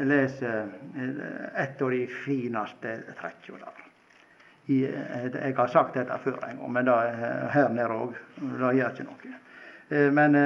leser 0.08 0.70
eh, 0.96 1.18
et 1.62 1.82
av 1.82 1.90
de 1.90 2.06
fineste 2.24 2.94
trekkene 3.18 3.58
der 3.60 3.82
eh, 4.70 5.26
Jeg 5.34 5.56
har 5.58 5.68
sagt 5.74 5.98
dette 5.98 6.16
før 6.22 6.38
en 6.46 6.62
gang, 6.62 6.72
men 6.72 6.88
da, 6.88 6.96
er 7.10 7.50
her 7.52 7.68
nede 7.74 7.98
òg. 7.98 8.16
Det 8.38 8.72
gjør 8.78 8.94
ikke 8.94 9.08
noe. 9.10 9.34
Men 10.14 10.38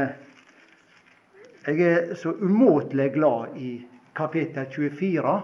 jeg 1.68 1.80
er 1.86 2.14
så 2.18 2.32
umåtelig 2.32 3.12
glad 3.14 3.56
i 3.56 3.70
kapittel 4.16 4.66
24 4.72 5.36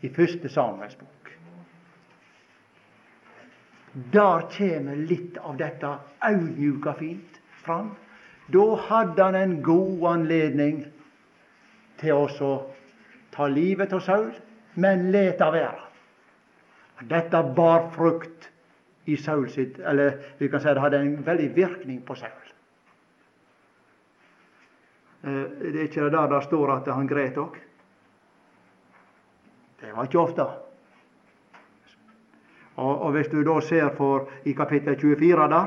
i 0.00 0.10
første 0.12 0.48
Samuels 0.48 0.96
bok. 0.96 1.30
Der 4.12 4.48
kommer 4.52 4.96
litt 5.08 5.38
av 5.40 5.56
dette 5.56 5.92
audmjuka 6.20 6.92
fint 6.98 7.40
fram. 7.64 7.94
Da 8.52 8.66
hadde 8.88 9.22
han 9.22 9.38
en 9.38 9.54
god 9.64 10.04
anledning 10.10 10.82
til 12.00 12.12
å 12.12 12.50
ta 13.32 13.48
livet 13.48 13.94
av 13.96 14.04
Saul, 14.04 14.34
men 14.76 15.08
let 15.14 15.40
det 15.40 15.48
være. 15.54 15.86
Dette 17.08 17.40
bar 17.56 17.88
frukt 17.96 18.50
i 19.06 19.16
Saul 19.20 19.50
sitt 19.52 19.76
Eller 19.78 20.14
vi 20.38 20.48
kan 20.48 20.60
si 20.60 20.72
det 20.72 20.80
hadde 20.80 20.98
en 20.98 21.18
veldig 21.24 21.50
virkning 21.56 22.00
på 22.04 22.14
Saul. 22.16 22.46
Eh, 25.26 25.44
det 25.60 25.74
er 25.74 25.88
ikke 25.88 26.06
det 26.06 26.12
der 26.16 26.30
det 26.32 26.42
står 26.46 26.72
at 26.78 26.92
han 26.94 27.08
gret 27.10 27.40
òg? 27.40 27.58
Det 29.86 29.94
var 29.94 30.10
ikke 30.10 30.18
ofte. 30.18 30.46
Og, 32.76 32.92
og 33.06 33.10
hvis 33.14 33.30
du 33.32 33.38
da 33.46 33.60
ser 33.64 33.94
for 33.96 34.26
i 34.44 34.52
kapittel 34.52 34.98
24 35.00 35.48
da, 35.54 35.64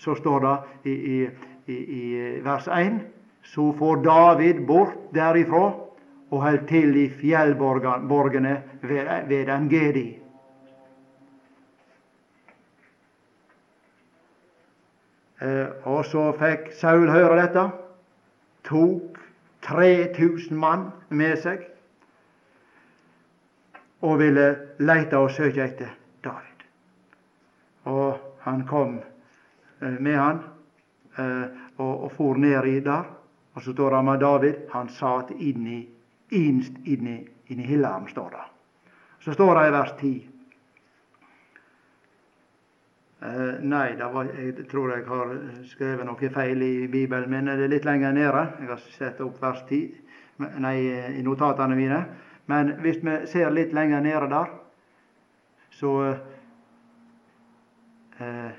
så 0.00 0.16
står 0.18 0.40
det 0.42 0.56
i, 0.90 0.94
i 1.16 1.18
i, 1.66 1.74
i 1.74 2.40
vers 2.42 2.68
1, 2.68 3.00
så 3.42 3.72
får 3.78 4.02
David 4.02 4.66
bort 4.66 4.96
derifra 5.14 5.62
og 6.32 6.44
held 6.44 6.66
til 6.68 6.96
i 6.96 7.06
fjellborgene 7.10 8.56
ved, 8.82 9.10
ved 9.28 9.48
Engedi. 9.52 10.06
Eh, 15.42 15.68
og 15.84 16.04
så 16.06 16.30
fikk 16.38 16.70
Saul 16.78 17.10
høre 17.10 17.40
dette. 17.42 17.66
Tok 18.64 19.18
3000 19.66 20.56
mann 20.58 20.88
med 21.10 21.36
seg 21.42 21.66
og 24.02 24.18
ville 24.18 24.46
leite 24.78 25.18
og 25.18 25.30
søke 25.30 25.64
etter 25.64 25.94
David. 26.24 26.66
Og 27.90 28.18
han 28.42 28.66
kom 28.66 28.98
eh, 28.98 29.98
med 29.98 30.18
han 30.18 30.42
Eh, 31.16 31.44
og, 31.76 32.04
og 32.04 32.12
for 32.12 32.36
i 32.66 32.80
der. 32.80 33.04
Og 33.54 33.62
så 33.62 33.72
står 33.72 33.96
det 33.96 34.04
med 34.04 34.20
David. 34.20 34.54
Han 34.72 34.88
satt 34.88 35.30
inni, 35.30 35.88
innst 36.30 36.72
inni, 36.84 37.28
inni 37.46 37.62
Hillam, 37.62 38.08
står 38.08 38.30
det. 38.30 38.44
Så 39.20 39.32
står 39.32 39.54
det 39.54 39.68
i 39.68 39.72
vers 39.72 39.92
10. 40.00 40.28
Uh, 43.22 43.60
nei, 43.62 43.94
var, 43.94 44.26
jeg 44.34 44.64
tror 44.66 44.96
jeg 44.96 45.04
har 45.06 45.28
skrevet 45.70 46.06
noe 46.08 46.30
feil 46.34 46.62
i 46.62 46.88
Bibelen 46.90 47.30
min. 47.30 47.46
Det 47.46 47.68
er 47.68 47.70
litt 47.70 47.84
lenger 47.86 48.12
nede. 48.12 48.46
Jeg 48.58 48.70
har 48.72 48.80
sett 48.96 49.20
opp 49.22 49.36
vers 49.42 49.60
10 49.68 50.48
nei, 50.58 50.74
i 51.20 51.22
notatene 51.22 51.76
mine. 51.78 52.00
Men 52.46 52.74
hvis 52.82 52.98
vi 53.02 53.16
ser 53.30 53.50
litt 53.54 53.72
lenger 53.72 54.00
nede 54.02 54.28
der, 54.30 54.50
så 55.70 55.92
eh, 58.18 58.50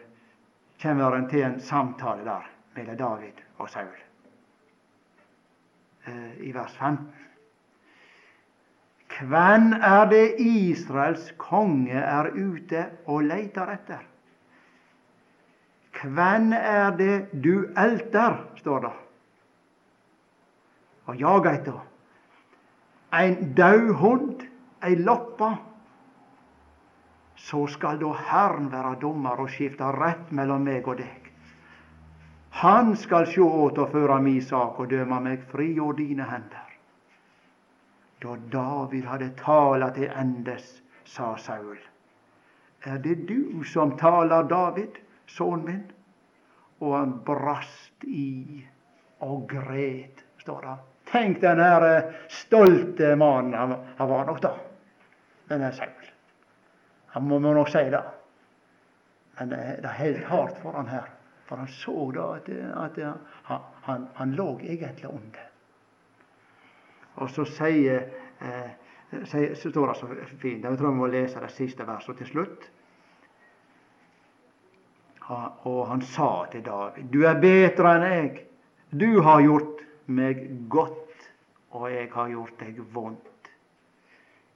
kommer 0.81 1.17
en 1.17 1.27
til 1.29 1.43
en 1.43 1.59
samtale 1.59 2.23
der 2.25 2.47
mellom 2.75 2.97
David 2.97 3.43
og 3.57 3.69
Saul. 3.69 3.99
Eh, 6.05 6.47
I 6.47 6.53
vers 6.55 6.77
15. 6.77 7.11
Hvem 9.13 9.73
er 9.77 10.09
det 10.09 10.25
Israels 10.41 11.29
konge 11.37 11.99
er 11.99 12.31
ute 12.33 12.87
og 13.05 13.23
leiter 13.29 13.69
etter? 13.75 14.01
Hvem 16.03 16.51
er 16.57 16.95
det 16.97 17.17
du 17.43 17.69
elter, 17.79 18.41
står 18.57 18.79
det, 18.83 18.91
og 21.05 21.19
jager 21.19 21.51
etter? 21.53 21.92
En 23.13 23.53
død 23.55 23.93
hund, 23.99 24.47
ei 24.83 24.95
loppa? 24.95 25.53
så 27.43 27.67
skal 27.67 27.99
da 27.99 28.13
Herren 28.29 28.69
være 28.71 28.95
dommer 29.01 29.41
og 29.43 29.49
skifte 29.51 29.89
rett 29.97 30.31
mellom 30.31 30.63
meg 30.63 30.87
og 30.87 30.99
deg. 31.01 31.29
Han 32.63 32.93
skal 32.95 33.27
sjå 33.27 33.47
åt 33.65 33.81
og 33.81 33.89
føre 33.91 34.19
mi 34.23 34.37
sak 34.41 34.79
og 34.79 34.91
døme 34.93 35.19
meg 35.25 35.43
fri 35.51 35.73
og 35.81 35.97
dine 35.97 36.27
hender. 36.29 36.69
Da 38.23 38.37
David 38.53 39.09
hadde 39.09 39.33
tala 39.41 39.89
til 39.97 40.07
endes, 40.07 40.69
sa 41.03 41.33
Saul. 41.35 41.79
Er 42.85 43.01
det 43.03 43.25
du 43.27 43.63
som 43.67 43.97
taler, 43.99 44.47
David, 44.47 45.01
sønnen 45.27 45.65
min? 45.65 45.83
Og 46.79 46.95
han 46.95 47.17
brast 47.25 48.07
i 48.07 48.63
og 49.19 49.47
gret, 49.49 50.23
står 50.39 50.61
det. 50.67 50.79
Tenk 51.11 51.41
den 51.41 51.59
her 51.59 51.85
eh, 51.87 52.13
stolte 52.29 53.15
mannen 53.15 53.53
han, 53.53 53.75
han 53.97 54.09
var 54.09 54.25
nok 54.25 54.41
da, 54.41 54.53
denne 55.49 55.71
Saul. 55.75 56.11
Han 57.13 57.27
må, 57.29 57.39
må 57.39 57.53
nok 57.53 57.69
si 57.69 57.83
det. 57.93 58.03
Men 59.37 59.49
det, 59.49 59.61
det 59.83 59.97
helt 59.99 60.23
hardt 60.29 60.61
for 60.61 60.77
han 60.77 60.89
her. 60.89 61.09
For 61.45 61.61
han 61.61 61.67
så 61.69 62.11
da 62.15 62.29
at, 62.37 62.49
at 62.85 63.01
han, 63.03 63.67
han, 63.83 64.07
han, 64.13 64.35
lå 64.37 64.47
egentlig 64.61 65.09
under. 65.09 65.49
Og 67.21 67.29
så 67.29 67.45
sier 67.45 68.07
eh, 68.41 68.71
så 69.25 69.69
står 69.69 69.87
det 69.87 69.95
så 69.99 70.07
fint. 70.37 70.63
Jeg 70.63 70.77
tror 70.77 70.89
vi 70.89 70.97
må 70.97 71.07
lese 71.11 71.41
det 71.41 71.51
siste 71.53 71.85
verset 71.87 72.17
til 72.17 72.29
slutt. 72.31 72.69
Og 75.69 75.85
han 75.87 76.01
sa 76.01 76.45
til 76.51 76.65
David, 76.65 77.11
du 77.13 77.23
er 77.27 77.39
bedre 77.39 77.93
enn 77.95 78.07
jeg. 78.09 78.31
Du 78.89 79.21
har 79.25 79.41
gjort 79.41 79.81
meg 80.05 80.47
godt, 80.69 81.29
og 81.73 81.89
jeg 81.91 82.09
har 82.13 82.29
gjort 82.29 82.59
deg 82.59 82.79
vondt. 82.93 83.51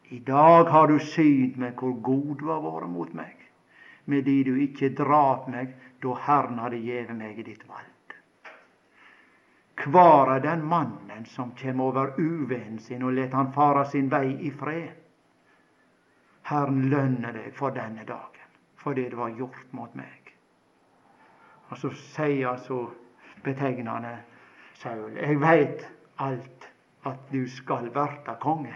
I 0.10 0.20
dag 0.20 0.70
har 0.72 0.88
du 0.88 1.00
synt 1.04 1.58
meg 1.60 1.76
hvor 1.80 1.98
god 2.04 2.36
du 2.40 2.48
har 2.52 2.64
vært 2.64 2.92
mot 2.92 3.14
meg, 3.14 3.36
med 4.06 4.24
de 4.24 4.38
du 4.48 4.54
ikke 4.64 4.94
drap 4.96 5.50
meg 5.52 5.74
da 6.04 6.14
Herren 6.28 6.62
hadde 6.64 6.80
gjeve 6.80 7.16
meg 7.18 7.40
i 7.40 7.48
ditt 7.48 7.66
vald. 7.68 8.14
Kvar 9.78 10.32
er 10.36 10.40
den 10.42 10.64
mannen 10.66 11.26
som 11.30 11.52
kjem 11.56 11.82
over 11.84 12.16
uvennen 12.18 12.80
sin 12.80 13.04
og 13.06 13.14
let 13.14 13.36
han 13.36 13.52
fara 13.54 13.84
sin 13.86 14.08
vei 14.10 14.32
i 14.48 14.52
fred? 14.52 14.96
Herren 16.48 16.88
lønner 16.90 17.36
deg 17.36 17.52
for 17.54 17.76
denne 17.76 18.06
dagen, 18.08 18.48
for 18.80 18.96
det 18.96 19.12
du 19.12 19.20
har 19.20 19.36
gjort 19.36 19.76
mot 19.76 19.94
meg. 19.96 20.32
Og 21.70 21.78
så 21.78 21.92
sier 22.16 22.56
så 22.64 22.86
betegnende 23.44 24.16
Saul, 24.78 25.16
jeg 25.18 25.40
veit 25.42 25.86
alt 26.22 26.68
at 27.08 27.32
du 27.32 27.48
skal 27.50 27.90
verta 27.96 28.36
konge 28.42 28.76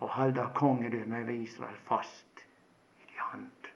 og 0.00 0.12
halda 0.14 0.46
kongedømmet 0.54 1.26
ved 1.26 1.42
Israel 1.48 1.76
fast 1.88 2.44
i 3.00 3.08
di 3.08 3.18
hand. 3.18 3.70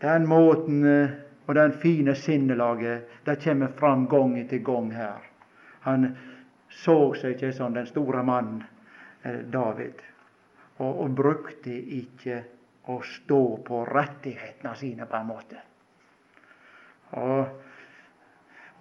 Den 0.00 0.28
måten 0.28 0.84
eh, 0.86 1.10
og 1.46 1.54
den 1.54 1.72
fine 1.82 2.14
sinnelaget 2.14 3.26
det 3.26 3.40
kommer 3.44 3.68
fram 3.78 4.06
gang 4.08 4.38
etter 4.38 4.58
gang 4.58 4.92
her. 4.94 5.20
Han 5.80 6.16
så 6.70 7.14
seg 7.18 7.36
ikke 7.36 7.52
som 7.52 7.74
den 7.74 7.86
store 7.86 8.22
mannen 8.24 8.62
eh, 9.22 9.42
David, 9.52 10.00
og, 10.78 11.02
og 11.04 11.14
brukte 11.16 11.74
ikke 11.74 12.42
å 12.88 13.00
stå 13.02 13.42
på 13.66 13.84
rettighetene 13.88 14.74
sine 14.76 15.06
på 15.10 15.16
en 15.16 15.28
måte. 15.28 15.60
Og 17.20 17.63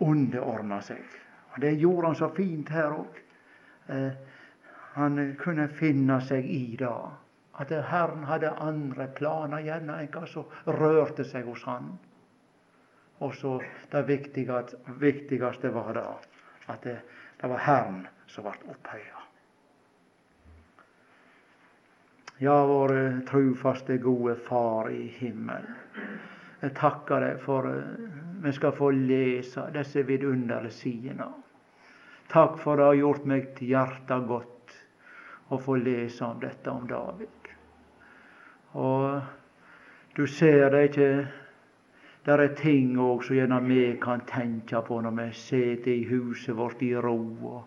underordna 0.03 0.81
seg. 0.81 1.03
Og 1.53 1.61
Det 1.61 1.73
gjorde 1.79 2.07
han 2.07 2.15
så 2.15 2.29
fint 2.35 2.69
her 2.69 2.95
òg. 2.95 3.19
Eh, 3.87 4.11
han 4.93 5.35
kunne 5.41 5.67
finne 5.67 6.19
seg 6.21 6.45
i 6.45 6.75
det. 6.79 6.95
At 7.61 7.69
Herren 7.69 8.23
hadde 8.25 8.49
andre 8.61 9.07
planer 9.17 9.61
gjerne 9.61 9.99
enn 10.01 10.11
hva 10.13 10.25
som 10.29 10.49
rørte 10.65 11.25
seg 11.25 11.45
hos 11.45 11.65
han. 11.69 11.91
Og 13.21 13.35
så 13.37 13.59
det 13.91 14.07
viktigste, 14.07 14.79
viktigste 14.99 15.69
var 15.73 15.93
da 15.97 16.07
at 16.67 16.81
det, 16.83 16.97
det 17.41 17.49
var 17.49 17.61
Herren 17.61 18.07
som 18.27 18.47
ble 18.47 18.73
opphøya. 18.73 19.21
Ja, 22.41 22.57
vår 22.65 23.21
trufaste, 23.29 23.97
gode 23.97 24.35
Far 24.35 24.89
i 24.91 25.07
himmelen. 25.19 25.77
Jeg 26.64 26.76
takker 26.80 27.26
deg 27.26 27.39
for 27.43 27.68
uh, 27.68 28.24
vi 28.43 28.51
skal 28.55 28.76
få 28.76 28.89
lese 28.95 29.68
disse 29.76 30.03
vidunderlige 30.07 30.76
sidene. 30.76 31.28
Takk 32.32 32.57
for 32.59 32.80
det 32.80 32.88
har 32.88 32.99
gjort 32.99 33.26
meg 33.30 33.51
til 33.57 33.76
hjertet 33.76 34.28
godt 34.28 34.76
å 35.51 35.59
få 35.61 35.76
lese 35.78 36.26
om 36.26 36.39
dette 36.41 36.72
om 36.72 36.88
David. 36.88 37.49
Og 38.80 40.16
du 40.16 40.26
ser 40.28 40.70
det 40.74 40.84
ikke 40.89 41.09
det 42.24 42.36
er 42.39 42.53
ting 42.55 42.95
òg 43.03 43.26
som 43.28 43.36
gjerne 43.36 43.59
vi 43.66 43.82
kan 44.01 44.22
tenke 44.24 44.80
på 44.88 45.01
når 45.03 45.16
vi 45.18 45.26
sitter 45.36 45.91
i 45.91 46.05
huset 46.07 46.55
vårt 46.55 46.82
i 46.86 46.93
ro 46.95 47.18
og, 47.49 47.66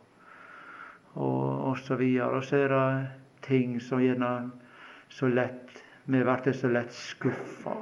og, 1.15 1.51
og 1.69 1.77
så 1.85 1.99
videre. 2.01 2.39
Og 2.41 2.45
så 2.45 2.63
er 2.65 2.73
det 2.73 2.87
ting 3.45 3.77
som 3.81 4.01
gjerne 4.01 4.51
så 5.13 5.29
lett 5.29 5.83
Vi 6.07 6.23
blir 6.23 6.53
så 6.55 6.69
lett 6.71 6.93
skuffa. 6.95 7.75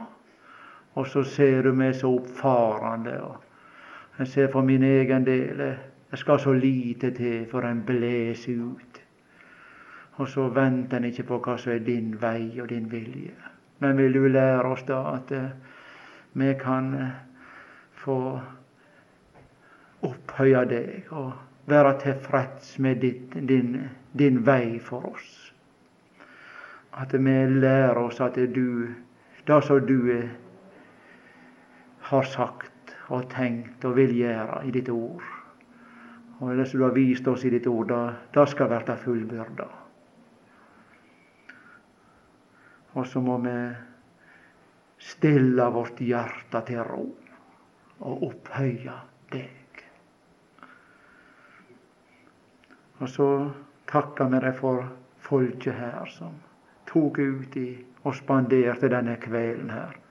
Og 0.94 1.06
så 1.06 1.22
ser 1.22 1.62
du 1.62 1.72
meg 1.72 1.94
så 1.94 2.12
oppfarende. 2.14 3.20
og 3.22 3.36
Jeg 4.18 4.26
ser 4.26 4.52
for 4.52 4.62
min 4.62 4.82
egen 4.82 5.26
del 5.26 5.60
jeg 6.10 6.18
skal 6.18 6.38
så 6.38 6.52
lite 6.52 7.10
til 7.10 7.46
for 7.50 7.66
en 7.66 7.82
blåser 7.86 8.60
ut. 8.62 9.00
Og 10.12 10.28
så 10.28 10.48
venter 10.48 10.96
en 10.96 11.04
ikke 11.04 11.24
på 11.26 11.38
hva 11.42 11.56
som 11.58 11.72
er 11.72 11.78
din 11.82 12.14
vei 12.20 12.60
og 12.62 12.68
din 12.70 12.90
vilje. 12.90 13.34
Men 13.78 13.98
vil 13.98 14.14
du 14.14 14.28
lære 14.28 14.62
oss 14.62 14.84
da 14.86 15.00
at 15.16 15.32
vi 16.32 16.54
kan 16.60 16.94
eh, 16.94 17.10
få 17.92 18.40
opphøye 20.02 20.62
deg 20.70 21.10
og 21.10 21.32
være 21.66 21.92
tilfreds 22.00 22.78
med 22.78 23.02
ditt, 23.02 23.34
din, 23.48 23.76
din, 24.18 24.40
vei 24.46 24.78
for 24.78 25.10
oss. 25.10 25.52
At 26.92 27.12
vi 27.12 27.36
lærer 27.46 27.98
oss 27.98 28.20
at 28.20 28.34
du, 28.54 28.88
det 29.46 29.60
som 29.64 29.86
du 29.86 30.10
eh, 30.12 30.30
har 32.10 32.28
sagt 32.28 32.94
og 33.12 33.28
tenkt 33.32 33.84
og 33.84 33.96
vil 33.96 34.12
gjøre 34.16 34.60
i 34.68 34.72
ditt 34.74 34.90
ord, 34.92 35.24
og 36.40 36.56
det 36.58 36.66
som 36.68 36.80
du 36.80 36.84
har 36.84 36.96
vist 36.96 37.28
oss 37.30 37.44
i 37.44 37.52
ditt 37.52 37.66
ord, 37.70 37.92
det 38.34 38.46
skal 38.50 38.70
verta 38.72 38.96
fullbyrda. 39.00 39.68
Og 42.94 43.06
så 43.10 43.20
må 43.20 43.38
vi 43.42 43.56
stille 45.02 45.66
vårt 45.74 46.00
hjerte 46.00 46.60
til 46.68 46.82
ro 46.86 47.04
og 48.04 48.26
opphøye 48.28 48.94
deg. 49.32 49.82
Og 53.00 53.08
så 53.10 53.28
takker 53.90 54.30
vi 54.30 54.42
deg 54.44 54.54
for 54.60 54.86
folket 55.24 55.74
her 55.74 56.06
som 56.14 56.38
tok 56.86 57.18
ut 57.18 57.58
i 57.58 57.68
og 58.04 58.14
spanderte 58.14 58.90
denne 58.92 59.16
kvelden 59.20 59.72
her. 59.72 60.03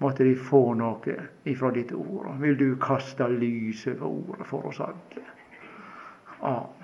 Måtte 0.00 0.24
de 0.24 0.34
få 0.36 0.62
noe 0.80 1.16
ifra 1.44 1.70
ditt 1.76 1.92
ord. 1.92 2.30
Vil 2.40 2.56
du 2.56 2.68
kaste 2.80 3.28
lys 3.28 3.84
over 3.90 4.06
ordet 4.08 4.46
for 4.48 4.70
oss 4.70 4.80
alle? 4.80 5.24
Amen. 6.40 6.79